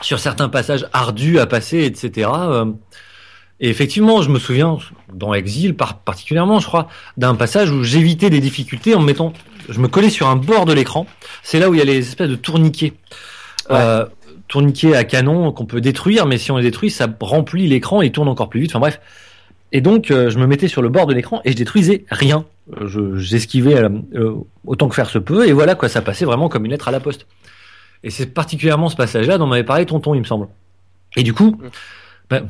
[0.01, 2.29] sur certains passages ardus à passer, etc.
[2.33, 2.65] Euh,
[3.61, 4.77] Et effectivement, je me souviens,
[5.13, 9.31] dans Exil par, particulièrement, je crois, d'un passage où j'évitais des difficultés en me mettant,
[9.69, 11.05] je me collais sur un bord de l'écran.
[11.43, 12.93] C'est là où il y a les espèces de tourniquets.
[13.69, 13.75] Ouais.
[13.77, 14.05] Euh,
[14.47, 18.11] tourniquets à canon qu'on peut détruire, mais si on les détruit, ça remplit l'écran et
[18.11, 18.71] tourne encore plus vite.
[18.71, 18.99] Enfin bref.
[19.71, 22.45] Et donc, euh, je me mettais sur le bord de l'écran et je détruisais rien.
[22.77, 26.49] Euh, Je, euh, euh, autant que faire se peut, et voilà quoi, ça passait vraiment
[26.49, 27.27] comme une lettre à la poste.
[28.03, 30.47] Et c'est particulièrement ce passage-là dont m'avait parlé Tonton, il me semble.
[31.15, 31.59] Et du coup,
[32.29, 32.49] ben,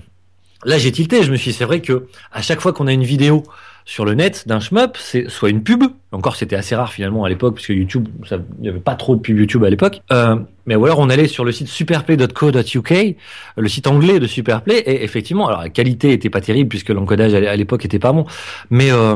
[0.63, 2.93] là j'ai tilté, je me suis dit, c'est vrai que à chaque fois qu'on a
[2.93, 3.43] une vidéo
[3.89, 7.29] sur le net d'un shmup, c'est soit une pub, encore c'était assez rare finalement à
[7.29, 10.35] l'époque, puisque YouTube, il n'y avait pas trop de pub YouTube à l'époque, euh,
[10.67, 13.15] mais ou alors on allait sur le site superplay.co.uk,
[13.57, 17.33] le site anglais de Superplay, et effectivement, alors la qualité était pas terrible, puisque l'encodage
[17.33, 18.25] à l'époque était pas bon,
[18.69, 19.15] mais euh,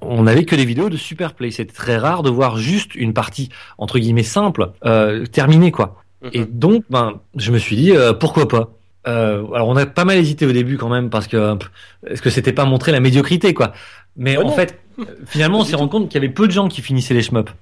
[0.00, 3.48] on n'avait que des vidéos de Superplay, c'était très rare de voir juste une partie,
[3.78, 6.00] entre guillemets, simple, euh, terminée quoi.
[6.32, 6.46] Et Mhm.
[6.52, 8.70] donc, ben, je me suis dit, euh, pourquoi pas?
[9.06, 11.70] Euh, Alors, on a pas mal hésité au début quand même, parce que pff,
[12.08, 13.72] est-ce que c'était pas montrer la médiocrité, quoi
[14.16, 14.52] Mais Oh en non.
[14.52, 17.14] fait, euh, finalement, on s'est rendu compte qu'il y avait peu de gens qui finissaient
[17.14, 17.52] les shmups,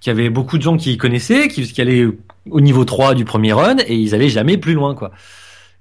[0.00, 2.06] qu'il y avait beaucoup de gens qui connaissaient, qui, qui allaient
[2.50, 5.12] au niveau 3 du premier run, et ils allaient jamais plus loin, quoi.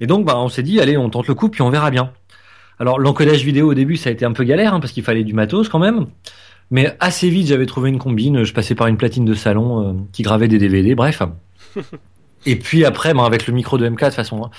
[0.01, 2.11] Et donc, ben, on s'est dit, allez, on tente le coup, puis on verra bien.
[2.79, 5.25] Alors, l'encodage vidéo au début, ça a été un peu galère, hein, parce qu'il fallait
[5.25, 6.05] du matos quand même.
[6.71, 8.43] Mais assez vite, j'avais trouvé une combine.
[8.43, 10.95] Je passais par une platine de salon euh, qui gravait des DVD.
[10.95, 11.21] Bref.
[12.45, 14.49] Et puis après, ben, avec le micro de MK, de toute façon,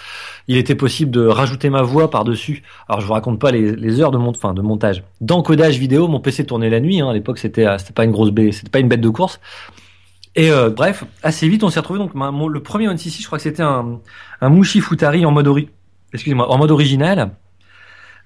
[0.48, 2.62] il était possible de rajouter ma voix par-dessus.
[2.88, 5.02] Alors je vous raconte pas les, heures de, enfin, de montage.
[5.20, 7.00] D'encodage vidéo, mon PC tournait la nuit.
[7.00, 9.08] Hein, à l'époque, c'était euh, c'était pas une grosse bête, c'était pas une bête de
[9.08, 9.40] course.
[10.36, 11.98] Et euh, bref, assez vite, on s'est retrouvé.
[11.98, 13.98] Donc ma- mon- le premier One CC, je crois que c'était un,
[14.40, 15.48] un Mushi Futari en mode
[16.12, 17.32] excusez-moi, en mode original,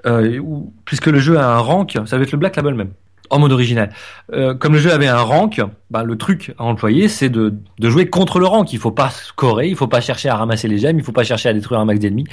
[0.06, 0.40] euh,
[0.84, 2.90] puisque le jeu a un rank, ça va être le Black Label même,
[3.30, 3.90] en mode original.
[4.32, 5.60] Euh, comme le jeu avait un rank,
[5.90, 8.72] bah, le truc à employer, c'est de, de jouer contre le rank.
[8.72, 11.24] Il faut pas scorer, il faut pas chercher à ramasser les gemmes, il faut pas
[11.24, 12.26] chercher à détruire un max d'ennemis,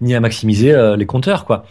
[0.00, 1.64] ni à maximiser euh, les compteurs, quoi.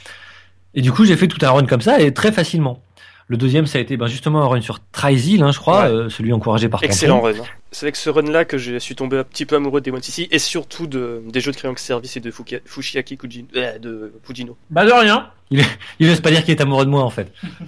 [0.73, 2.81] Et du coup, j'ai fait tout un run comme ça et très facilement.
[3.29, 5.91] Le deuxième, ça a été ben, justement un run sur Trysil, hein, je crois, Ouais.
[5.91, 7.39] euh, celui encouragé par Excellent Tonton.
[7.39, 7.43] run.
[7.43, 7.47] hein.
[7.71, 10.29] C'est avec ce run-là que je suis tombé un petit peu amoureux des One CC
[10.31, 14.13] et surtout de, des jeux de Crayon Service et de Fuki- Fushiaki Kujino, euh, de
[14.23, 14.55] Fujino.
[14.69, 15.29] Bah de rien.
[15.51, 15.61] Il
[15.99, 17.33] laisse pas dire qu'il est amoureux de moi en fait.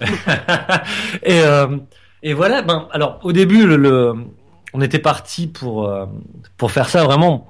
[1.22, 1.76] et, euh,
[2.22, 2.62] et voilà.
[2.62, 4.14] Ben alors au début, le, le-
[4.72, 6.06] on était parti pour euh,
[6.56, 7.48] pour faire ça vraiment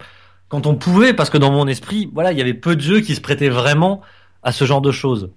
[0.49, 3.01] quand on pouvait, parce que dans mon esprit, voilà, il y avait peu de jeux
[3.01, 4.01] qui se prêtaient vraiment
[4.43, 5.31] à ce genre de choses.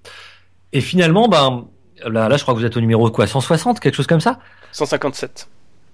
[0.71, 1.65] Et finalement, ben
[2.07, 4.39] là, là, je crois que vous êtes au numéro quoi, 160, quelque chose comme ça?
[4.71, 5.47] 157.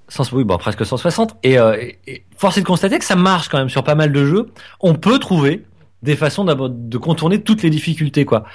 [0.08, 1.36] 100, oui, bon, presque 160.
[1.44, 3.96] Et, euh, et- et force est de constater que ça marche quand même sur pas
[3.96, 4.50] mal de jeux.
[4.80, 5.66] On peut trouver
[6.02, 8.46] des façons de contourner toutes les difficultés, quoi.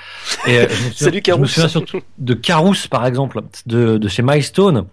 [0.46, 1.50] Et, euh, je me souviens- Salut Je me Carousse.
[1.52, 4.86] souviens surtout de Carous, par exemple, de, de chez Milestone,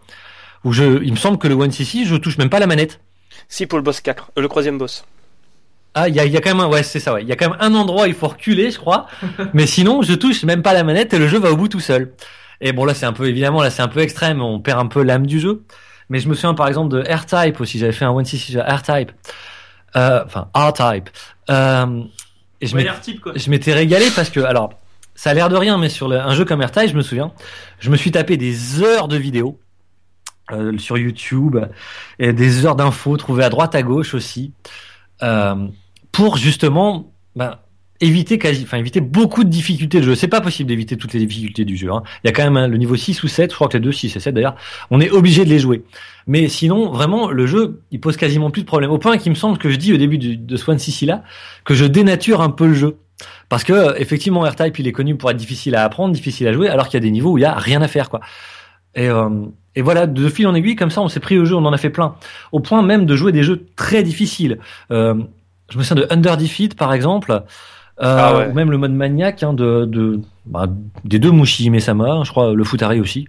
[0.64, 2.99] où je, il me semble que le One CC, je touche même pas la manette.
[3.47, 5.06] Si pour le boss 4, euh, le troisième boss.
[5.93, 7.22] Ah, il y a, il y a quand même un, ouais, c'est ça, ouais.
[7.24, 9.08] Il y a quand même un endroit où il faut reculer, je crois.
[9.54, 11.80] mais sinon, je touche même pas la manette et le jeu va au bout tout
[11.80, 12.12] seul.
[12.62, 14.41] Et bon, là, c'est un peu, évidemment, là, c'est un peu extrême.
[14.41, 15.64] On perd un peu l'âme du jeu.
[16.09, 17.80] Mais je me souviens, par exemple, de R-Type aussi.
[17.80, 19.12] J'avais fait un One CC sur R-Type.
[19.95, 21.09] Euh, enfin, R-Type.
[21.49, 22.03] Euh,
[22.62, 22.84] et je Ouais,
[23.47, 24.72] m'étais- régalé parce que, alors,
[25.16, 27.32] ça a l'air de rien, mais sur le- un jeu comme R-Type, je me souviens,
[27.80, 29.59] je me suis tapé des heures de vidéos
[30.51, 31.57] euh, sur YouTube
[32.20, 34.53] et des heures d'infos trouvées à droite à gauche aussi
[35.24, 35.68] euh,
[36.12, 37.57] pour justement ben,
[38.02, 40.16] éviter quasi, enfin éviter beaucoup de difficultés de jeu.
[40.16, 41.91] C'est pas possible d'éviter toutes les difficultés du jeu.
[41.91, 42.04] hein.
[42.24, 43.84] Il y a quand même un- le niveau 6 ou 7, je crois que les
[43.84, 44.56] deux 6 et 7 d'ailleurs,
[44.89, 45.84] on est obligé de les jouer.
[46.28, 48.91] Mais sinon, vraiment, le jeu, il pose quasiment plus de problèmes.
[48.91, 51.24] Au point qu'il me semble que je dis au début du- de Swan là,
[51.64, 52.97] que je dénature un peu le jeu.
[53.49, 56.70] Parce que, effectivement, R-Type, il est connu pour être difficile à apprendre, difficile à jouer,
[56.70, 58.20] alors qu'il y a des niveaux où il y a rien à faire, quoi.
[58.95, 59.30] Et, euh,
[59.76, 61.72] et voilà, de fil en aiguille, comme ça, on s'est pris au jeu, on en
[61.74, 62.16] a fait plein.
[62.52, 64.58] Au point même de jouer des jeux très difficiles.
[64.91, 65.14] Euh,
[65.70, 67.43] je me souviens de Under Defeat, par exemple,
[68.04, 68.47] Ah ouais.
[68.49, 70.68] ou même le mode maniaque hein, de, de bah,
[71.06, 73.28] des deux Mushi Mesama, hein, je crois, le Futari aussi.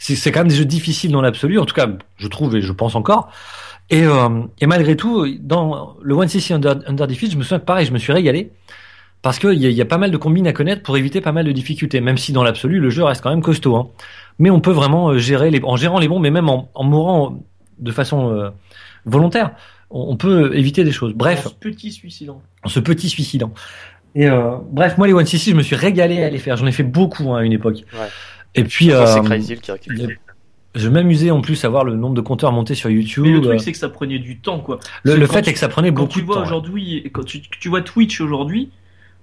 [0.00, 1.88] C'est quand même des jeux difficiles dans l'absolu, en tout cas,
[2.18, 3.30] je trouve et je pense encore.
[3.90, 4.28] Et, euh,
[4.60, 7.86] et malgré tout, dans le One CC Under, Under Defeat, je me souviens que pareil,
[7.86, 8.50] je me suis régalé.
[9.20, 11.20] Parce qu'il y, a- il y a pas mal de combines à connaître pour éviter
[11.20, 13.74] pas mal de difficultés, même si dans l'absolu, le jeu reste quand même costaud.
[13.74, 13.88] Hein.
[14.38, 16.84] Mais on peut vraiment euh, gérer les, en gérant les bons, mais même en, en
[16.84, 17.42] mourant
[17.80, 18.50] de façon euh,
[19.06, 19.50] volontaire,
[19.90, 21.14] on, on peut éviter des choses.
[21.14, 22.40] Bref, Ce petit suicidant.
[22.66, 23.50] ce petit suicidant.
[24.14, 26.56] Et euh, bref, moi les One CC, je me suis régalé à les faire.
[26.56, 27.84] J'en ai fait beaucoup hein, à une époque.
[27.92, 28.06] Ouais.
[28.54, 29.56] Et puis, c'est euh, Crazy
[30.74, 33.24] je m'amusais en plus à voir le nombre de compteurs montés sur YouTube.
[33.24, 34.78] Mais le Euh, truc c'est que ça prenait du temps quoi.
[35.02, 36.40] le, le quand fait tu- est que ça prenait Quand beaucoup tu de vois temps.
[36.42, 36.46] ouais.
[36.46, 38.70] aujourd'hui, quand tu, tu vois Twitch aujourd'hui,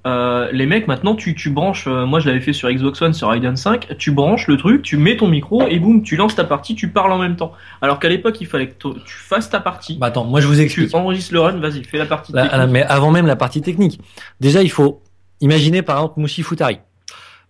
[0.05, 3.13] euh, les mecs maintenant tu, tu branches, euh, moi je l'avais fait sur Xbox One,
[3.13, 6.35] sur Raiden 5, tu branches le truc, tu mets ton micro et boum, tu lances
[6.35, 7.53] ta partie, tu parles en même temps.
[7.81, 10.55] Alors qu'à l'époque il fallait que tu fasses ta partie, Bah attends, moi je vous
[10.55, 10.93] tu explique.
[10.93, 12.33] enregistres le run, vas-y, fais la partie.
[12.33, 12.69] Là, technique.
[12.71, 13.99] mais avant même la partie technique,
[14.39, 15.01] déjà il faut
[15.41, 16.79] imaginer par exemple Mushi Futari.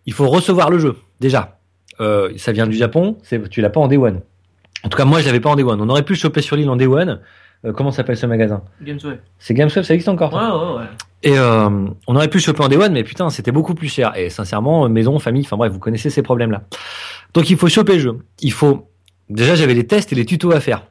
[0.06, 1.60] Il faut recevoir le jeu déjà.
[2.00, 3.18] Euh, ça vient du Japon,
[3.50, 4.22] tu l'as pas en Day One.
[4.84, 5.82] En tout cas moi je l'avais pas en Day One.
[5.82, 7.20] On aurait pu le choper sur l'île en Day One.
[7.66, 8.62] Euh, comment s'appelle ce magasin?
[8.82, 9.20] Gamesway.
[9.40, 10.90] C'est Gamesweb, ça existe encore Ouais, ouais, ouais.
[11.24, 11.70] Et euh,
[12.08, 14.16] on aurait pu choper en Day One, mais putain, c'était beaucoup plus cher.
[14.16, 16.64] Et sincèrement, euh, maison, famille, enfin bref, vous connaissez ces problèmes-là.
[17.34, 18.20] Donc il faut choper le jeu.
[18.42, 18.90] Il faut.
[19.30, 20.84] Déjà, j'avais les tests et les tutos à faire.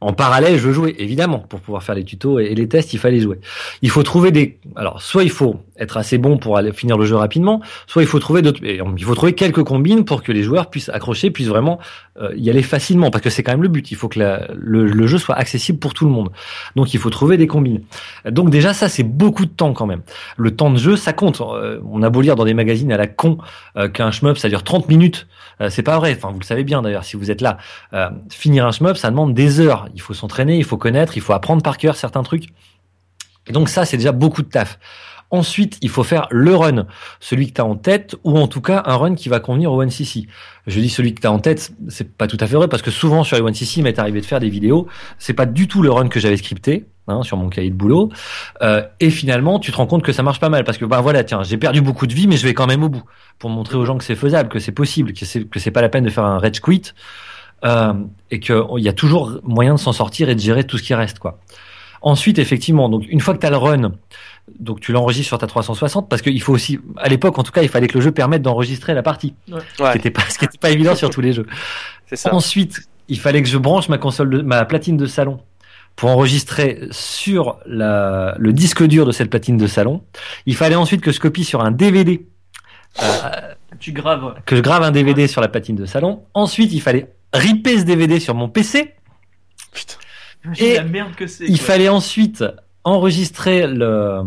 [0.00, 3.20] En parallèle, je jouais, évidemment, pour pouvoir faire les tutos et les tests, il fallait
[3.20, 3.38] jouer.
[3.82, 4.58] Il faut trouver des.
[4.76, 8.18] Alors, soit il faut être assez bon pour finir le jeu rapidement, soit il faut
[8.18, 8.60] trouver d'autres.
[8.62, 11.78] Il faut trouver quelques combines pour que les joueurs puissent accrocher, puissent vraiment
[12.20, 13.90] euh, y aller facilement, parce que c'est quand même le but.
[13.90, 14.20] Il faut que
[14.52, 16.30] le jeu soit accessible pour tout le monde.
[16.76, 17.82] Donc, il faut trouver des combines.
[18.24, 20.02] Donc déjà, ça c'est beaucoup de temps quand même.
[20.36, 21.40] Le temps de jeu, ça compte.
[21.40, 23.38] Euh, on a beau lire dans des magazines à la con
[23.76, 25.26] euh, qu'un shmup ça dure 30 minutes.
[25.60, 26.14] Euh, c'est pas vrai.
[26.16, 27.58] Enfin, vous le savez bien d'ailleurs si vous êtes là.
[27.92, 29.88] Euh, finir un shmup, ça demande des heures.
[29.94, 32.48] Il faut s'entraîner, il faut connaître, il faut apprendre par cœur certains trucs.
[33.46, 34.78] Et donc ça, c'est déjà beaucoup de taf.
[35.32, 36.86] Ensuite, il faut faire le run,
[37.20, 39.72] celui que tu as en tête, ou en tout cas un run qui va convenir
[39.72, 40.26] au 1cc.
[40.66, 42.82] Je dis celui que tu as en tête, c'est pas tout à fait vrai, parce
[42.82, 44.88] que souvent sur les 1cc, il m'est arrivé de faire des vidéos,
[45.18, 48.10] c'est pas du tout le run que j'avais scripté, hein, sur mon cahier de boulot,
[48.62, 51.00] euh, et finalement, tu te rends compte que ça marche pas mal, parce que ben
[51.00, 53.02] voilà, tiens, j'ai perdu beaucoup de vie, mais je vais quand même au bout,
[53.38, 55.82] pour montrer aux gens que c'est faisable, que c'est possible, que c'est que c'est pas
[55.82, 56.92] la peine de faire un rage quit,
[57.64, 57.92] euh,
[58.30, 60.94] et qu'il y a toujours moyen de s'en sortir et de gérer tout ce qui
[60.94, 61.38] reste, quoi.
[62.02, 63.92] Ensuite, effectivement, donc une fois que tu as le run,
[64.58, 67.62] donc tu l'enregistres sur ta 360 parce qu'il faut aussi, à l'époque en tout cas,
[67.62, 69.60] il fallait que le jeu permette d'enregistrer la partie, Ouais.
[69.60, 71.46] ce qui n'était pas, ce qui était pas évident sur tous les jeux.
[72.06, 72.34] C'est ça.
[72.34, 75.40] Ensuite, il fallait que je branche ma console, de, ma platine de salon
[75.96, 80.02] pour enregistrer sur la, le disque dur de cette platine de salon.
[80.46, 82.26] Il fallait ensuite que je copie sur un DVD,
[83.02, 83.06] euh,
[83.78, 84.34] Tu graves.
[84.46, 86.24] que je grave un DVD sur la platine de salon.
[86.34, 88.94] Ensuite, il fallait ripper ce DVD sur mon PC.
[89.72, 89.94] Putain.
[90.58, 91.44] Et la merde que c'est.
[91.44, 91.66] Il quoi.
[91.66, 92.44] fallait ensuite
[92.84, 94.22] enregistrer le,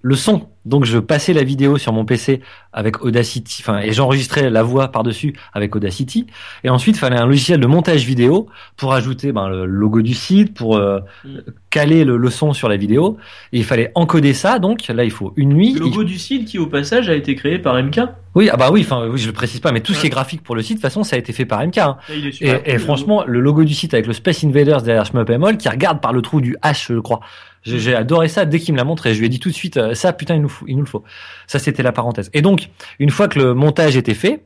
[0.00, 0.48] le son.
[0.68, 2.40] Donc je passais la vidéo sur mon PC
[2.72, 6.26] avec Audacity, enfin et j'enregistrais la voix par-dessus avec Audacity.
[6.64, 10.14] Et ensuite, il fallait un logiciel de montage vidéo pour ajouter ben, le logo du
[10.14, 11.38] site, pour euh, Mm.
[11.70, 13.16] Caler le, le son sur la vidéo.
[13.52, 14.58] Et il fallait encoder ça.
[14.58, 15.74] Donc là, il faut une nuit.
[15.74, 18.00] Le logo du site qui, au passage, a été créé par MK.
[18.34, 20.10] Oui, ah bah oui, enfin oui, je le précise pas, mais tout ce qui est
[20.10, 20.10] Ouais.
[20.10, 21.78] graphique pour le site, de toute façon, ça a été fait par MK.
[21.78, 21.96] hein.
[22.40, 25.56] Et le franchement, le logo du site avec le Space Invaders derrière Shmup et Moll
[25.56, 27.20] qui regarde par le trou du H, je crois.
[27.64, 29.12] J'ai adoré ça dès qu'il me l'a montré.
[29.14, 30.82] Je lui ai dit tout de suite, euh, ça, putain, il nous, faut, il nous
[30.84, 31.02] le faut.
[31.48, 32.30] Ça, c'était la parenthèse.
[32.32, 34.44] Et donc, une fois que le montage était fait,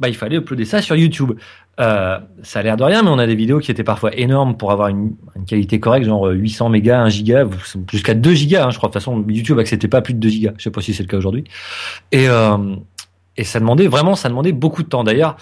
[0.00, 1.32] bah, il fallait uploader ça sur YouTube.
[1.80, 4.56] Euh, ça a l'air de rien, mais on a des vidéos qui étaient parfois énormes
[4.56, 5.14] pour avoir une,
[5.46, 7.44] qualité correcte, genre euh, 800 mégas, 1 giga,
[7.90, 8.88] jusqu'à 2 gigas, hein, je crois.
[8.88, 10.52] De toute façon, YouTube acceptait pas plus de 2 gigas.
[10.58, 11.44] Je sais pas si c'est le cas aujourd'hui.
[12.10, 12.76] Et, euh,
[13.36, 15.04] et ça demandait vraiment, ça demandait beaucoup de temps.
[15.04, 15.36] D'ailleurs,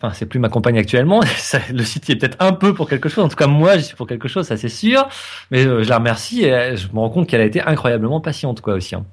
[0.00, 1.20] enfin, c'est plus ma compagne actuellement.
[1.72, 3.24] Le site y est peut-être un peu pour quelque chose.
[3.24, 5.08] En tout cas, moi, je suis pour quelque chose, ça c'est sûr.
[5.50, 8.20] Mais euh, je la remercie et euh, je me rends compte qu'elle a été incroyablement
[8.20, 8.94] patiente, quoi, aussi.
[8.94, 9.04] hein.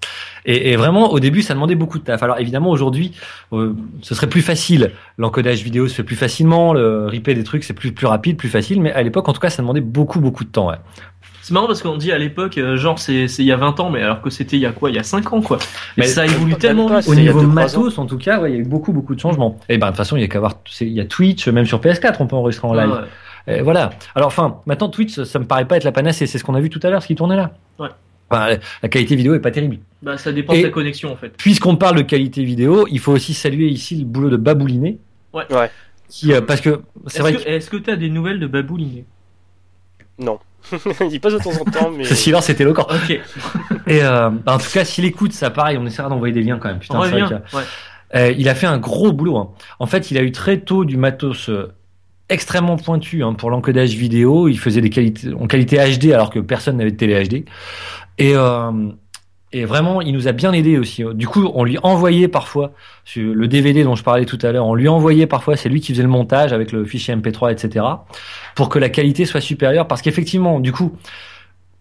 [0.46, 2.24] Et, vraiment, au début, ça demandait beaucoup de taf.
[2.24, 3.12] Alors évidemment, aujourd'hui,
[3.54, 4.92] euh, ce serait plus facile.
[5.18, 8.50] L'encodage vidéo se fait plus facilement, le replay des trucs, c'est plus plus rapide, plus
[8.50, 8.82] facile.
[8.82, 10.72] Mais à l'époque, en tout cas, ça demandait beaucoup beaucoup de temps.
[11.52, 13.82] C'est marrant parce qu'on dit à l'époque, euh, genre c'est c'est il y a 20
[13.82, 14.90] ans, mais alors que c'était il y a quoi?
[14.90, 15.58] Il y a 5 ans quoi.
[15.98, 17.00] Mais Mais ça évolue tellement vite.
[17.00, 18.64] Au C'est il y a niveau matos, en tout cas, ouais, il y a eu
[18.66, 19.60] beaucoup beaucoup de changements.
[19.68, 21.66] Et ben de toute façon, il y a qu'à voir, il y a Twitch, même
[21.66, 22.94] sur PS4, on peut enregistrer en Ouais, live.
[23.48, 23.58] ouais.
[23.58, 23.90] Et voilà.
[24.16, 26.26] Alors, enfin, maintenant Twitch, ça me paraît pas être la panacée.
[26.26, 27.52] C'est ce qu'on a vu tout à l'heure, ce qui tournait là.
[27.80, 27.90] Ouais.
[28.30, 29.80] Enfin, la qualité vidéo est pas terrible.
[30.02, 31.36] Bah ça dépend Et- de ta connexion en fait.
[31.36, 35.00] Puisqu'on parle de qualité vidéo, il faut aussi saluer ici le boulot de Babouliné.
[35.34, 35.44] Ouais.
[36.08, 38.78] Qui, euh, parce que c'est Est-ce vrai que est-ce que t'as des nouvelles de Babou
[38.78, 39.04] Liné
[40.18, 40.40] Non.
[41.12, 42.04] il passe de temps en temps, mais.
[42.04, 42.88] ce silence est éloquent.
[42.90, 43.10] Ok.
[43.88, 46.70] Et euh, en tout cas, s'il écoute, ça pareil, on essaiera d'envoyer des liens quand
[46.70, 46.80] même.
[46.80, 47.38] Putain, On c'est vrai revient.
[47.52, 47.64] que- Ouais.
[48.16, 49.38] Euh, il a fait un gros boulot.
[49.38, 49.50] hein.
[49.80, 51.72] En fait, il a eu très tôt du matos euh,
[52.30, 54.48] extrêmement pointu hein, pour l'encodage vidéo.
[54.50, 57.46] Il faisait des qualités en qualité HD alors que personne n'avait de télé HD.
[58.18, 58.72] Et, euh,
[59.54, 61.04] et vraiment, il nous a bien aidé aussi.
[61.14, 62.72] Du coup, on lui envoyait parfois
[63.16, 64.66] le DVD dont je parlais tout à l'heure.
[64.66, 67.86] On lui envoyait parfois, c'est lui qui faisait le montage avec le fichier MP3, etc.
[68.56, 69.88] pour que la qualité soit supérieure.
[69.88, 70.94] Parce qu'effectivement, du coup,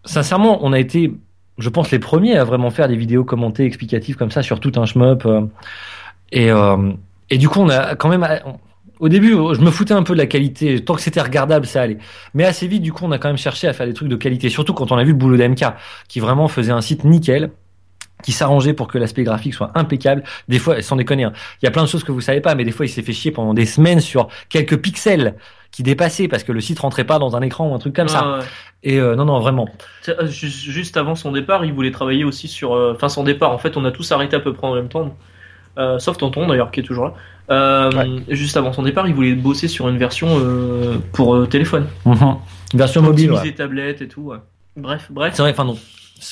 [0.03, 1.13] sincèrement, on a été,
[1.59, 4.73] je pense, les premiers à vraiment faire des vidéos commentées, explicatives comme ça sur tout
[4.75, 5.25] un shmup.
[5.25, 5.41] euh,
[6.33, 6.91] et, euh,
[7.29, 8.27] et du coup, on a quand même.
[8.99, 10.83] Au début, je me foutais un peu de la qualité.
[10.83, 11.97] Tant que c'était regardable, ça allait.
[12.33, 14.15] Mais assez vite, du coup, on a quand même cherché à faire des trucs de
[14.15, 14.49] qualité.
[14.49, 15.63] Surtout quand on a vu le boulot d'MK,
[16.07, 17.51] qui vraiment faisait un site nickel,
[18.23, 20.23] qui s'arrangeait pour que l'aspect graphique soit impeccable.
[20.47, 22.55] Des fois, sans déconner, hein, il y a plein de choses que vous savez pas,
[22.55, 25.35] mais des fois, il s'est fait chier pendant des semaines sur quelques pixels
[25.71, 28.09] qui dépassaient parce que le site rentrait pas dans un écran ou un truc comme
[28.09, 28.21] ça.
[28.23, 28.45] Ah, ouais.
[28.83, 29.69] Et euh, non, non, vraiment.
[30.09, 32.73] Euh, ju- Juste avant son départ, il voulait travailler aussi sur.
[32.73, 34.89] euh, Enfin, son départ, en fait, on a tous arrêté à peu près en même
[34.89, 35.15] temps.
[35.77, 37.13] Euh, sauf Tonton d'ailleurs, qui est toujours
[37.49, 37.89] là.
[38.27, 40.27] Juste avant son départ, il voulait bosser sur une version
[41.13, 41.87] pour téléphone.
[42.05, 42.35] Mhm.
[42.73, 43.31] Une version mobile.
[43.31, 43.37] ouais.
[43.37, 44.21] Optimiser tablette et tout.
[44.23, 44.37] ouais.
[44.75, 45.33] Bref, bref.
[45.35, 45.77] C'est vrai, enfin non.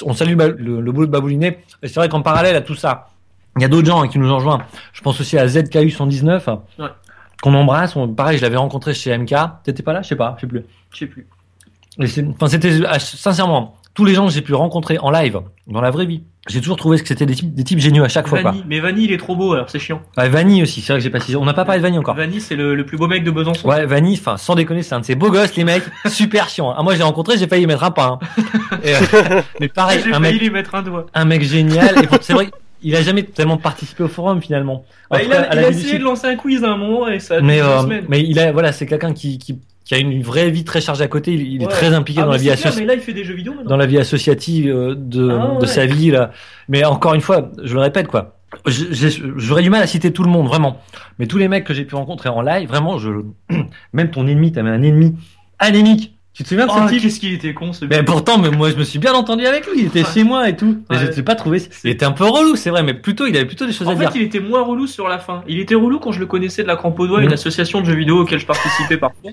[0.06, 1.60] On salue le, le boulot de Baboulinet.
[1.84, 3.08] Et c'est vrai qu'en parallèle à tout ça,
[3.58, 4.62] il y a d'autres gens hein, qui nous ont rejoints.
[4.94, 6.86] Je pense aussi à ZKU 119, Ouais.
[7.42, 7.96] qu'on embrasse.
[7.96, 9.34] On- pareil, je l'avais rencontré chez MK.
[9.64, 10.02] T'étais pas là?
[10.02, 10.64] Je sais pas, je sais plus.
[10.94, 11.28] Je sais plus.
[12.30, 15.91] Enfin, c'était ah, sincèrement tous les gens que j'ai pu rencontrer en live, dans la
[15.91, 16.24] vraie vie.
[16.47, 18.41] J'ai toujours trouvé que c'était des types, des types géniaux à chaque fois.
[18.41, 18.56] Quoi.
[18.66, 20.02] Mais Vanny, il est trop beau, alors c'est chiant.
[20.18, 20.80] Ouais, Vanny aussi.
[20.80, 21.20] C'est vrai que j'ai pas.
[21.38, 22.16] On n'a pas parlé de Vanny encore.
[22.16, 23.68] Vanny, c'est le, le plus beau mec de Besançon.
[23.68, 26.74] Ouais, Vanny, enfin, sans déconner, c'est un de ces beaux gosses, les mecs, super chiant.
[26.78, 28.06] Ah, moi, je l'ai rencontré, j'ai failli y mettre un pas.
[28.08, 28.20] hein.
[28.86, 31.08] Euh, mais pareil, J'ai un failli mec, lui mettre un doigt.
[31.14, 31.97] un mec génial.
[32.02, 32.50] Et c'est vrai,
[32.82, 34.86] il a jamais tellement participé au forum finalement.
[35.10, 37.36] En Bah, il a, il essayé de lancer un quiz à un moment et ça
[37.38, 38.06] a mais, euh, semaines.
[38.08, 39.60] mais il a, voilà, c'est quelqu'un qui, qui,
[39.90, 41.34] qui a une vraie vie très chargée à côté.
[41.34, 42.80] Il, il est très impliqué Ah, dans la vie associative.
[42.82, 43.72] mais là, il fait des jeux vidéo maintenant.
[43.72, 46.30] dans la vie associative euh, de, Ah, de sa vie là.
[46.68, 48.36] Mais encore une fois, je le répète quoi.
[48.68, 50.80] J'aurais du mal à citer tout le monde vraiment,
[51.18, 53.10] mais tous les mecs que j'ai pu rencontrer en live, vraiment, je
[53.94, 55.16] même ton ennemi, t'avais un ennemi
[55.58, 56.16] anémique.
[56.34, 58.50] Tu te souviens de Oh, ce type qu'est-ce qu'il était con ce Mais pourtant, mais
[58.52, 59.82] moi je me suis bien entendu avec lui.
[59.82, 60.78] Il était chez moi et tout.
[60.90, 61.62] Mais je t'ai pas trouvé.
[61.84, 63.92] Il était un peu relou, c'est vrai, mais plutôt il avait plutôt des choses En
[63.92, 64.12] à fait, dire.
[64.16, 65.44] il était moins relou sur la fin.
[65.48, 67.26] Il était relou quand je le connaissais de la Crampe au doigt, Mhm.
[67.26, 69.32] une association de jeux vidéo auquel je participais parfois.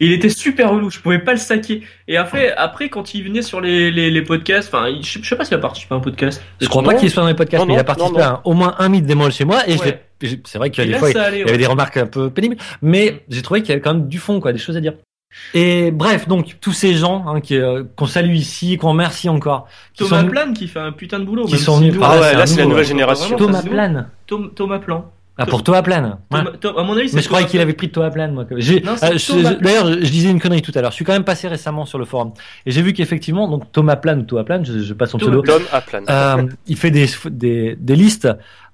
[0.00, 1.82] Il était super relou, je pouvais pas le saquer.
[2.06, 5.36] Et après, après quand il venait sur les, les, les podcasts, enfin, je, je sais
[5.36, 6.42] pas s'il a participé à un podcast.
[6.60, 6.88] Je crois Non.
[6.90, 8.30] pas qu'il soit dans les podcasts, Non, mais il a participé non, non.
[8.30, 10.02] à un- au moins un mythe démol chez moi et je Ouais.
[10.44, 11.48] c'est vrai qu'il y a Et des là, fois ça allait, il y ouais.
[11.50, 13.18] avait des remarques un peu pénibles, mais Mhm.
[13.28, 14.94] j'ai trouvé qu'il y avait quand même du fond, quoi, des choses à dire.
[15.52, 19.68] Et bref, donc tous ces gens hein, qui, euh, qu'on salue ici, qu'on remercie encore,
[19.92, 21.44] qui Thomas sont Plan qui fait un putain de boulot.
[21.44, 23.36] qui même sont si venus- nous, Ah ouais, là c'est la nouvelle génération.
[23.36, 23.70] Thomas nous.
[23.70, 24.06] Plan.
[24.26, 25.10] Tom- Thomas Plan.
[25.40, 26.18] Ah, pour Thomas Plan.
[26.32, 26.38] Ouais.
[26.40, 28.44] Thomas- Tom- à mon avis, Mais je croyais qu'il avait pris de Thomas Plan, moi.
[28.50, 30.90] Euh, D'ailleurs, je, je disais une connerie tout à l'heure.
[30.90, 32.32] Je suis quand même passé récemment sur le forum
[32.66, 35.40] et j'ai vu qu'effectivement, donc Thomas Plan ou Thomas Plan, je, je passe son Thomas
[35.42, 36.00] pseudo, Tom à plan.
[36.10, 38.28] euh, il fait des, des, des listes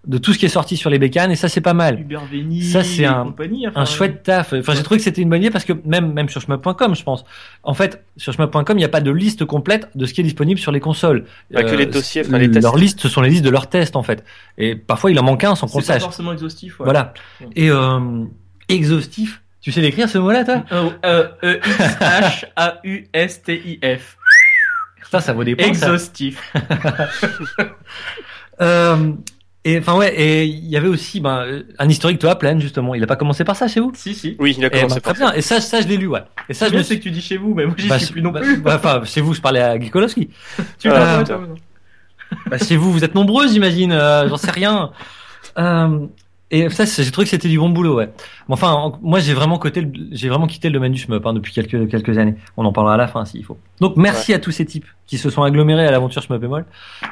[0.06, 2.00] de tout ce qui est sorti sur les bécanes et ça c'est pas mal.
[2.00, 4.52] Hubert Vény, Ça, c'est un- compagnie, enfin, Un chouette taf.
[4.52, 7.02] Enfin, j'ai trouvé que c'était une bonne idée parce que même même sur shmup.com, je
[7.02, 7.24] pense.
[7.62, 10.24] En fait, sur shmup.com, il n'y a pas de liste complète de ce qui est
[10.24, 11.24] disponible sur les consoles.
[11.52, 12.62] Pas que les dossiers, enfin, les tests.
[12.64, 14.24] Leurs listes, ce sont les listes de leurs tests en fait.
[14.58, 16.02] Et parfois, il en manque un sans qu'on le C'est pas sache.
[16.02, 16.78] forcément exhaustif.
[16.80, 16.84] ouais.
[16.84, 17.14] Voilà.
[17.40, 17.48] Ouais.
[17.56, 18.24] Et euh,
[18.68, 19.40] exhaustif.
[19.60, 20.62] Tu sais l'écrire ce mot-là, toi?
[20.72, 24.16] Euh, euh, E X H A U S T I F.
[25.10, 25.72] Ça, ça vaut des points.
[25.72, 25.86] ça.
[25.86, 26.52] Exhaustif.
[28.60, 29.12] Euh,
[29.64, 32.94] et enfin ouais, et il y avait aussi ben, un historique Thomas Plan justement.
[32.94, 33.92] Il a pas commencé par ça chez vous?
[33.94, 34.36] Si si.
[34.38, 35.32] Oui, il a Eh commencé ben, par Très bien.
[35.34, 36.22] Et ça, ça je l'ai lu, ouais.
[36.48, 36.98] Et ça, Ça je me suis.
[36.98, 38.58] que tu dis chez vous, mais moi j'y Bah, suis plus non bah, plus.
[38.58, 40.28] bah, Enfin, chez vous, je parlais à Gikolowski.
[40.78, 41.54] tu euh, l'as non.
[42.46, 43.92] Bah, chez vous, vous êtes nombreux, j'imagine.
[43.92, 44.90] euh, J'en sais rien.
[45.58, 46.06] Euh,
[46.56, 48.10] et ça, j'ai trouvé que c'était du bon boulot, ouais.
[48.48, 51.24] Mais enfin, en- moi, j'ai vraiment côté, le- j'ai vraiment quitté le domaine du shmup
[51.26, 52.34] hein, depuis quelques quelques années.
[52.56, 53.58] On en parlera à la fin, s'il faut.
[53.80, 56.64] Donc, merci à tous ces types qui se sont agglomérés à l'aventure shmup et molle,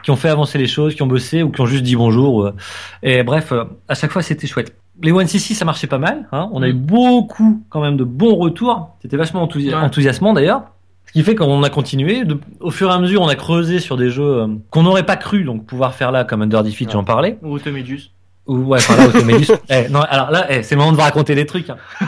[0.03, 2.45] qui ont fait avancer les choses, qui ont bossé ou qui ont juste dit bonjour.
[2.47, 2.55] euh.
[3.03, 4.75] Et bref, euh, à chaque fois, c'était chouette.
[5.03, 6.29] Les One CC, ça marchait pas mal.
[6.33, 6.49] Hein.
[6.53, 8.91] On a eu beaucoup, quand même, de bons retours.
[9.03, 9.75] C'était vachement enthousi- Ouais.
[9.75, 10.63] enthousiasmant, d'ailleurs.
[11.07, 12.25] Ce qui fait qu'on a continué.
[12.25, 15.05] De- au fur et à mesure, on a creusé sur des jeux euh, qu'on n'aurait
[15.05, 16.93] pas cru donc pouvoir faire là, comme Under Defeat, Ouais.
[16.93, 17.39] j'en parlais.
[17.43, 18.12] Ou Automedius.
[18.47, 19.53] Ou ouais, enfin là, Automedus.
[19.69, 21.71] eh, non, alors là, eh, c'est le moment de vous raconter des trucs.
[21.71, 21.77] Hein.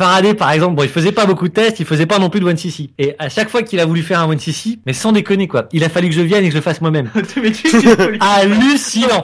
[0.00, 2.40] Faraday, par exemple, bon, il faisait pas beaucoup de tests, il faisait pas non plus
[2.40, 2.88] de One CC.
[2.98, 5.66] Et à chaque fois qu'il a voulu faire un One CC, mais sans déconner quoi,
[5.72, 7.10] il a fallu que je vienne et que je le fasse moi-même.
[8.20, 9.22] Hallucinant.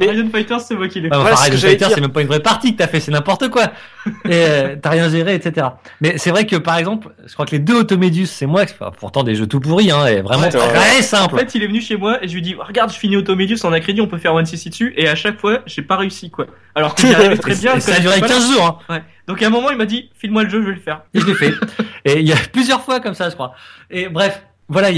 [0.00, 1.22] Mais- Raiden Fighters, c'est moi qui l'ai Bah, fait.
[1.22, 3.64] Voilà Fighter, c'est même pas une vraie partie que t'as fait, c'est n'importe quoi.
[4.24, 5.66] Et euh, t'as rien géré, etc.
[6.00, 8.90] Mais c'est vrai que par exemple, je crois que les deux Automedius, c'est moi, enfin,
[8.98, 10.98] pourtant des jeux tout pourris, hein, et vraiment Ouais, très ouais.
[10.98, 11.38] En simple.
[11.38, 13.72] fait, il est venu chez moi et je lui dis regarde, je finis Automedius en
[13.72, 14.94] a crédit, on peut faire One CC dessus.
[14.96, 16.46] Et à chaque fois, j'ai pas réussi quoi.
[16.74, 17.76] Alors que j'y arrivais très bien.
[17.76, 18.94] Et ça a duré pas 15 jours, hein.
[18.94, 19.02] Ouais.
[19.26, 21.02] Donc à un moment, il m'a dit file-moi le jeu, je vais le faire.
[21.14, 21.52] Et je l'ai fait.
[22.04, 23.54] Et il y a plusieurs fois comme ça, je crois.
[23.90, 24.88] Et bref, voilà,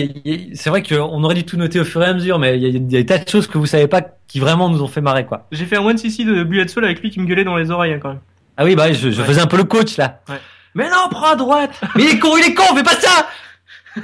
[0.55, 2.67] c'est vrai qu'on aurait dû tout noter au fur et à mesure, mais il y
[2.67, 4.83] a, il y a des tas de choses que vous savez pas qui vraiment nous
[4.83, 5.47] ont fait marrer, quoi.
[5.53, 7.71] J'ai fait un One CC de Bullet Soul avec lui qui me gueulait dans les
[7.71, 8.21] oreilles hein, quand même.
[8.57, 9.27] Ah oui, bah, je, je Ouais.
[9.27, 10.21] faisais un peu le coach, là.
[10.29, 10.37] Ouais.
[10.75, 11.81] Mais non, prends à droite!
[11.95, 13.29] Mais il est con, il est con, fais pas ça!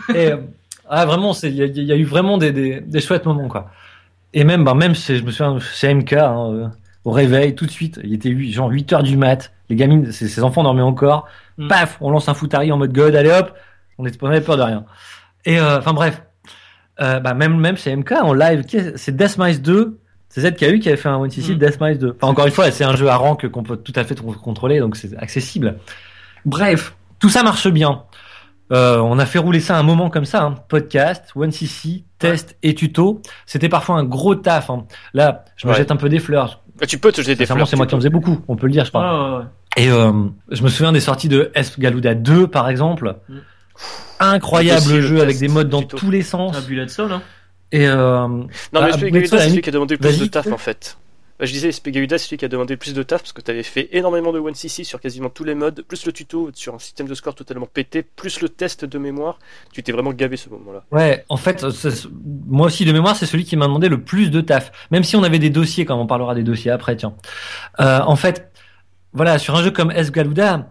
[0.14, 0.36] Et, euh,
[0.88, 3.26] ah, vraiment, c'est, il y a, il y a eu vraiment des, des, des chouettes
[3.26, 3.70] moments, quoi.
[4.34, 6.66] Et même, bah, même, je me souviens, chez MK, hein, euh,
[7.04, 10.12] au réveil, tout de suite, il était huit- genre 8 heures du mat, les gamines,
[10.12, 11.26] ses, ses enfants dormaient encore,
[11.58, 11.68] Mm.
[11.68, 13.52] paf, on lance un foutari en mode god, allez hop,
[13.98, 14.84] on est- on avait peur de rien.
[15.44, 16.22] Et, euh, enfin, bref.
[17.00, 18.64] Euh, bah, même, même chez MK, en live,
[18.96, 19.98] c'est Deathmise 2,
[20.28, 21.48] c'est ZKU qui avait fait un One Mm.
[21.48, 22.16] de Deathmise 2.
[22.20, 24.36] Enfin, encore une fois, c'est un jeu à rank qu'on peut tout à fait tr-
[24.38, 25.78] contrôler, donc c'est accessible.
[26.44, 28.02] Bref, tout ça marche bien.
[28.72, 30.54] Euh, on a fait rouler ça un moment comme ça, hein.
[30.68, 33.20] podcast, One CC, test et tuto.
[33.44, 34.70] C'était parfois un gros taf.
[34.70, 34.86] hein.
[35.12, 35.78] Là, je me Ouais.
[35.78, 36.62] jette un peu des fleurs.
[36.80, 37.68] Ah, Tu peux te jeter des fleurs.
[37.68, 39.04] c'est moi qui en faisais beaucoup, on peut le dire, je crois.
[39.04, 39.44] Ah, ouais.
[39.76, 40.12] Et euh,
[40.50, 43.16] je me souviens des sorties de S Galuda 2, par exemple.
[43.28, 43.38] Mm.
[44.20, 46.54] Incroyable Aussi, jeu avec des modes dans tous les sens.
[46.56, 47.22] Ah, Bullet Soul, hein.
[47.72, 50.46] Et euh, Non, Ah, mais la c'est celui qui a demandé le plus de taf
[50.52, 50.98] en fait.
[51.40, 53.40] Bah, je disais, Spegauda, c'est celui qui a demandé le plus de taf parce que
[53.40, 56.74] tu avais fait énormément de 1cc sur quasiment tous les modes, plus le tuto sur
[56.74, 59.38] un système de score totalement pété, plus le test de mémoire.
[59.72, 60.84] Tu t'es vraiment gavé ce moment-là.
[60.92, 62.06] Ouais, en fait, c'est-
[62.46, 64.70] moi aussi de mémoire, c'est celui qui m'a demandé le plus de taf.
[64.92, 67.14] Même si on avait des dossiers, comme on parlera des dossiers après, tiens.
[67.80, 68.51] Euh, en fait,
[69.12, 70.70] voilà, sur un jeu comme S Galuda,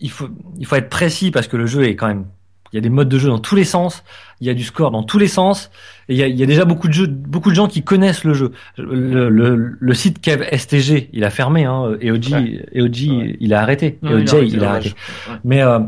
[0.00, 2.24] il faut, il faut être précis parce que le jeu est quand même,
[2.72, 4.04] il y a des modes de jeu dans tous les sens,
[4.40, 5.70] il y a du score dans tous les sens,
[6.08, 7.82] et il y a, il y a déjà beaucoup de jeux, beaucoup de gens qui
[7.82, 8.52] connaissent le jeu.
[8.78, 12.66] Le, le, le site Kev STG, il a fermé, hein, EOG, Ouais.
[12.74, 13.36] EOG, Ouais.
[13.40, 14.88] il a arrêté, EOJ, arrêté, il a arrêté.
[15.28, 15.36] Ouais.
[15.44, 15.80] Mais euh,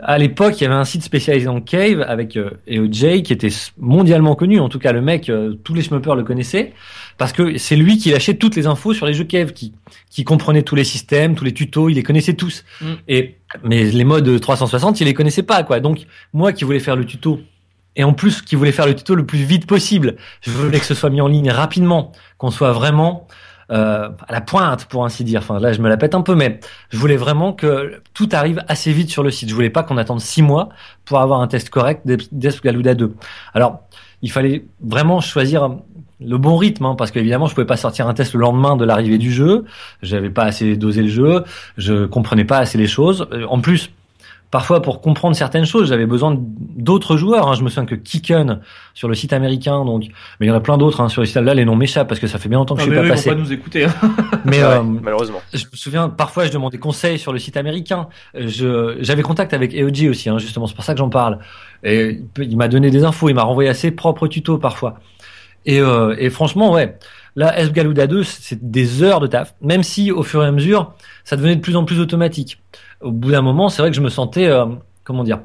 [0.00, 3.48] à l'époque, il y avait un site spécialisé dans Cave avec euh, EOJ qui était
[3.76, 4.60] mondialement connu.
[4.60, 6.72] En tout cas, le mec, euh, tous les schmuppers le connaissaient
[7.18, 9.74] parce que c'est lui qui lâchait toutes les infos sur les jeux Cave, qui
[10.08, 12.64] qui comprenait tous les systèmes, tous les tutos, il les connaissait tous.
[12.80, 12.86] Mm.
[13.08, 15.80] Et mais les modes 360, il les connaissait pas quoi.
[15.80, 17.40] Donc moi qui voulais faire le tuto
[17.96, 20.86] et en plus qui voulait faire le tuto le plus vite possible, je voulais que
[20.86, 23.26] ce soit mis en ligne rapidement, qu'on soit vraiment
[23.70, 25.40] euh, à la pointe pour ainsi dire.
[25.40, 26.60] Enfin là, je me la pète un peu, mais
[26.90, 29.50] je voulais vraiment que tout arrive assez vite sur le site.
[29.50, 30.70] Je voulais pas qu'on attende six mois
[31.04, 33.14] pour avoir un test correct d'Esp Galuda 2.
[33.52, 33.82] Alors,
[34.22, 35.68] il fallait vraiment choisir
[36.20, 38.84] le bon rythme, hein, parce qu'évidemment, je pouvais pas sortir un test le lendemain de
[38.84, 39.64] l'arrivée du jeu.
[40.02, 41.44] J'avais pas assez dosé le jeu.
[41.76, 43.26] Je comprenais pas assez les choses.
[43.32, 43.90] Euh, En plus,
[44.50, 47.48] parfois pour comprendre certaines choses, j'avais besoin d'autres joueurs.
[47.48, 47.54] Hein.
[47.54, 48.60] Je me souviens que Kicken
[48.94, 50.06] sur le site américain, donc,
[50.40, 51.36] mais il y en a plein d'autres hein, sur le site.
[51.36, 53.00] Là, les noms m'échappent parce que ça fait bien longtemps que Ah, je suis eux,
[53.02, 53.30] pas ils passé.
[53.30, 53.84] vont pas nous écouter.
[53.84, 53.92] hein.
[54.44, 55.40] Mais Ouais, euh, malheureusement.
[55.52, 58.08] je me souviens, parfois, je demandais conseil sur le site américain.
[58.34, 60.66] Je, j'avais contact avec EOG aussi, hein, justement.
[60.66, 61.38] C'est pour ça que j'en parle.
[61.84, 63.28] Et il m'a donné des infos.
[63.28, 64.98] Il m'a renvoyé à ses propres tutos parfois.
[65.66, 66.96] Et, euh, et franchement, ouais.
[67.36, 69.54] Là, S Galuda 2, c'est des heures de taf.
[69.60, 70.94] Même si, au fur et à mesure,
[71.24, 72.60] ça devenait de plus en plus automatique.
[73.00, 74.66] Au bout d'un moment, c'est vrai que je me sentais, euh,
[75.04, 75.40] comment dire,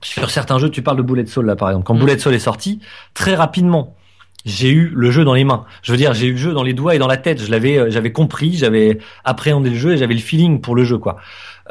[0.00, 1.86] sur certains jeux, tu parles de Bullet Soul là, par exemple.
[1.86, 1.98] Quand Mm.
[1.98, 2.78] Bullet Soul est sorti,
[3.14, 3.96] très rapidement,
[4.44, 5.64] j'ai eu le jeu dans les mains.
[5.82, 7.42] Je veux dire, j'ai eu le jeu dans les doigts et dans la tête.
[7.42, 10.84] Je l'avais, euh, j'avais compris, j'avais appréhendé le jeu et j'avais le feeling pour le
[10.84, 11.16] jeu, quoi.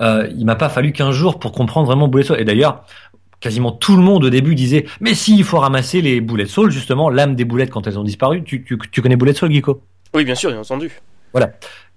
[0.02, 2.40] Euh, il m'a pas fallu qu'un jour pour comprendre vraiment Bullet Soul.
[2.40, 2.84] Et d'ailleurs,
[3.44, 6.72] quasiment tout le monde au début disait, mais si, il faut ramasser les Bullet Soul,
[6.72, 8.42] justement, l'âme des boulettes quand elles ont disparu.
[8.44, 9.82] Tu, tu, tu connais Bullet Soul, Geeko
[10.16, 10.90] Oui, bien sûr, bien entendu.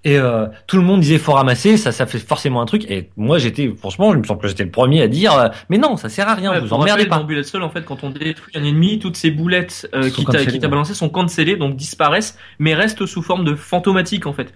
[0.04, 2.90] et euh, tout le monde disait faut ramasser, ça, ça fait forcément un truc.
[2.90, 5.78] Et moi, j'étais, franchement, il me semble que j'étais le premier à dire, euh, mais
[5.78, 7.20] non, ça sert à rien, Ouais, vous emmerdez pas.
[7.22, 10.32] Bullet Soul, en fait, quand on détruit un ennemi, toutes ces boulettes euh, qui t'a
[10.32, 10.70] cancellées, qui t'a ouais.
[10.70, 14.52] balancé sont cancellées, donc disparaissent, mais restent sous forme de fantomatique en fait.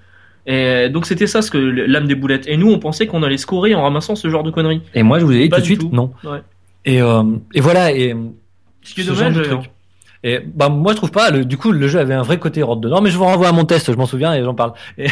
[0.47, 2.47] Et donc c'était ça ce que l'âme des boulettes.
[2.49, 4.83] Et nous, on pensait qu'on allait scorer en ramassant ce genre de conneries.
[4.95, 5.91] Et moi, je vous ai dit Pas tout de suite, tout.
[5.93, 6.13] non.
[6.25, 6.41] Ouais.
[6.85, 7.23] Et, euh,
[7.55, 7.93] et voilà.
[7.93, 8.15] Et
[8.83, 9.71] Ce qui est ce genre de truc.
[10.23, 11.31] Et bah moi je trouve pas.
[11.31, 13.49] Le, du coup le jeu avait un vrai côté road dedans, mais je vous renvoie
[13.49, 14.75] à mon test, je m'en souviens et j'en parle.
[14.99, 15.07] Et,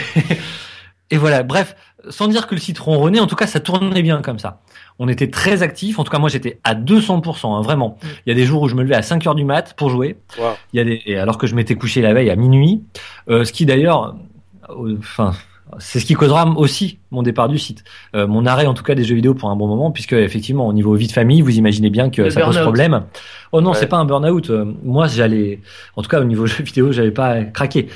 [1.11, 1.43] et voilà.
[1.43, 1.77] Bref,
[2.11, 4.61] sans dire que le site ronronnait, en tout cas ça tournait bien comme ça.
[4.99, 5.99] On était très actifs.
[5.99, 7.99] En tout cas moi j'étais à 200%, hein, vraiment.
[8.03, 8.07] Mm.
[8.27, 9.89] Il y a des jours où je me levais à 5 heures du mat pour
[9.89, 10.19] jouer.
[10.39, 10.51] Wow.
[10.75, 12.83] Il y a des et alors que je m'étais couché la veille à minuit,
[13.31, 14.15] euh, ce qui d'ailleurs,
[14.69, 15.33] euh, enfin.
[15.79, 18.95] C'est ce qui causera aussi mon départ du site, Euh, mon arrêt en tout cas
[18.95, 21.57] des jeux vidéo pour un bon moment, puisque effectivement au niveau vie de famille, vous
[21.59, 23.05] imaginez bien que Le ça pose problème.
[23.53, 23.77] Oh non, Ouais.
[23.77, 24.51] c'est pas un burn-out.
[24.51, 25.61] Euh, moi, j'allais,
[25.97, 27.89] en tout cas au niveau jeux vidéo, j'avais pas craqué.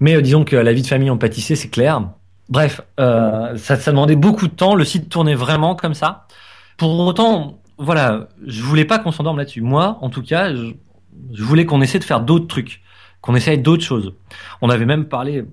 [0.00, 2.02] Mais euh, disons que la vie de famille en pâtissait, c'est clair.
[2.48, 4.74] Bref, euh, ça, ça demandait beaucoup de temps.
[4.74, 6.26] Le site tournait vraiment comme ça.
[6.78, 9.60] Pour autant, voilà, je voulais pas qu'on s'endorme là-dessus.
[9.60, 10.72] Moi, en tout cas, je,
[11.32, 12.80] je voulais qu'on essaie de faire d'autres trucs,
[13.20, 14.14] qu'on essaye d'autres choses.
[14.62, 15.44] On avait même parlé,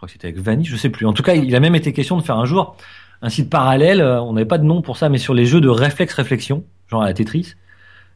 [0.00, 1.04] crois que c'était avec Vanny, je sais plus.
[1.04, 2.74] En tout cas, il a même été question de faire un jour
[3.22, 4.00] un site parallèle.
[4.00, 7.02] euh, On n'avait pas de nom pour ça, mais sur les jeux de réflexe-réflexion, genre
[7.02, 7.54] à la Tetris.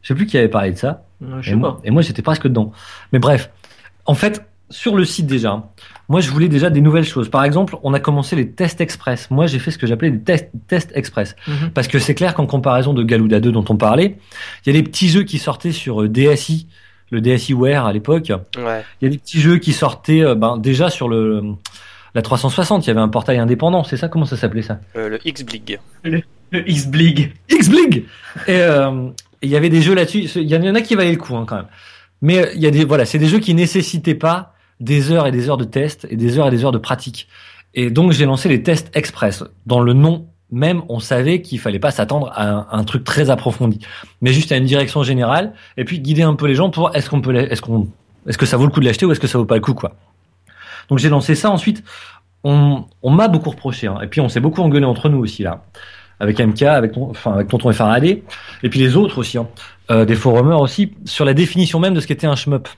[0.02, 1.04] Je sais plus qui avait parlé de ça.
[1.40, 2.72] Je Et moi, et moi, j'étais presque dedans.
[3.12, 3.50] Mais bref,
[4.06, 5.70] en fait, sur le site déjà,
[6.08, 7.28] moi, je voulais déjà des nouvelles choses.
[7.30, 9.30] Par exemple, on a commencé les tests express.
[9.30, 11.36] Moi, j'ai fait ce que j'appelais des tests, tests express.
[11.46, 11.70] Mhm.
[11.70, 14.16] Parce que c'est clair qu'en comparaison de Galuda 2 dont on parlait,
[14.64, 16.66] il y a des petits jeux qui sortaient sur euh, DSi,
[17.10, 18.32] le DSiWare à l'époque.
[18.56, 18.84] Ouais.
[19.00, 21.42] Il y a des petits jeux qui sortaient euh, ben, déjà sur le
[22.14, 22.86] la 360.
[22.86, 23.84] Il y avait un portail indépendant.
[23.84, 24.08] C'est ça?
[24.08, 24.78] Comment ça s'appelait ça?
[24.96, 25.80] Euh, le X-Blig.
[26.04, 27.32] Le X-Blig.
[27.50, 28.04] X-Blig
[28.46, 29.08] et, euh,
[29.42, 30.22] il y avait des jeux là-dessus.
[30.36, 31.68] Il y en a qui valaient le coup hein, quand même.
[32.22, 35.26] Mais euh, il y a des voilà, c'est des jeux qui nécessitaient pas des heures
[35.26, 37.28] et des heures de test et des heures et des heures de pratique.
[37.74, 39.44] Et donc j'ai lancé les tests express.
[39.66, 43.80] Dans le nom même, on savait qu'il fallait pas s'attendre à un, truc très approfondi,
[44.22, 47.10] mais juste à une direction générale et puis guider un peu les gens pour est-ce
[47.10, 47.88] qu'on peut, est-ce qu'on,
[48.26, 49.60] est-ce que ça vaut le coup de l'acheter ou est-ce que ça vaut pas le
[49.60, 49.92] coup quoi.
[50.88, 51.50] Donc j'ai lancé ça.
[51.50, 51.82] Ensuite,
[52.44, 53.98] on, m'a beaucoup reproché hein.
[54.02, 55.64] et puis on s'est beaucoup engueulé entre nous aussi là,
[56.20, 58.22] avec MK, avec ton, enfin avec Tonton et Faraday
[58.62, 59.48] et puis les autres aussi, hein.
[59.90, 62.68] Euh, des forumers aussi sur la définition même de ce qu'était un shmup.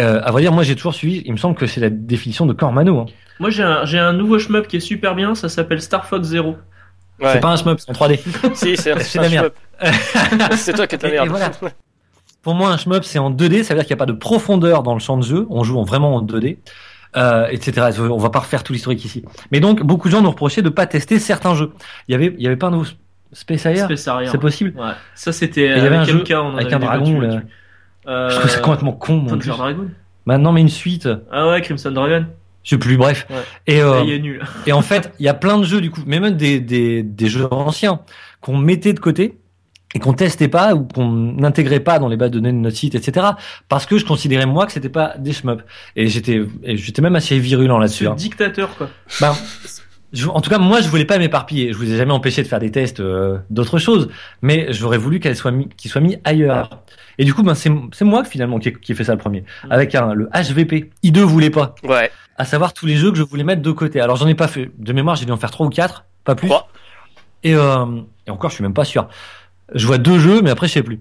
[0.00, 1.22] Euh, à vrai dire, moi j'ai toujours suivi.
[1.24, 3.00] Il me semble que c'est la définition de Cormano.
[3.00, 3.06] Hein.
[3.38, 6.26] Moi j'ai un, j'ai un nouveau shmup qui est super bien, ça s'appelle Star Fox
[6.26, 6.56] Zero.
[7.20, 7.32] Ouais.
[7.34, 8.20] C'est pas un shmup, c'est en 3D.
[8.54, 9.52] Si, c'est C'est un merde.
[9.80, 10.52] shmup.
[10.56, 11.28] C'est toi qui es de la Et- et merde.
[11.30, 11.74] voilà.
[12.42, 14.12] Pour moi, un shmup, c'est en 2D, ça veut dire qu'il n'y a pas de
[14.16, 15.46] profondeur dans le champ de jeu.
[15.50, 16.58] On joue en- vraiment en 2D,
[17.16, 17.88] euh, etc.
[18.00, 19.22] On va pas refaire tout l'historique ici.
[19.52, 21.72] Mais donc, beaucoup de gens nous reprochaient de pas tester certains jeux.
[22.08, 22.86] Il y avait, il y avait pas un nouveau
[23.32, 23.84] Space Harrier?
[24.30, 24.92] C'est possible Ouais.
[25.14, 27.40] Ça c'était Et avec un MK, on avec un dragon, là.
[28.08, 29.24] Euh, Je trouve ça complètement con.
[29.26, 29.48] plus.
[29.48, 29.88] Dragon.
[30.24, 32.24] Maintenant, mais une suite, Ah ouais, Crimson Dragon.
[32.64, 32.96] Je sais plus.
[32.96, 33.26] Bref.
[33.30, 33.36] Ouais.
[33.66, 34.42] Et euh, il est nul.
[34.66, 37.02] Et en fait, il y a plein de jeux du coup, mais même des, des,
[37.02, 38.00] des jeux anciens
[38.40, 39.38] qu'on mettait de côté
[39.94, 42.76] et qu'on testait pas ou qu'on n'intégrait pas dans les bases de données de notre
[42.76, 43.26] site, etc.
[43.68, 45.64] Parce que je considérais moi que c'était pas des shmups.
[45.96, 48.06] Et j'étais, et j'étais même assez virulent là-dessus.
[48.06, 48.14] Hein.
[48.14, 48.88] dictateur quoi.
[49.20, 49.34] Ben,
[50.12, 51.72] je- en tout cas, moi, je voulais pas m'éparpiller.
[51.72, 54.08] Je vous ai jamais empêché de faire des tests euh, d'autres choses,
[54.42, 56.82] mais j'aurais voulu qu'elle soit mis, qu'ils soient mis ailleurs.
[57.18, 59.18] Et du coup, ben, c'est, c'est moi finalement qui ai, qui ai fait ça le
[59.18, 59.72] premier, Mm.
[59.72, 60.90] avec un, le HVP.
[61.04, 62.10] I2 voulait pas Ouais.
[62.40, 64.00] À savoir tous les jeux que je voulais mettre de côté.
[64.00, 64.70] Alors j'en ai pas fait.
[64.78, 66.48] De mémoire, j'ai dû en faire trois ou quatre, pas plus.
[66.48, 66.68] Trois.
[67.42, 67.84] Et, euh,
[68.26, 69.08] et encore, je suis même pas sûr.
[69.74, 71.00] Je vois deux jeux, mais après, je sais plus.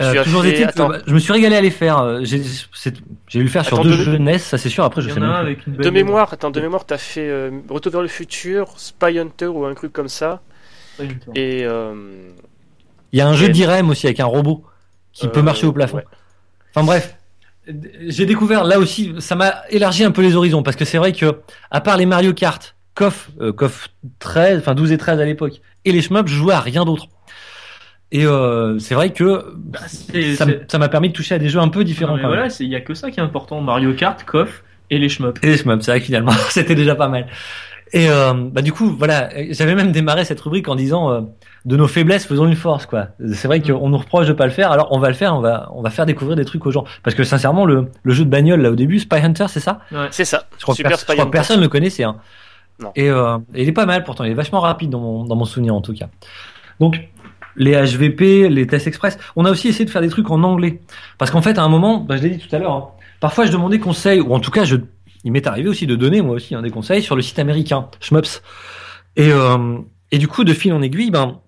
[0.00, 1.98] Euh, toujours fait- bah, je me suis régalé à les faire.
[2.00, 4.84] Euh, J'ai dû le faire sur Attends, deux de- jeux NES, ça c'est sûr.
[4.84, 7.92] Après, je sais même avec une De mémoire, attends, de mémoire, t'as fait euh, Retour
[7.92, 10.40] vers le futur, Spy Hunter ou un truc comme ça.
[11.34, 11.62] Et.
[11.64, 11.94] Euh,
[13.12, 14.64] Il y a un jeu d'Irem aussi avec un robot
[15.12, 15.98] qui peut marcher au plafond.
[15.98, 16.04] ouais.
[16.74, 17.16] Enfin bref,
[18.06, 21.12] j'ai découvert là aussi, ça m'a élargi un peu les horizons parce que c'est vrai
[21.12, 23.88] que à part les Mario Kart KOF, euh, KOF
[24.18, 27.06] 13, enfin 12 et 13 à l'époque, et les shmups, je jouais à rien d'autre.
[28.12, 29.80] Et euh, c'est vrai que bah,
[30.68, 32.16] ça m'a permis de toucher à des jeux un peu différents.
[32.16, 33.60] Non, voilà, c'est- il y a que ça qui est important.
[33.60, 35.40] Mario Kart, KOF et les shmups.
[35.42, 37.26] Et les shmups, c'est vrai que finalement, c'était déjà pas mal.
[37.96, 41.20] Et euh, bah du coup, voilà, j'avais même démarré cette rubrique en disant euh,
[41.64, 43.08] de nos faiblesses faisons une force, quoi.
[43.32, 45.40] C'est vrai qu'on nous reproche de pas le faire, alors on va le faire, on
[45.40, 46.84] va on va faire découvrir des trucs aux gens.
[47.04, 49.78] Parce que sincèrement, le, le jeu de bagnole là au début, Spy Hunter, c'est ça?
[50.10, 50.44] C'est ça.
[50.58, 52.02] Je crois, que, Super pers- je crois Spy que personne ne le connaissait.
[52.04, 52.16] Hein.
[52.80, 52.90] Non.
[52.96, 55.36] Et, euh, et il est pas mal pourtant, il est vachement rapide dans mon, dans
[55.36, 56.08] mon souvenir en tout cas.
[56.80, 56.98] Donc,
[57.54, 60.80] les HVP, les tests express, on a aussi essayé de faire des trucs en anglais.
[61.18, 62.88] Parce qu'en fait, à un moment, bah, je l'ai dit tout à l'heure, hein,
[63.20, 64.74] parfois je demandais conseil, ou en tout cas, je,
[65.24, 67.88] il m'est arrivé aussi de donner moi aussi hein, des conseils sur le site américain,
[68.00, 68.42] Shmups.
[69.16, 69.78] Et, euh,
[70.12, 71.40] et du coup, de fil en aiguille, ben,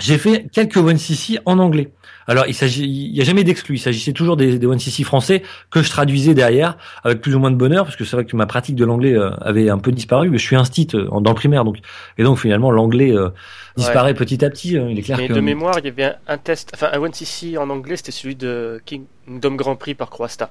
[0.00, 1.92] j'ai fait quelques 1cc en anglais.
[2.26, 3.76] Alors, il s'agit, il y a jamais d'exclus.
[3.76, 7.50] Il s'agissait toujours des, des 1cc français que je traduisais derrière avec plus ou moins
[7.50, 9.92] de bonheur, parce que c'est vrai que ma pratique de l'anglais euh, avait un peu
[9.92, 10.30] disparu.
[10.30, 11.76] Mais je suis instit euh, dans le primaire, donc
[12.18, 13.28] et donc finalement l'anglais euh,
[13.76, 14.76] disparaît petit à petit.
[14.78, 16.88] euh, Il est clair Mais que de mémoire, il y avait un, un test, enfin
[16.92, 20.50] un 1cc en anglais, c'était celui de Kingdom Grand Prix par Croasta.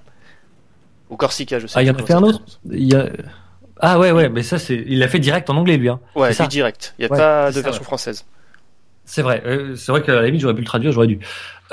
[1.10, 1.74] Ou Corsica, je sais.
[1.78, 3.08] Ah, il y en a fait un autre il y a...
[3.80, 5.90] ah ouais ouais, mais ça c'est, il l'a fait direct en anglais lui.
[5.90, 6.00] Hein.
[6.16, 6.96] Ouais, C'est lui direct.
[6.98, 7.86] Il n'y a Ouais, pas de ça, version ouais.
[7.86, 8.26] française.
[9.06, 11.20] C'est vrai, euh, c'est vrai qu'à la limite j'aurais pu le traduire, j'aurais dû.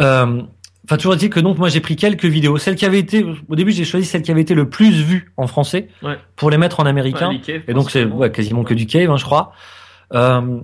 [0.00, 0.42] Euh,
[0.86, 3.54] Enfin, toujours dit que donc moi j'ai pris quelques vidéos, celles qui avaient été, au
[3.54, 6.16] début j'ai choisi celles qui avaient été le plus vues en français Ouais.
[6.36, 7.28] pour les mettre en américain.
[7.28, 9.52] Ouais, les caves, Et donc c'est ouais, quasiment que du cave, hein, je crois.
[10.14, 10.58] Euh,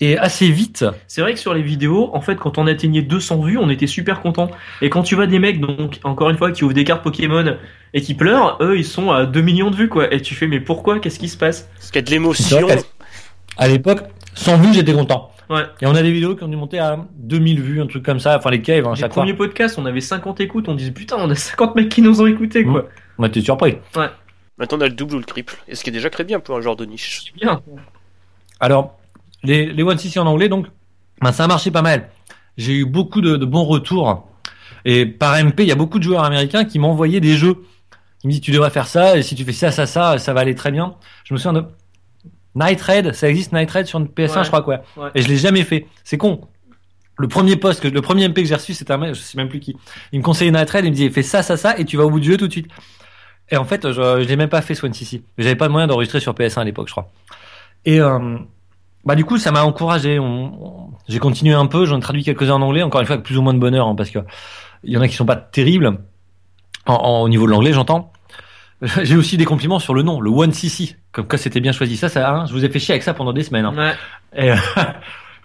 [0.00, 3.42] et assez vite, C'est vrai que sur les vidéos, en fait, quand on atteignait 200
[3.42, 4.50] vues, on était super content.
[4.82, 7.56] Et quand tu vois des mecs, donc, encore une fois, qui ouvrent des cartes Pokémon
[7.94, 10.12] et qui pleurent, eux, ils sont à 2 millions de vues, quoi.
[10.12, 10.98] Et tu fais, mais pourquoi?
[10.98, 11.68] Qu'est-ce qui se passe?
[11.76, 12.66] Parce qu'il y a de l'émotion.
[13.56, 14.00] à l'époque,
[14.34, 15.30] sans vues j'étais content.
[15.48, 15.62] Ouais.
[15.80, 18.18] Et on a des vidéos qui ont dû monter à 2000 vues, un truc comme
[18.18, 19.22] ça, enfin les caves, hein, à Les chaque fois.
[19.22, 22.20] premiers podcasts, on avait 50 écoutes, on disait, putain, on a 50 mecs qui nous
[22.20, 22.88] ont écoutés, quoi.
[23.18, 23.76] On était surpris.
[24.58, 25.56] Maintenant, on a le double ou le triple.
[25.68, 27.22] Et ce qui est déjà très bien pour un genre de niche.
[27.26, 27.60] C'est bien.
[28.60, 28.98] Alors,
[29.44, 30.66] les, les One CC en anglais, donc,
[31.20, 32.08] ben, ça a marché pas mal.
[32.56, 34.28] J'ai eu beaucoup de, de bons retours.
[34.84, 37.64] Et par MP, il y a beaucoup de joueurs américains qui envoyé des jeux.
[38.22, 40.32] Ils me disent, tu devrais faire ça, et si tu fais ça, ça, ça, ça
[40.32, 40.94] va aller très bien.
[41.24, 41.66] Je me souviens de
[42.54, 44.44] Night Raid, ça existe Night Raid sur une PS1, Ouais.
[44.44, 44.82] je crois, quoi.
[44.96, 45.10] Ouais.
[45.14, 45.86] Et je l'ai jamais fait.
[46.04, 46.40] C'est con.
[47.18, 49.36] Le premier poste, que, le premier MP que j'ai reçu, c'était un mec, je sais
[49.36, 49.76] même plus qui.
[50.12, 52.04] Il me conseillait Night Raid, il me disait, fais ça, ça, ça, et tu vas
[52.04, 52.68] au bout du jeu tout de suite.
[53.50, 53.92] Et en fait, je,
[54.22, 55.22] je l'ai même pas fait Swan CC.
[55.38, 57.10] J'avais pas de moyen d'enregistrer sur PS1 à l'époque, je crois.
[57.84, 58.36] Et, euh,
[59.06, 60.18] bah du coup ça m'a encouragé.
[60.18, 63.24] On, j'ai continué un peu, j'en ai traduit quelques-uns en anglais, encore une fois avec
[63.26, 64.18] plus ou moins de bonheur, hein, parce que
[64.84, 65.98] il y en a qui sont pas terribles
[66.86, 68.12] en, en- au niveau de l'anglais, j'entends.
[69.02, 71.96] J'ai aussi des compliments sur le nom, le One CC, comme quoi c'était bien choisi.
[71.96, 73.64] Ça, ça, hein, je vous ai fait chier avec ça pendant des semaines.
[73.66, 73.74] hein.
[73.76, 73.94] Ouais.
[74.46, 74.56] Et, euh,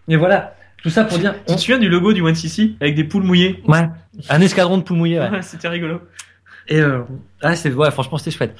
[0.07, 3.03] et voilà, tout ça pour dire, Tu te souviens du logo du 1cc avec des
[3.03, 3.63] poules mouillées?
[3.67, 3.87] ouais,
[4.29, 5.19] un escadron de poules mouillées.
[5.19, 5.29] Ouais.
[5.31, 6.01] Ouais, c'était rigolo.
[6.67, 7.01] Et euh,
[7.41, 8.55] ah, c'est ouais, franchement, c'était chouette.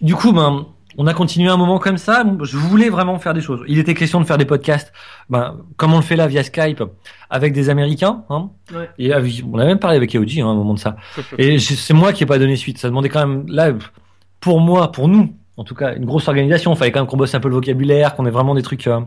[0.00, 0.66] Du coup, ben,
[0.98, 2.24] on a continué un moment comme ça.
[2.42, 3.62] Je voulais vraiment faire des choses.
[3.68, 4.92] Il était question de faire des podcasts,
[5.28, 6.82] ben, comme on le fait là via Skype,
[7.30, 8.24] avec des Américains.
[8.30, 8.88] Hein, Ouais.
[8.98, 10.96] et avec- on a même parlé avec Aoji hein, à un moment de ça.
[11.38, 12.78] Et c'est moi qui ai pas donné suite.
[12.78, 13.72] Ça demandait quand même là,
[14.40, 16.72] pour moi, pour nous, en tout cas, une grosse organisation.
[16.72, 18.86] Il fallait quand même qu'on bosse un peu le vocabulaire, qu'on ait vraiment des trucs,
[18.86, 19.00] euh,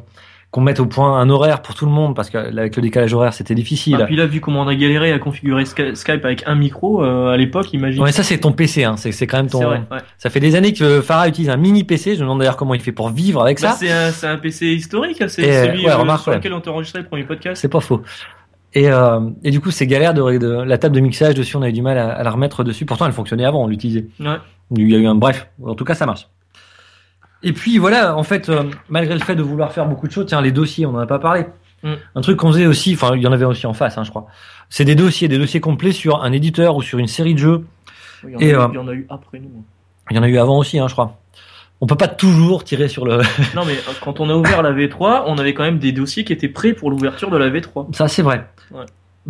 [0.54, 2.84] qu'on mette au point un horaire pour tout le monde, parce que là, avec le
[2.84, 4.00] décalage horaire, c'était difficile.
[4.00, 7.04] Et puis là, vu comment on a galéré à configurer Sky- Skype avec un micro,
[7.04, 8.04] euh, à l'époque, imagine.
[8.04, 8.96] Ouais, ça c'est ton PC, hein.
[8.96, 9.58] c'est c'est quand même ton.
[9.60, 9.98] C'est vrai, ouais.
[10.20, 12.12] Ça fait des années que Farah utilise un mini PC.
[12.14, 13.78] Je me demande d'ailleurs comment il fait pour vivre avec Bah, ça.
[13.80, 16.38] c'est un, c'est un PC historique, c'est Et, celui ouais, euh, remarque, sur ouais.
[16.38, 17.60] lequel on t'a enregistré le premier podcast.
[17.60, 18.04] C'est pas faux.
[18.76, 21.58] Et, euh, et du coup, c'est galère de, de la table de mixage dessus.
[21.58, 22.86] On avait du mal à, à la remettre dessus.
[22.86, 23.64] Pourtant, elle fonctionnait avant.
[23.64, 24.06] On l'utilisait.
[24.20, 24.38] Ouais.
[24.78, 25.48] Il y a eu un bref.
[25.66, 26.28] En tout cas, ça marche.
[27.44, 30.26] Et puis voilà, en fait, euh, malgré le fait de vouloir faire beaucoup de choses,
[30.28, 31.46] tiens, les dossiers, on en a pas parlé.
[31.84, 31.94] Mm.
[32.16, 34.10] Un truc qu'on faisait aussi, enfin, il y en avait aussi en face, hein, je
[34.10, 34.28] crois.
[34.70, 37.66] C'est des dossiers, des dossiers complets sur un éditeur ou sur une série de jeux.
[38.24, 39.64] Il y en, Et, a, eu- euh, il y en a eu après nous.
[40.10, 41.18] Il y en a eu avant aussi, hein, je crois.
[41.82, 43.18] On peut pas toujours tirer sur le.
[43.56, 46.24] Non, mais euh, quand on a ouvert la V3, on avait quand même des dossiers
[46.24, 47.94] qui étaient prêts pour l'ouverture de la V3.
[47.94, 48.48] Ça, c'est vrai.
[48.72, 48.86] Ouais.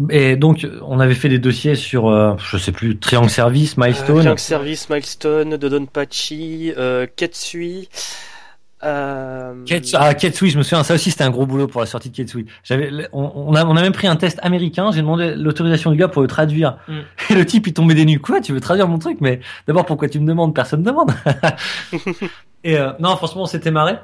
[0.10, 4.20] Et donc, on avait fait des dossiers sur, euh, je sais plus, Triangle Service, Milestone.
[4.20, 7.90] Euh, Clank Service, Milestone, Dodonpachi, euh, Ketsui.
[8.84, 9.54] Euh...
[9.66, 12.10] Kets- ah, Ketsui, je me souviens, ça aussi c'était un gros boulot pour la sortie
[12.10, 12.48] de Ketsui.
[12.64, 15.98] J'avais, on, on a, on a même pris un test américain, j'ai demandé l'autorisation du
[15.98, 16.78] gars pour le traduire.
[16.88, 17.00] Mm.
[17.30, 18.20] Et le type il tombait des nues.
[18.20, 19.20] Quoi, tu veux traduire mon truc?
[19.22, 20.54] Mais d'abord pourquoi tu me demandes?
[20.54, 21.12] Personne ne demande.
[22.66, 23.96] et euh, non, franchement, on s'était marré.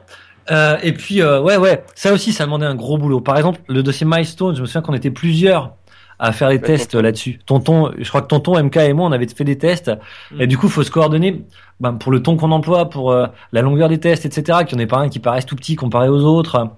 [0.51, 3.21] Euh, et puis euh, ouais, ouais, ça aussi, ça demandait un gros boulot.
[3.21, 5.75] Par exemple, le dossier Milestone, je me souviens qu'on était plusieurs
[6.19, 7.39] à faire les Ouais, tests là-dessus.
[7.45, 9.91] Tonton, je crois que Tonton, MK et moi, on avait fait des tests.
[10.31, 10.41] Mm.
[10.41, 11.43] Et du coup, faut se coordonner
[11.79, 14.59] ben, pour le ton qu'on emploie, pour euh, la longueur des tests, etc.
[14.67, 16.71] Qu'il n'y en ait pas un qui paraisse tout petit comparé aux autres.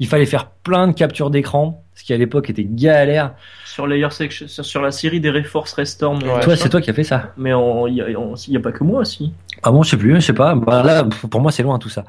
[0.00, 1.84] Il fallait faire plein de captures d'écran.
[1.94, 3.34] ce qui à l'époque était galère.
[3.64, 6.22] Sur Layer Section, sur, la série des Reforce Restorm.
[6.22, 6.40] Ouais.
[6.40, 7.32] toi, c'est toi qui as fait ça.
[7.36, 9.32] Mais il n'y a, on- y a pas que moi aussi.
[9.62, 10.54] Ah bon, je sais plus, je sais pas.
[10.54, 12.04] Bah, là, pour moi, c'est loin tout ça.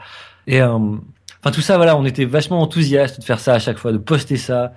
[0.47, 0.77] Et euh,
[1.41, 3.97] enfin tout ça, voilà, on était vachement enthousiastes de faire ça à chaque fois, de
[3.97, 4.73] poster ça.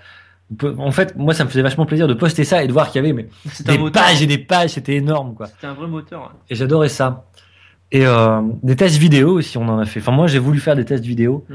[0.78, 2.97] En fait, moi, ça me faisait vachement plaisir de poster ça et de voir qu'il
[3.02, 3.28] y avait mais
[3.64, 4.02] des moteur.
[4.02, 5.47] pages et des pages, c'était énorme, quoi.
[5.47, 6.35] C'était un vrai moteur.
[6.51, 7.24] Et j'adorais ça.
[7.90, 10.01] Et euh, des tests vidéo aussi, on en a fait.
[10.01, 11.44] Enfin, moi, j'ai voulu faire des tests vidéo.
[11.48, 11.55] Mm.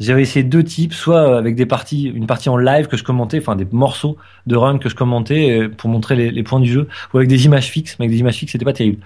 [0.00, 3.38] J'avais essayé deux types, soit avec des parties, une partie en live que je commentais,
[3.38, 4.16] enfin des morceaux
[4.46, 7.28] de run que je commentais euh, pour montrer les, les points du jeu, ou avec
[7.28, 7.96] des images fixes.
[7.98, 9.02] Mais avec des images fixes, c'était pas terrible.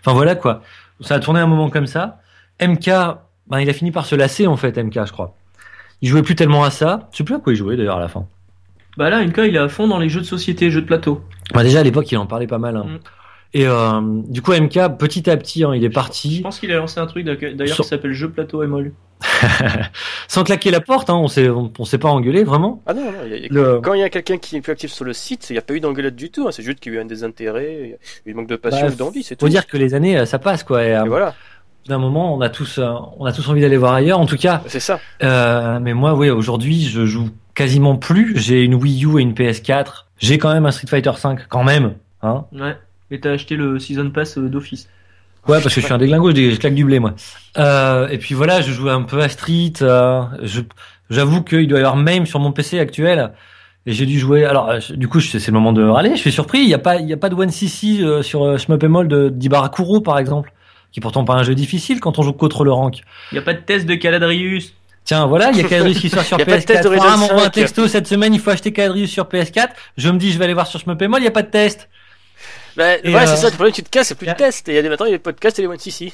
[0.00, 0.62] Enfin voilà quoi.
[1.00, 2.20] Ça a tourné un moment comme ça.
[2.60, 2.90] MK,
[3.46, 5.36] ben, il a fini par se lasser en fait, MK, je crois.
[6.02, 7.08] Il jouait plus tellement à ça.
[7.12, 8.26] Je sais plus à quoi il jouait d'ailleurs à la fin.
[8.96, 11.22] Bah là, MK, il est à fond dans les jeux de société, jeux de plateau.
[11.54, 12.76] Bah, déjà à l'époque, il en parlait pas mal.
[12.76, 12.84] hein.
[12.86, 12.98] Mm.
[13.52, 16.40] Et euh, du coup, MK, petit à petit, hein, il est Je parti.
[16.42, 18.92] pense qu'il a lancé un truc d'ailleurs Sur- qui s'appelle Jeu Plateau Emol.
[20.28, 22.82] Sans claquer la porte, hein, on s'est on, on s'est pas engueulé vraiment.
[22.86, 24.56] Ah non, non, y a- il y a- Le- quand il y a quelqu'un qui
[24.56, 26.50] est plus actif sur le site, il n'y a pas eu d'engueulade du tout, hein,
[26.52, 29.22] c'est juste qu'il y a eu un désintérêt, il manque de passion Bah, ou d'envie,
[29.22, 29.44] c'est tout.
[29.46, 30.84] Faut dire que les années, euh, ça passe quoi.
[30.84, 31.34] Et, euh, Et voilà,
[31.88, 32.88] d'un moment, on a tous, euh,
[33.18, 34.20] on a tous envie d'aller voir ailleurs.
[34.20, 35.00] En tout cas, c'est ça.
[35.22, 37.28] euh, mais moi, oui, aujourd'hui, je joue
[37.60, 38.32] quasiment plus.
[38.38, 40.06] J'ai une Wii U et une PS4.
[40.18, 41.94] J'ai quand même un Street Fighter 5, quand même.
[42.22, 42.76] Hein Ouais.
[43.10, 44.88] Et t'as acheté le Season Pass euh, d'Office.
[45.48, 47.14] ouais, parce que je suis un déglingo, je, claque du blé moi.
[47.58, 49.72] Euh, et puis voilà, je joue un peu à Street.
[49.82, 50.22] euh,
[51.10, 53.32] j'avoue qu'il doit y avoir MAME sur mon PC actuel.
[53.86, 54.44] Et j'ai dû jouer.
[54.44, 56.10] Alors, euh, je- du coup, c'est le moment de râler.
[56.10, 56.60] Je suis surpris.
[56.60, 58.82] Il n'y a pas, il y a pas de One CC euh, sur euh, Shmup
[58.82, 60.52] et Mall de d'Ibarakuro, par exemple,
[60.92, 63.00] qui est pourtant pas un jeu difficile quand on joue contre le rank.
[63.32, 64.74] Y a pas de test de Caladrius.
[65.04, 66.82] Tiens, voilà, il y a Caladrius qui sort sur Y a pas de test PS4.
[66.84, 67.52] de Resident Ah, m'envoie un 5.
[67.52, 69.68] texto cette semaine, il faut acheter Caladrius sur PS4.
[69.96, 71.88] Je me dis, je vais aller voir sur Mall, il n'y a pas de test.
[72.76, 74.72] Bah, ouais, euh, c'est ça, le problème, tu te casses, c'est plus de tests, et
[74.72, 76.12] il y a des maintenant, il y a les podcasts et les one CC.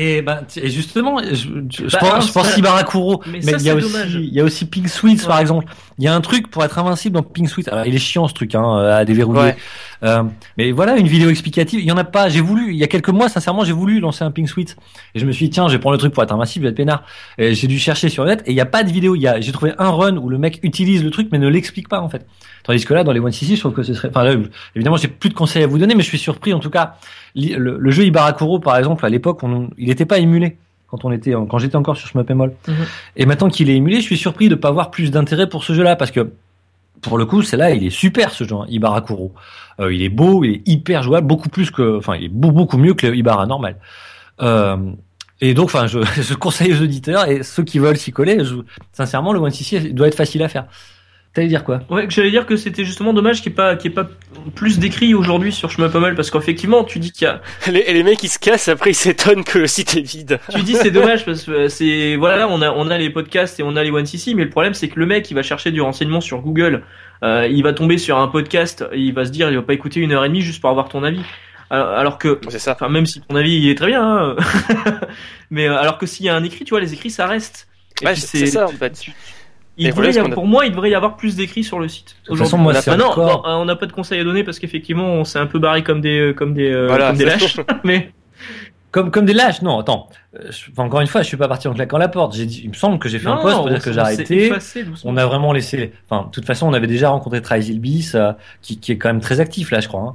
[0.00, 3.56] Et ben, et justement, je, je- je Bah, pense, je pense Ibarakuro, Mais mais, ça,
[3.58, 4.14] il y a aussi, dommage.
[4.14, 5.66] il y a aussi Pink Sweets par exemple.
[5.98, 7.66] Il y a un truc pour être invincible dans Pink Sweets.
[7.68, 9.40] Alors, il est chiant ce truc, hein, à déverrouiller.
[9.40, 9.56] Ouais.
[10.04, 10.22] Euh,
[10.56, 11.80] mais voilà, une vidéo explicative.
[11.80, 12.28] Il y en a pas.
[12.28, 14.76] J'ai voulu, il y a quelques mois, sincèrement, j'ai voulu lancer un Pink Sweets.
[15.16, 16.68] Et je me suis dit, tiens, je vais prendre le truc pour être invincible, je
[16.68, 17.02] vais être peinard.
[17.36, 19.16] Et j'ai dû chercher sur le net et il n'y a pas de vidéo.
[19.16, 21.48] Il y a, j'ai trouvé un run où le mec utilise le truc mais ne
[21.48, 22.24] l'explique pas en fait.
[22.68, 24.34] Tandis que là, dans les One CC, je trouve que ce serait, enfin là,
[24.76, 26.96] évidemment, j'ai plus de conseils à vous donner, mais je suis surpris en tout cas.
[27.34, 30.58] Le, le jeu Ibarakuro, par exemple, à l'époque, on- il n'était pas émulé
[30.90, 32.28] quand on était, quand j'étais encore sur Shmup.
[32.30, 32.48] Mhm.
[33.16, 35.72] Et maintenant qu'il est émulé, je suis surpris de pas avoir plus d'intérêt pour ce
[35.72, 36.30] jeu-là parce que
[37.00, 39.32] pour le coup, c'est là, il est super ce jeu, hein, Ibarakuro.
[39.80, 42.54] Euh, il est beau, il est hyper jouable, beaucoup plus que, enfin, il est beaucoup,
[42.54, 43.76] beaucoup mieux que le Ibara normal.
[44.42, 44.76] Euh,
[45.40, 48.56] et donc, enfin, je, je conseille aux auditeurs et ceux qui veulent s'y coller, je-
[48.92, 50.66] sincèrement, le One CC doit être facile à faire.
[51.38, 53.76] T'allais dire quoi Ouais, que j'allais dire que c'était justement dommage qu'il n'y ait pas,
[53.76, 54.10] qu'il y ait pas
[54.56, 57.40] plus d'écrits aujourd'hui sur Shmupamal parce qu'effectivement, tu dis qu'il y a,
[57.70, 60.40] les, et les mecs, ils se cassent, après, ils s'étonnent que le site est vide.
[60.52, 63.60] tu dis c'est dommage parce que euh, c'est, voilà, on a, on a les podcasts
[63.60, 65.70] et on a les 1cc, mais le problème c'est que le mec, il va chercher
[65.70, 66.82] du renseignement sur Google,
[67.22, 69.74] euh, il va tomber sur un podcast, et il va se dire, il va pas
[69.74, 71.22] écouter une heure et demie juste pour avoir ton avis.
[71.70, 72.72] Alors, que, C'est ça.
[72.72, 74.36] enfin, même si ton avis il est très bien, hein,
[75.52, 77.68] mais euh, alors que s'il y a un écrit, tu vois, les écrits ça reste.
[78.02, 79.04] Ouais, c'est c'est ça, en fait.
[79.80, 82.16] Il voilà avoir- a- Pour moi, il devrait y avoir plus d'écrits sur le site.
[82.24, 84.20] De toute façon, moi, on a c'est non, bon, euh, on n'a pas de conseils
[84.20, 86.86] à donner parce qu'effectivement, on s'est un peu barré comme des, euh, comme des, euh,
[86.88, 87.56] Voilà, comme des c'est- lâches.
[87.84, 88.10] Mais
[88.90, 90.08] Comme, comme des lâches, non, attends.
[90.34, 92.34] Euh, enfin, encore une fois, je suis pas parti en claquant la porte.
[92.34, 93.98] J'ai dit, il me semble que j'ai fait un Non, post pour dire que j'ai
[94.00, 94.46] arrêté.
[94.46, 94.84] effacé.
[95.04, 95.92] On a vraiment laissé.
[96.08, 98.32] Enfin, de toute façon, on avait déjà rencontré Trisil Bis, euh,
[98.62, 100.00] qui, qui est quand même très actif là, je crois.
[100.00, 100.14] Hein.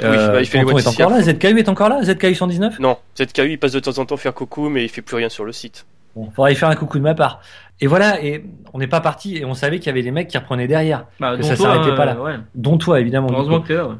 [0.00, 1.22] Oui, bah, il fait les Tonton est encore là?
[1.22, 2.02] ZKU est encore là?
[2.04, 2.78] ZKU 119.
[2.80, 5.28] Non, ZKU, il passe de temps en temps faire coucou, mais il fait plus rien
[5.28, 5.86] sur le site.
[6.16, 7.40] Bon, faudra y faire un coucou de ma part.
[7.80, 8.22] Et voilà.
[8.24, 8.44] Et
[8.74, 9.36] on n'est pas parti.
[9.36, 11.66] Et on savait qu'il y avait des mecs qui reprenaient derrière, Bah, que ça toi,
[11.74, 12.20] s'arrêtait pas là.
[12.20, 12.34] ouais.
[12.54, 13.28] dont toi évidemment.
[13.30, 13.86] Heureusement que t'es là.
[13.88, 13.94] ouais.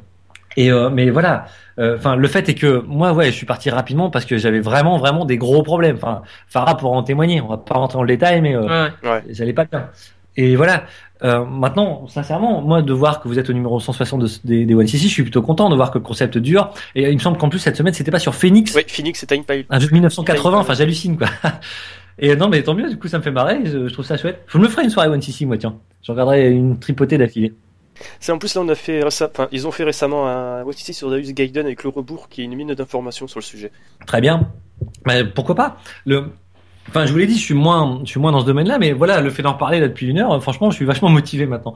[0.57, 1.47] Et euh, mais voilà.
[1.79, 4.59] Euh, Enfin, le fait est que moi, ouais, je suis parti rapidement parce que j'avais
[4.61, 5.97] vraiment, vraiment des gros problèmes.
[5.97, 7.41] Enfin, Farah pourra en témoigner.
[7.41, 8.89] On va pas rentrer dans le détail, mais euh.
[9.05, 9.23] Ouais.
[9.31, 9.89] j'allais pas bien.
[10.37, 10.85] Et voilà.
[11.25, 14.75] Euh, maintenant, sincèrement, moi, de voir que vous êtes au numéro 160 de- des, des
[14.75, 16.71] One je suis plutôt content de voir que le concept dure.
[16.95, 19.27] Et il me semble qu'en plus, cette semaine, c'était pas sur Phoenix, Ouais, Phoenix et
[19.27, 19.67] Time Pile.
[19.69, 20.51] un jeu de 1980.
[20.51, 21.29] Time Enfin, j'hallucine, quoi.
[22.21, 23.61] Et non, mais tant mieux, du coup, ça me fait marrer.
[23.65, 24.43] Je, je trouve ça chouette.
[24.49, 25.77] Je me ferai une soirée One CC, moi, tiens.
[26.03, 27.53] Je regarderai une tripotée d'affilée.
[28.21, 31.11] C'est en plus là on a fait enfin ils ont fait récemment un OTC sur
[31.11, 33.73] Darius Gaiden avec le rebours qui est une mine d'informations sur le sujet.
[34.07, 34.49] Très bien.
[35.05, 35.79] Mais pourquoi pas?
[36.07, 36.27] Le...
[36.89, 38.93] Enfin, je vous l'ai dit, je suis moins, je suis moins dans ce domaine-là, mais
[38.93, 41.75] voilà, le fait d'en parler là depuis une heure, franchement, je suis vachement motivé maintenant.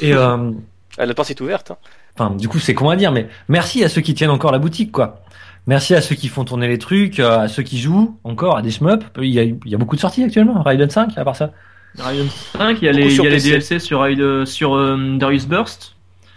[0.00, 0.50] Et euh,
[0.98, 1.70] Ah, la porte est ouverte.
[1.70, 1.76] Hein.
[2.18, 4.58] enfin, du coup, c'est con à dire, mais merci à ceux qui tiennent encore la
[4.58, 5.22] boutique, quoi.
[5.66, 8.62] Merci à ceux qui font tourner les trucs, euh, à ceux qui jouent encore, à
[8.62, 9.04] des shmups.
[9.18, 10.62] Il y a, il y a beaucoup de sorties actuellement.
[10.62, 11.52] Raiden 5, à part ça.
[11.98, 13.40] Raiden 5, il y a les, il sur y a les.
[13.40, 15.96] DLC sur, Raid- sur euh, Darius Burst.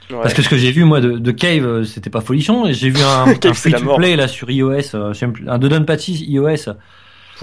[0.10, 0.18] Ouais.
[0.22, 2.66] Parce que ce que j'ai vu moi de, de Cave, euh, c'était pas folichon.
[2.72, 5.14] J'ai vu un, free to play là sur iOS, euh,
[5.48, 6.74] un Dodonpachi iOS.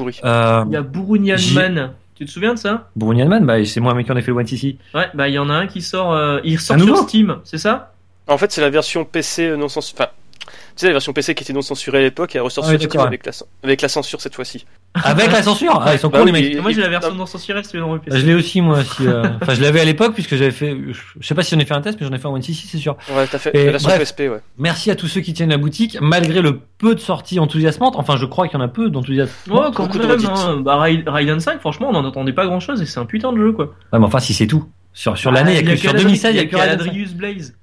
[0.01, 0.19] Pourri.
[0.25, 1.93] Euh, Il y a Burunyan J'ai- Man.
[2.15, 2.89] Tu te souviens de ça?
[2.97, 4.77] Brunian Man, bah, c'est moi qui en ai fait le One CC.
[4.95, 7.57] Ouais, bah il y en a un qui sort, euh, il sort sur Steam, c'est
[7.59, 7.95] ça?
[8.27, 10.03] En fait, c'est la version PC euh, non censurée.
[10.03, 10.11] Enfin,
[10.47, 12.79] tu sais, la version PC qui était non censurée à l'époque, elle ressort Ah sur
[12.79, 13.33] Steam d'accord, avec la,
[13.63, 14.67] avec la censure cette fois-ci.
[14.95, 16.63] Avec la censure Ah, ils sont Bah cons, oui, les mecs.
[16.63, 17.25] Moi j'ai la version non.
[17.25, 18.19] censurée, c'est dans le PC.
[18.19, 19.07] Je l'ai aussi, moi aussi.
[19.07, 19.23] euh.
[19.41, 20.77] Enfin, je l'avais à l'époque, puisque j'avais fait.
[21.21, 22.43] Je sais pas si j'en ai fait un test, mais j'en ai fait un One
[22.43, 22.97] c'est sûr.
[23.15, 24.01] Ouais, t'as fait Et la bref.
[24.01, 24.41] PSP, ouais.
[24.59, 27.95] Merci à tous ceux qui tiennent la boutique, malgré le peu de sorties enthousiasmantes.
[27.97, 29.49] Enfin, je crois qu'il y en a peu d'enthousiasmantes.
[29.49, 30.61] Ouais, quand même, hein.
[30.65, 33.33] Bah, Raid- Raiden 5, franchement, on n'en entendait pas grand chose et c'est un putain
[33.33, 33.67] de jeu quoi.
[33.93, 34.69] Ouais, mais enfin, si c'est tout.
[34.93, 36.57] Sur, sur l'année, il y a que sur 2016, il y a que.
[36.57, 37.55] Caladrius Blaze.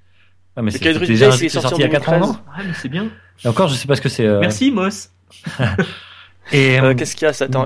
[0.56, 2.30] Ouais, mais c'est déjà sorti il y a en 4 ans, non 2013.
[2.58, 3.08] Ouais, mais c'est bien.
[3.44, 4.26] Et encore, je sais pas ce que c'est.
[4.26, 5.10] euh, Merci Moss.
[6.52, 7.66] Et, Euh, euh, Qu'est-ce qu'il y a ça Attends,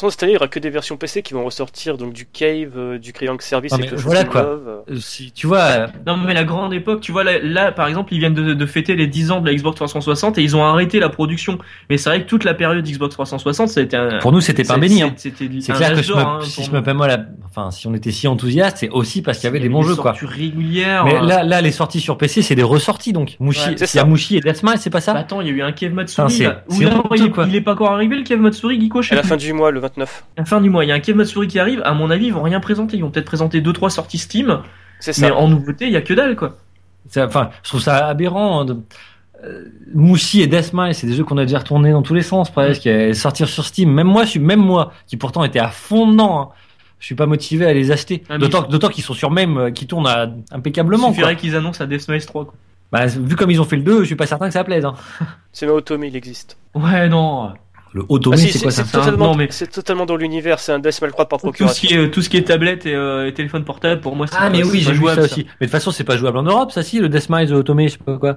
[0.00, 2.26] façon, cette année, il y aura que des versions PC qui vont ressortir, donc du
[2.26, 4.42] Cave, euh, du Crying Service Non, et que voilà, quoi.
[4.42, 4.96] Love, euh.
[5.00, 8.12] si, tu vois, euh, Non mais la grande époque, tu vois là, là, par exemple
[8.14, 10.64] ils viennent de, de fêter les 10 ans de la Xbox 360 et ils ont
[10.64, 11.58] arrêté la production.
[11.90, 14.18] Mais c'est vrai que toute la période Xbox 360 ça a été un...
[14.18, 15.02] pour nous, c'était pas c'est- béni.
[15.02, 15.12] Hein.
[15.16, 15.32] c'est-
[15.70, 16.80] un clair que je me, hein, si pour je moi.
[16.80, 19.60] me moi la, enfin, si on était si enthousiaste, c'est aussi parce qu'il y avait
[19.60, 20.14] des bons jeux, quoi.
[20.20, 21.04] régulières.
[21.04, 23.36] Mais euh, là, là, les sorties sur PC, c'est des ressorties, donc.
[23.40, 24.04] Mushi, Ouais, c'est il y a ça.
[24.04, 25.14] Mushi et Deathmatch, c'est pas ça?
[25.14, 26.30] bah, attends, il y a eu un Kev Matsuri.
[26.30, 26.82] C'est- il,
[27.56, 30.24] est, pas encore arrivé le Kev Matsuri, sais À la fin du mois, le 29.
[30.36, 31.82] À la fin du mois, il y a un Kev Matsuri qui arrive.
[31.84, 32.96] À mon avis, ils vont rien présenter.
[32.96, 34.60] Ils vont peut-être présenter deux trois sorties Steam,
[35.00, 35.36] C'est mais ça.
[35.36, 36.56] en nouveauté, il y a que dalle quoi.
[37.08, 38.64] C'est- Enfin, je trouve ça aberrant.
[38.64, 38.76] de...
[39.44, 39.64] euh,
[40.34, 42.86] et Deathmatch, c'est des jeux qu'on a déjà retournés dans tous les sens, presque.
[42.86, 46.10] Et sortir sur Steam, même moi, je suis, même moi, qui pourtant était à fond
[46.10, 46.48] dedans, hein,
[46.98, 48.24] je suis pas motivé à les acheter.
[48.28, 51.40] Ah, D'autant, d'autant qu'ils sont sur même, euh, qui tournent à- Il impeccablement, suffirait quoi.
[51.40, 52.54] qu'ils annoncent à Deathmatch 3 quoi.
[52.90, 54.84] Bah, vu comme ils ont fait le 2, je suis pas certain que ça plaise,
[54.84, 54.94] hein.
[55.52, 56.56] C'est ma Otome, il existe.
[56.74, 57.52] Ouais non.
[57.94, 58.84] Le Otome, Ah, si, c'est quoi ça?
[58.84, 61.46] c'est ça totalement, Non, mais- c'est totalement dans l'univers, c'est un Decimal Croix par Tout
[61.46, 61.88] ce procuration.
[61.88, 64.34] qui est tout ce qui est tablette et, euh, et téléphone portable pour moi c'est
[64.38, 65.44] Ah, pas- mais oui, pas j'ai vu jouable, ça aussi.
[65.60, 67.82] Mais de toute façon, c'est pas jouable en Europe, ça si, le Deathmatch, le Otome,
[67.82, 68.36] je sais pas quoi.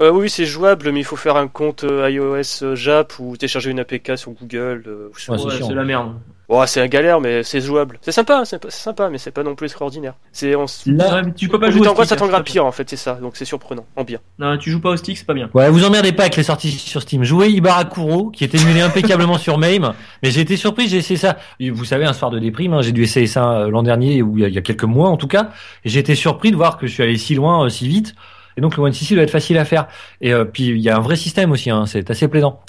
[0.00, 3.36] Euh, oui, c'est jouable, mais il faut faire un compte euh, iOS euh, Jap ou
[3.36, 4.84] télécharger une APK sur Google.
[4.86, 6.12] euh, ou sur- Ouais, c'est Ouais, la merde.
[6.48, 7.98] Ouais, c'est un galère, mais c'est jouable.
[8.02, 10.14] C'est sympa, c'est c'est sympa, mais c'est pas non plus extraordinaire.
[10.30, 12.88] C'est on Là, tu peux pas jouer mois, stick, ça t'en hein, pire en fait,
[12.88, 13.14] c'est ça.
[13.14, 14.18] Donc c'est surprenant, en bien.
[14.38, 15.50] Non, tu joues pas au stick, c'est pas bien.
[15.54, 17.24] Ouais, vous emmerdez pas avec les sorties sur Steam.
[17.24, 19.92] Jouez Ibarakuro, qui était émulé impeccablement sur MAME.
[20.22, 21.36] Mais j'ai été surpris, j'ai essayé ça.
[21.72, 24.42] Vous savez, un soir de déprime, hein, j'ai dû essayer ça l'an dernier, ou il
[24.42, 25.50] y, a, il y a quelques mois en tout cas.
[25.84, 28.14] Et j'ai été surpris de voir que je suis allé si loin, euh, si vite.
[28.56, 29.86] Et donc le One CC doit être facile à faire.
[30.20, 32.60] Et euh, puis il y a un vrai système aussi, hein, c'est assez plaisant.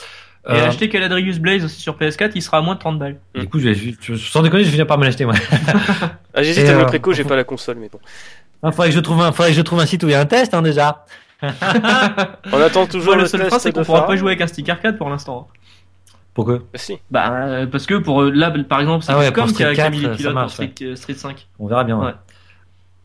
[0.49, 3.17] Et Euh, acheter Caladrius Blaze aussi sur PS4, il sera à moins de 30 balles.
[3.35, 5.33] du coup, je vais, je- je- sans déconner, je vais finir par me l'acheter moi.
[6.33, 7.99] Ah, J'hésite à me euh, le préco, j'ai pas la console, mais bon.
[8.63, 10.15] Il faudrait que je trouve un, faudrait que je trouve un site où il y
[10.15, 11.03] a un test hein, déjà.
[12.51, 14.47] On attend toujours Moi, le, le seul test c'est qu'on pourra pas jouer avec un
[14.47, 15.47] stick arcade pour l'instant.
[16.33, 16.59] Pourquoi?
[16.59, 16.97] Bah, si.
[17.09, 19.55] Bah, euh, parce que pour euh, là, par exemple, c'est Ah ouais, qui a, Street
[19.55, 21.47] qui a 4, mis les pilotes marche, pour Street, euh, Street 5.
[21.59, 21.97] On verra bien.
[21.99, 22.11] ouais.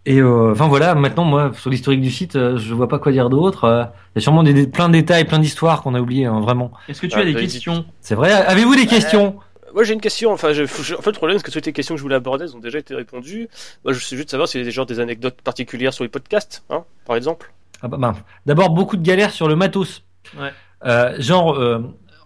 [0.04, 3.12] Et euh, enfin voilà, maintenant moi sur l'historique du site, euh, je vois pas quoi
[3.12, 3.64] dire d'autre.
[3.64, 3.84] Euh,
[4.14, 6.40] Il y a sûrement des, des- plein de détails, plein d'histoires qu'on a oubliées, hein,
[6.40, 6.72] vraiment.
[6.88, 7.84] Est-ce que tu Ah, as des bah, questions?
[8.00, 8.32] C'est vrai.
[8.32, 9.36] Avez-vous des questions?
[9.74, 11.72] Moi j'ai une question, enfin je, je- en fait le problème c'est que toutes les
[11.72, 13.48] questions que je voulais aborder elles ont déjà été répondues.
[13.84, 16.04] Moi je suis juste de savoir s'il y a des genres des anecdotes particulières sur
[16.04, 17.52] les podcasts, hein, par exemple.
[17.80, 18.14] ah bah, bah,
[18.44, 20.02] D'abord beaucoup de galères sur le matos.
[20.38, 20.50] Ouais.
[20.84, 21.78] Euh, genre euh,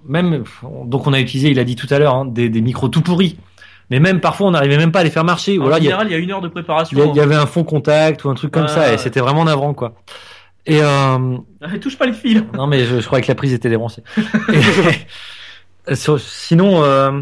[0.09, 0.43] même
[0.87, 3.03] donc on a utilisé, il a dit tout à l'heure, hein, des, des micros tout
[3.03, 3.37] pourris.
[3.91, 5.59] Mais même parfois on n'arrivait même pas à les faire marcher.
[5.59, 7.01] Ou En alors il y, a- général, il y a une heure de préparation.
[7.01, 8.99] a- il y avait un fond contact ou un truc comme Ah, ça et ouais.
[8.99, 9.95] c'était vraiment navrant quoi.
[10.67, 12.43] Et euh, Ah, touche pas les fils.
[12.55, 14.03] non mais je, je croyais que la prise était débranchée.
[15.89, 17.21] Et- sur- sinon euh,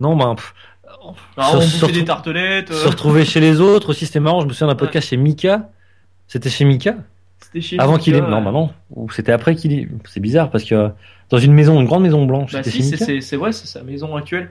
[0.00, 2.70] non ben Sur- on bouffait des tartelettes.
[2.70, 5.18] euh, se retrouver chez les autres aussi c'était marrant je me souviens d'un podcast chez
[5.18, 5.68] Mika
[6.26, 6.94] c'était chez Mika
[7.40, 10.50] C'était chez avant qu'il ait non bah non ou c'était après qu'il ait c'est bizarre
[10.50, 10.88] parce que euh,
[11.28, 14.50] dans une maison une grande maison blanche Bah si, c'est vrai, c'est sa maison actuelle.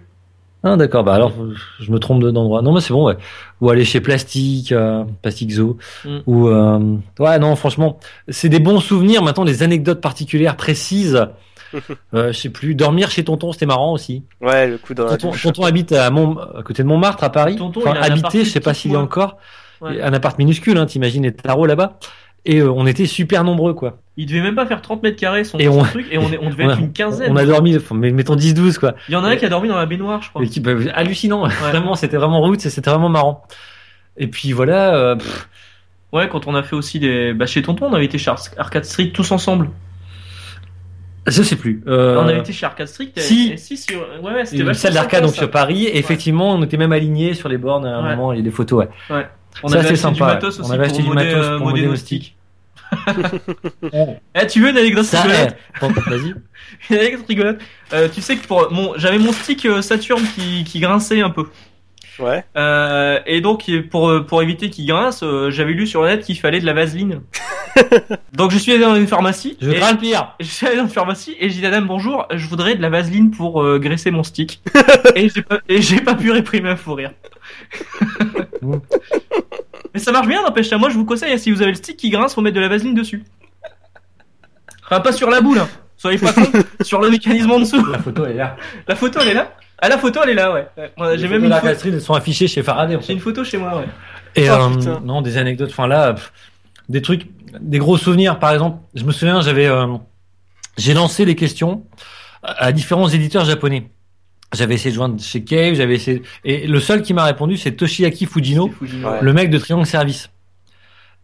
[0.64, 1.04] Ah d'accord.
[1.04, 1.34] Bah alors
[1.80, 2.62] je me trompe de- d'endroit.
[2.62, 3.18] Non mais c'est bon ouais.
[3.62, 5.78] Ou aller chez Plastique euh, Plastique Zoo.
[6.06, 6.18] Mm.
[6.26, 8.00] ou euh, ouais non franchement
[8.30, 9.24] c'est des bons souvenirs.
[9.24, 11.26] Maintenant des anecdotes particulières précises.
[12.14, 12.76] Euh, je sais plus.
[12.76, 14.22] Dormir chez tonton c'était marrant aussi.
[14.42, 17.56] Ouais, le coup dans tonton, habite à, Mont, à côté de Montmartre à Paris.
[17.56, 19.04] Tonton, Enfin, il a habité je sais pas s'il y a coin.
[19.06, 19.38] encore.
[19.82, 20.00] Ouais.
[20.00, 21.98] un appart minuscule hein, t'imagines les tarots là-bas
[22.46, 25.44] et euh, on était super nombreux quoi Il devait même pas faire 30 mètres carrés
[25.44, 27.32] son, Et son on- truc et on, on devait on être une quinzaine.
[27.32, 29.70] on a dormi mais mettons 10-12 quoi Il y en a un qui a dormi
[29.70, 30.44] dans la baignoire, je crois.
[30.44, 33.44] Et qui- bah, hallucinant vraiment c'était vraiment route c'était vraiment marrant
[34.18, 35.16] et puis voilà euh,
[36.12, 37.34] Ouais, quand on a fait aussi des.
[37.34, 39.72] Bah, chez Tonton, on avait été chez Ar- Arcade Street tous ensemble.
[41.26, 43.12] je sais plus euh, On avait été chez Arcade Street.
[43.16, 43.52] et- si.
[43.54, 45.38] et si, si, ouais, ouais, c'était une salle d'arcade donc ça.
[45.40, 48.16] sur Paris et effectivement on était même alignés sur les bornes à un Ouais.
[48.16, 49.26] moment il y a des photos ouais
[49.62, 51.68] On Ça, c'est sympa, du matos aussi On avait acheté du modder, matos euh, pour
[51.68, 52.36] modder nos sticks.
[54.36, 56.36] Eh, tu veux une anecdote ça rigolote eh, vas-y
[56.90, 57.60] Une anecdote rigolote.
[57.94, 61.30] Euh, tu sais que pour mon, j'avais mon stick euh, Saturn qui, qui grinçait un
[61.30, 61.48] peu.
[62.20, 62.44] Ouais.
[62.56, 66.38] Euh, et donc pour pour éviter qu'il grince, euh, j'avais lu sur le net qu'il
[66.40, 67.22] fallait de la vaseline.
[68.34, 69.58] donc je suis allé dans une pharmacie.
[69.60, 70.36] Je crains le pire.
[70.40, 72.76] Je suis allé dans une pharmacie et j'ai dit à la dame bonjour, je voudrais
[72.76, 74.62] de la vaseline pour euh, graisser mon stick.
[75.16, 77.12] et j'ai pas, et j'ai pas pu réprimer un fou rire.
[79.94, 80.72] Mais ça marche bien, n'empêche.
[80.74, 82.68] Moi, je vous conseille, si vous avez le stick qui grince, faut mettre de la
[82.68, 83.24] vaseline dessus.
[84.86, 85.68] Enfin, pas sur la boule, hein.
[85.98, 86.44] soyez pas con,
[86.82, 87.84] sur le mécanisme en dessous.
[87.86, 88.58] La photo elle est là.
[88.88, 90.68] La photo, elle est là Ah, la photo, elle est là, ouais.
[91.18, 92.98] J'ai Les même une, photo- Catherine, elles sont affichées chez Faraday.
[93.06, 93.86] j'ai une photo chez moi, ouais.
[94.36, 95.72] Et Oh, euh, non, des anecdotes.
[95.72, 96.32] Enfin là, pff,
[96.90, 97.28] des trucs,
[97.60, 98.40] des gros souvenirs.
[98.40, 99.88] Par exemple, je me souviens, j'avais, euh,
[100.78, 101.86] j'ai lancé des questions
[102.44, 103.90] à à différents éditeurs japonais.
[104.54, 107.72] J'avais essayé de joindre chez Cave, j'avais essayé, et le seul qui m'a répondu, c'est
[107.72, 109.10] Toshiaki Fujino, C'est Fujino.
[109.10, 109.18] Ouais.
[109.22, 110.30] le mec de Triangle Service,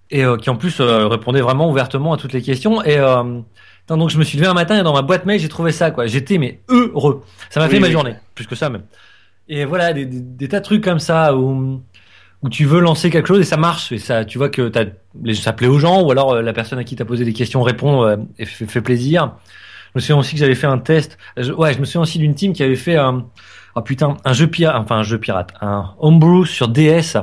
[0.10, 2.84] et euh, qui en plus euh, répondait vraiment ouvertement à toutes les questions.
[2.84, 2.98] Et
[3.98, 5.92] donc je me suis levé un matin et dans ma boîte mail, j'ai trouvé ça.
[5.92, 6.06] quoi.
[6.08, 7.24] J'étais mais heureux.
[7.50, 8.84] Ça m'a Oui, fait ma journée, plus que ça même.
[9.48, 11.82] Et voilà, des, des, des tas de trucs comme ça où
[12.42, 14.72] où tu veux lancer quelque chose et ça marche et ça, tu vois que
[15.34, 17.62] ça plaît aux gens ou alors euh, la personne à qui t'as posé des questions
[17.64, 19.34] répond euh, et fait, fait plaisir.
[19.88, 21.18] Je me souviens aussi que j'avais fait un test.
[21.36, 23.26] Je- ouais, je me souviens aussi d'une team qui avait fait un,
[23.76, 27.18] oh putain, un jeu pirate, enfin un jeu pirate, un homebrew sur DS.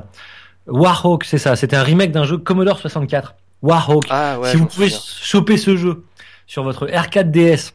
[0.66, 1.56] Warhawk, c'est ça.
[1.56, 3.34] C'était un remake d'un jeu Commodore 64.
[3.62, 4.05] Warhawk.
[4.10, 4.51] Ah ouais.
[4.51, 5.01] si vous pouvez souviens.
[5.22, 6.05] choper ce jeu
[6.47, 7.74] sur votre R4 DS,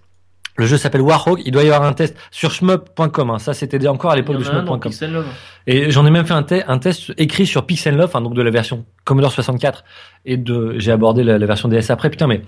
[0.57, 1.39] le jeu s'appelle Warhawk.
[1.45, 3.29] Il doit y avoir un test sur shmup.com.
[3.29, 3.39] Hein.
[3.39, 4.91] Ça, c'était encore à l'époque de a shmup.com.
[5.67, 8.33] Et j'en ai même fait un, te- un test écrit sur Pixel Love, hein, donc
[8.33, 9.83] de la version Commodore 64,
[10.25, 12.09] et de j'ai abordé la, la version DS après.
[12.09, 12.41] Putain, mais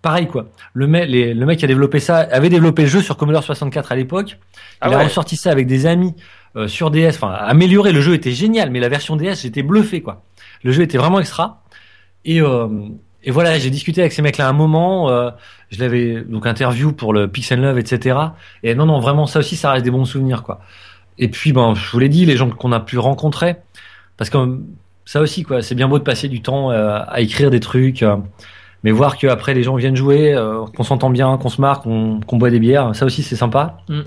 [0.00, 0.46] pareil quoi.
[0.72, 3.44] Le mec, les- le mec qui a développé ça avait développé le jeu sur Commodore
[3.44, 4.38] 64 à l'époque.
[4.80, 5.04] Ah il a ouais.
[5.04, 6.14] ressorti ça avec des amis
[6.56, 7.08] euh, sur DS.
[7.16, 7.92] Enfin, amélioré.
[7.92, 10.22] Le jeu était génial, mais la version DS, j'étais bluffé quoi.
[10.64, 11.62] Le jeu était vraiment extra.
[12.24, 12.68] Et euh,
[13.24, 15.10] et voilà, j'ai discuté avec ces mecs-là un moment.
[15.10, 15.30] euh,
[15.70, 18.18] je l'avais donc interview pour le Pixel Love, etc.
[18.62, 20.60] Et non, non, vraiment, ça aussi, ça reste des bons souvenirs quoi.
[21.18, 23.56] Et puis, ben, je vous l'ai dit, les gens qu'on a pu rencontrer,
[24.16, 24.60] parce que
[25.04, 28.02] ça aussi, quoi, c'est bien beau de passer du temps euh, à écrire des trucs,
[28.02, 28.16] euh,
[28.82, 31.80] mais voir que après les gens viennent jouer, euh, qu'on s'entend bien, qu'on se marre,
[31.82, 33.78] qu'on qu'on boit des bières, ça aussi c'est sympa.
[33.88, 34.00] Mm.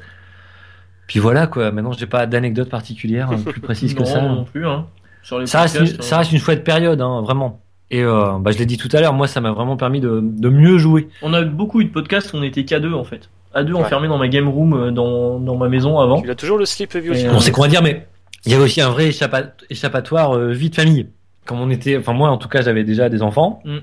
[1.08, 1.72] Puis voilà, quoi.
[1.72, 4.22] Maintenant, j'ai pas d'anecdote particulière euh, plus précise que ça.
[4.22, 4.88] non plus, hein.
[5.22, 7.62] Sur les Ça reste, une, ça reste une chouette période, hein, vraiment.
[7.92, 10.20] Et euh, bah, je l'ai dit tout à l'heure, moi, ça m'a vraiment permis de,
[10.24, 11.08] de mieux jouer.
[11.22, 13.30] On a beaucoup eu de podcasts où on était qu'à deux en fait.
[13.54, 13.80] À deux Ouais.
[13.82, 16.22] enfermés dans ma game room euh, dans, dans ma maison avant.
[16.24, 16.96] Il a toujours le slip.
[16.96, 18.06] Et, On sait quoi dire, mais
[18.46, 21.08] il y avait aussi un vrai échappa- échappatoire euh, vie de famille.
[21.46, 23.78] Comme on était, enfin moi en tout cas, j'avais déjà des enfants Mm.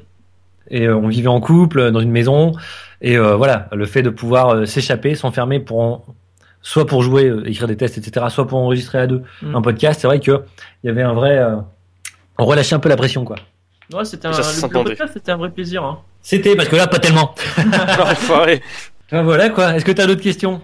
[0.70, 2.52] et euh, on vivait en couple euh, dans une maison
[3.00, 6.04] et euh, voilà, le fait de pouvoir euh, s'échapper, s'enfermer pour en-
[6.60, 9.54] soit pour jouer, euh, écrire des tests, etc., soit pour enregistrer à deux Mm.
[9.56, 10.42] un podcast, c'est vrai que
[10.82, 11.56] il y avait un vrai, euh,
[12.38, 13.36] on relâchait un peu la pression quoi.
[13.92, 14.90] Ouais, c'était un, Ça le, se le s'entendait.
[14.90, 15.84] podcast, c'était un vrai plaisir.
[15.84, 15.98] Hein.
[16.22, 17.34] C'était parce que là pas tellement.
[18.00, 18.62] Enfoiré.
[19.10, 19.74] Ben voilà quoi.
[19.74, 20.60] Est-ce que t'as d'autres questions?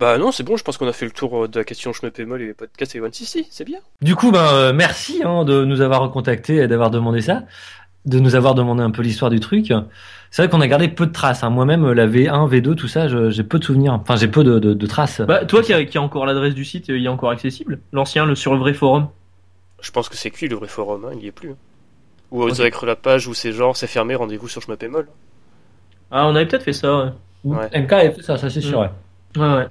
[0.00, 1.92] Bah non, c'est bon, je pense qu'on a fait le tour euh, de la question
[1.92, 3.78] Je me pémol et les podcasts et One CC, c'est bien.
[4.02, 7.44] Du coup, ben euh, merci hein, de nous avoir recontacté et d'avoir demandé ça,
[8.04, 9.72] de nous avoir demandé un peu l'histoire du truc.
[10.32, 11.44] C'est vrai qu'on a gardé peu de traces.
[11.44, 11.50] Hein.
[11.50, 13.92] Moi-même, la V1, V2, tout ça, j'ai peu de souvenirs.
[13.94, 15.20] Enfin, j'ai peu de, de, de traces.
[15.20, 17.80] Bah, toi qui as qui a encore l'adresse du site, euh, il est encore accessible?
[17.92, 19.08] L'ancien, le sur le vrai forum?
[19.82, 21.54] Je pense que c'est cuit le vrai forum, hein, il y est plus.
[22.30, 25.08] Ou vous avez la page où c'est genre, c'est fermé, rendez-vous sur Je pémol.
[26.10, 27.12] Ah, on avait peut-être fait ça.
[27.44, 27.80] Ouais, Ouais.
[27.80, 28.80] MK a fait ça, ça c'est sûr.
[28.80, 29.40] Mm.
[29.40, 29.46] Ouais.
[29.46, 29.54] ouais.
[29.56, 29.66] ouais.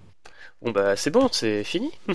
[0.61, 1.91] Bon bah c'est bon, c'est fini.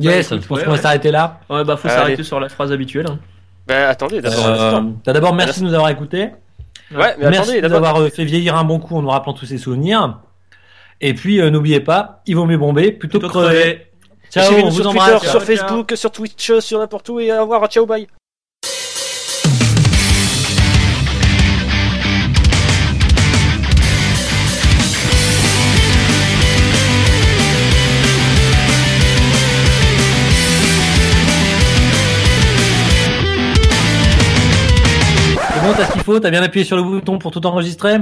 [0.00, 1.40] Yes, je pense qu'on va s'arrêter là.
[1.50, 3.06] Ouais, bah, faut s'arrêter sur la phrase habituelle.
[3.10, 3.18] hein.
[3.66, 6.30] Bah attendez, d'abord Euh, d'abord merci de nous avoir écoutés.
[6.94, 7.88] Ouais, mais merci attendez, de nous d'abord.
[7.88, 10.20] avoir euh, fait vieillir un bon coup en nous rappelant tous ces souvenirs.
[11.00, 13.48] Et puis, euh, n'oubliez pas, il vaut mieux bomber plutôt que crever.
[13.48, 13.86] crever.
[14.30, 15.10] Ciao, on vous sur embrasse.
[15.20, 18.06] Twitter, sur Facebook, sur Twitch, sur n'importe où et au revoir, ciao, bye.
[36.20, 37.98] T'as bien appuyé sur le bouton pour tout enregistrer.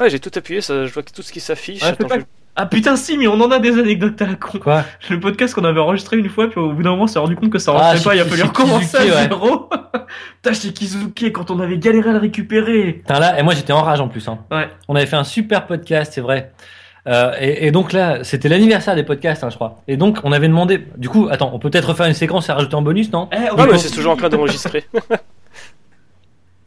[0.00, 1.82] Ouais, j'ai tout appuyé, ça, je vois que tout ce qui s'affiche.
[1.82, 2.24] Ouais, pas- je-
[2.60, 4.58] Ah putain, si, mais on en a des anecdotes à la con.
[4.58, 7.18] Quoi Le podcast qu'on avait enregistré une fois, puis au bout d'un moment, on s'est
[7.18, 9.28] rendu compte que ça Ah, rentrait pas, il a fallu recommencer à ouais.
[9.28, 9.68] zéro.
[10.42, 12.94] Putain, chez Kizuki, quand on avait galéré à le récupérer.
[12.94, 14.26] Putain, là, et moi j'étais en rage en plus.
[14.28, 14.38] Hein.
[14.50, 14.68] Ouais.
[14.88, 16.52] On avait fait un super podcast, c'est vrai.
[17.06, 19.82] Euh, et, et donc là, c'était l'anniversaire des podcasts, hein, je crois.
[19.88, 20.84] Et donc, on avait demandé.
[20.96, 23.28] Du coup, attends, on peut peut-être refaire une séquence et rajouter en bonus, non?
[23.32, 23.78] Eh, Ah, mais bon.
[23.78, 24.84] c'est toujours en train d'enregistrer.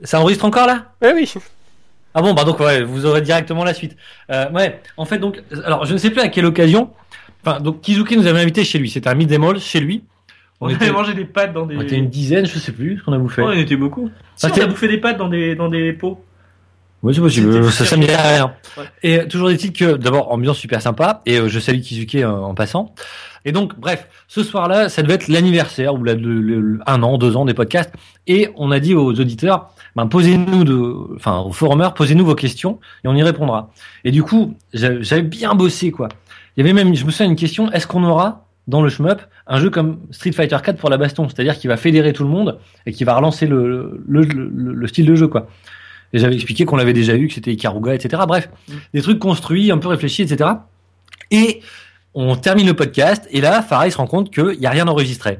[0.03, 0.93] Ça enregistre encore là?
[1.01, 1.31] Ouais, oui.
[2.13, 3.95] Ah bon, bah donc ouais, vous aurez directement la suite.
[4.29, 6.89] Euh, ouais, en fait donc, alors je ne sais plus à quelle occasion.
[7.45, 8.89] Enfin, donc Kizuki nous avait invités chez lui.
[8.89, 10.03] C'était un mid chez lui.
[10.59, 11.75] On, On, avait mangé des pâtes dans des.
[11.75, 13.41] on était une dizaine, je sais plus ce qu'on a bouffé.
[13.41, 14.11] Ouais, on était beaucoup.
[14.35, 16.23] Si, Ah, on a bouffé des pâtes dans des, dans des pots.
[17.01, 17.71] Oui, c'est possible.
[17.71, 18.53] Ça, ça me dit rien.
[18.77, 18.83] Ouais.
[19.01, 21.23] Et euh, toujours est-il que, d'abord, ambiance super sympa.
[21.25, 22.93] Et euh, je salue Kizuke euh, en passant.
[23.45, 27.18] Et donc, bref, ce soir-là, ça devait être l'anniversaire ou la, le, le- un an,
[27.18, 27.93] deux ans des podcasts.
[28.27, 32.80] Et on a dit aux auditeurs, ben, posez-nous de, enfin, aux forumers, posez-nous vos questions
[33.03, 33.72] et on y répondra.
[34.03, 36.07] Et du coup, j'avais bien bossé, quoi.
[36.55, 39.22] Il y avait même, je me souviens, une question, est-ce qu'on aura dans le shmup
[39.47, 42.30] un jeu comme Street Fighter 4 pour la baston, c'est-à-dire qui va fédérer tout le
[42.30, 45.47] monde et qui va relancer le, le, le, le- le style de jeu, quoi.
[46.13, 48.22] Et j'avais expliqué qu'on l'avait déjà eu, que c'était Ikaruga, etc.
[48.27, 48.73] Bref, Mm.
[48.93, 50.49] des trucs construits, un peu réfléchis, etc.
[51.31, 51.61] Et
[52.13, 54.88] on termine le podcast, et là, Farah, il se rend compte qu'il n'y a rien
[54.88, 55.39] enregistré.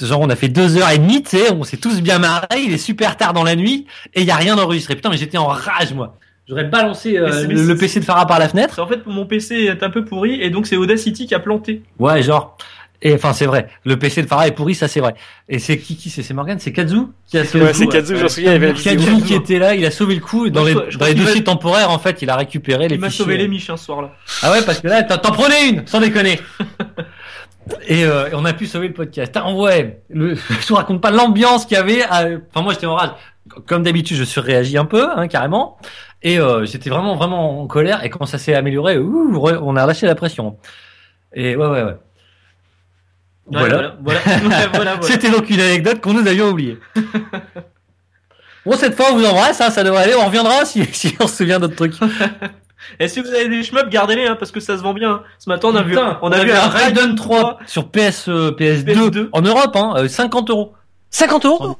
[0.00, 2.60] Genre, on a fait deux heures et demie, tu sais, on s'est tous bien marrés,
[2.64, 4.94] il est super tard dans la nuit, et il n'y a rien enregistré.
[4.94, 6.18] Putain, mais j'étais en rage, moi.
[6.48, 8.78] J'aurais balancé euh, Mais c'est- mais le, PC de Farah par la fenêtre.
[8.80, 11.82] En fait, mon PC est un peu pourri et donc c'est Audacity qui a planté.
[11.98, 12.56] Ouais, genre.
[13.02, 13.68] Et enfin, c'est vrai.
[13.84, 15.14] Le PC de Farah est pourri, ça c'est vrai.
[15.48, 16.22] Et c'est qui qui c'est?
[16.22, 17.92] C'est Morgan C'est Kazu qui a C'est sauvé Ouais, le c'est coup.
[17.92, 18.18] Kazu, ouais.
[18.18, 18.92] j'en me souviens, il y avait vidéo.
[18.96, 20.48] Kazu qui était là, il a sauvé le coup.
[20.50, 22.36] Dans Moi, les, je crois- je dans les dossiers va- temporaires, en fait, il a
[22.36, 24.12] récupéré les Il m'a sauvé les miches un soir là.
[24.42, 26.40] Ah ouais, parce que là, t'en prenais une, sans déconner.
[27.88, 29.32] Et, euh, et on a pu sauver le podcast.
[29.34, 32.02] Ah ouais, le, je vous raconte pas l'ambiance qu'il y avait.
[32.02, 33.10] à- Enfin, moi, j'étais en rage.
[33.66, 35.76] Comme d'habitude, je surréagis un peu, hein, carrément.
[36.22, 38.04] Et euh, j'étais vraiment, vraiment en colère.
[38.04, 40.58] Et quand ça s'est amélioré, ouh, on a lâché la pression.
[41.34, 41.96] Et ouais, ouais, ouais.
[43.50, 43.96] Voilà.
[44.02, 45.02] voilà, voilà, voilà, voilà.
[45.02, 46.78] C'était donc une anecdote qu'on nous avions oubliée.
[48.66, 50.14] bon, cette fois, on vous embrasse, hein, ça devrait aller.
[50.14, 51.94] On reviendra si, si on se souvient d'autres trucs.
[53.00, 55.10] Et si vous avez des shmups, gardez-les, hein, parce que ça se vend bien.
[55.12, 55.22] hein.
[55.38, 57.58] Ce matin, on a vu, Putain, on a vu un Raiden 3.
[57.66, 59.28] sur PS, euh, PS2, PS2.
[59.32, 60.74] en Europe, hein, euh, 50 euros.
[61.10, 61.78] 50 euros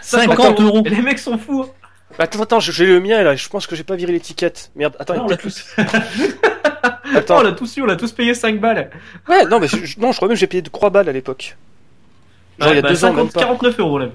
[0.00, 0.82] 50 euros.
[0.84, 1.64] Et les mecs sont fous.
[1.64, 1.72] hein.
[2.18, 4.70] Attends, attends, j'ai le mien là, je pense que j'ai pas viré l'étiquette.
[4.76, 5.48] Merde, attends, il y a on peut-être.
[6.82, 8.90] Attends, Attends, on l'a tous eu, on l'a tous payé 5 balles.
[9.28, 11.08] ouais, non, mais je, je- non, je crois même que j'ai payé de 3 balles
[11.08, 11.56] à l'époque.
[12.58, 13.40] Genre, il y a Ouais, bah, deux ans, même 50, pas.
[13.40, 14.06] 49 euros là.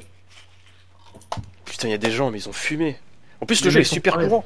[1.65, 2.97] Putain, il y a des gens, mais ils ont fumé.
[3.39, 4.43] En plus, Les le jeu est super courant.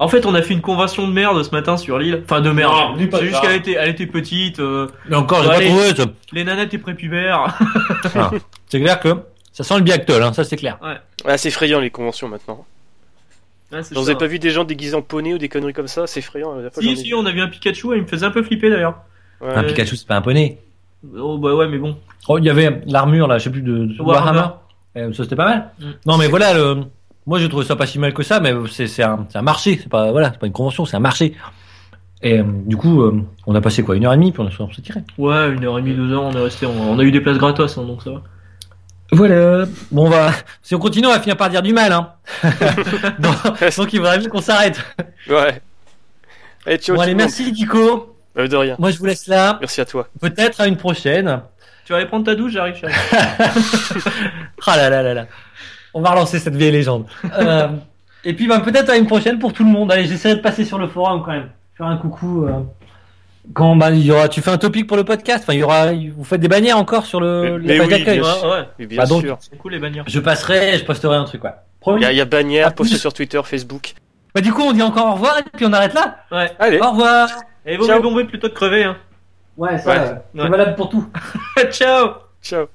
[0.00, 2.22] En fait, on a fait une convention de merde ce matin sur l'île.
[2.24, 2.72] Enfin, de merde.
[2.72, 4.58] Non, C'est juste qu'elle était, elle était petite.
[4.58, 5.68] euh, Mais encore, j'ai Ouais, pas allez.
[5.68, 5.94] trouvé.
[5.94, 6.04] ça.
[6.32, 7.56] les nanas étaient prépubères.
[8.14, 8.30] Ah.
[8.68, 9.14] C'est clair que
[9.52, 10.78] ça sent le biactol, hein, ça c'est clair.
[11.24, 12.66] Ouais, c'est effrayant les conventions maintenant.
[13.72, 16.06] Ouais, Vous avez pas vu des gens déguisés en poney ou des conneries comme ça?
[16.06, 16.54] C'est effrayant.
[16.54, 18.70] la Si, si, on a vu un Pikachu et il me faisait un peu flipper
[18.70, 18.96] d'ailleurs.
[19.40, 19.54] Ouais.
[19.54, 20.58] Un Pikachu, c'est pas un poney.
[21.18, 21.96] Oh, bah ouais, mais bon.
[22.28, 24.38] Oh, il y avait l'armure là, je sais plus de, de Warhammer.
[24.38, 24.54] Warhammer.
[24.96, 25.70] Euh, ça c'était pas mal.
[25.80, 25.84] Mm.
[26.06, 26.84] Non mais voilà, le...
[27.26, 30.12] moi j'ai trouvé ça pas si mal que ça, mais c'est un, marché, c'est pas
[30.12, 31.34] voilà, c'est pas une convention, c'est un marché.
[32.22, 34.46] Et euh, du coup, euh, on a passé quoi, une heure et demie, puis on,
[34.46, 35.00] a- on s'est tiré.
[35.18, 36.64] Ouais, une heure et demie, deux heures, on est resté.
[36.64, 38.22] On, on a eu des places gratos, hein, donc ça va.
[39.14, 39.66] Voilà.
[39.90, 40.32] Bon, on va.
[40.62, 42.12] Si on continue, on va finir par dire du mal, hein.
[43.18, 43.34] donc,
[43.76, 44.80] donc, il faudrait mieux qu'on s'arrête.
[45.28, 45.60] Ouais.
[46.66, 48.16] Allez, ciao, Bon, allez, merci, Kiko.
[48.38, 48.76] Euh, de rien.
[48.78, 49.58] Moi, je vous laisse là.
[49.60, 50.08] Merci à toi.
[50.20, 51.40] Peut-être à une prochaine.
[51.84, 52.96] Tu vas aller prendre ta douche, j'arrive, j'arrive.
[54.66, 55.26] Ah là là là là.
[55.92, 57.06] On va relancer cette vieille légende.
[57.38, 57.68] Euh,
[58.24, 59.92] et puis, ben, peut-être à une prochaine pour tout le monde.
[59.92, 61.50] Allez, j'essaierai de passer sur le forum quand même.
[61.76, 62.46] Faire un coucou.
[62.46, 62.60] euh,
[63.52, 65.44] Quand bah, il y aura, tu fais un topic pour le podcast?
[65.44, 67.86] Enfin, il y aura, vous faites des bannières encore sur le, Mais- la mais page
[67.86, 68.18] oui, d'accueil.
[68.20, 68.48] bien Ouais, sûr.
[68.48, 68.68] ouais.
[68.78, 69.24] Mais bien Bah, donc.
[69.40, 70.04] C'est cool les bannières.
[70.06, 71.50] Je passerai, et je posterai un truc, ouais.
[71.80, 72.00] Promis.
[72.00, 73.00] Il y a, il y a bannière À postée plus.
[73.00, 73.92] sur Twitter, Facebook.
[74.34, 76.16] Bah, du coup, on dit encore au revoir et puis on arrête là.
[76.32, 76.50] Ouais.
[76.58, 77.28] Allez, Au revoir.
[77.66, 77.96] Et vaut Ciao.
[77.96, 78.96] mieux bomber plutôt que crever, hein.
[79.56, 80.48] Ouais, ça, c'est Ouais.
[80.48, 81.06] valable pour tout.
[81.70, 82.66] Ciao ciao.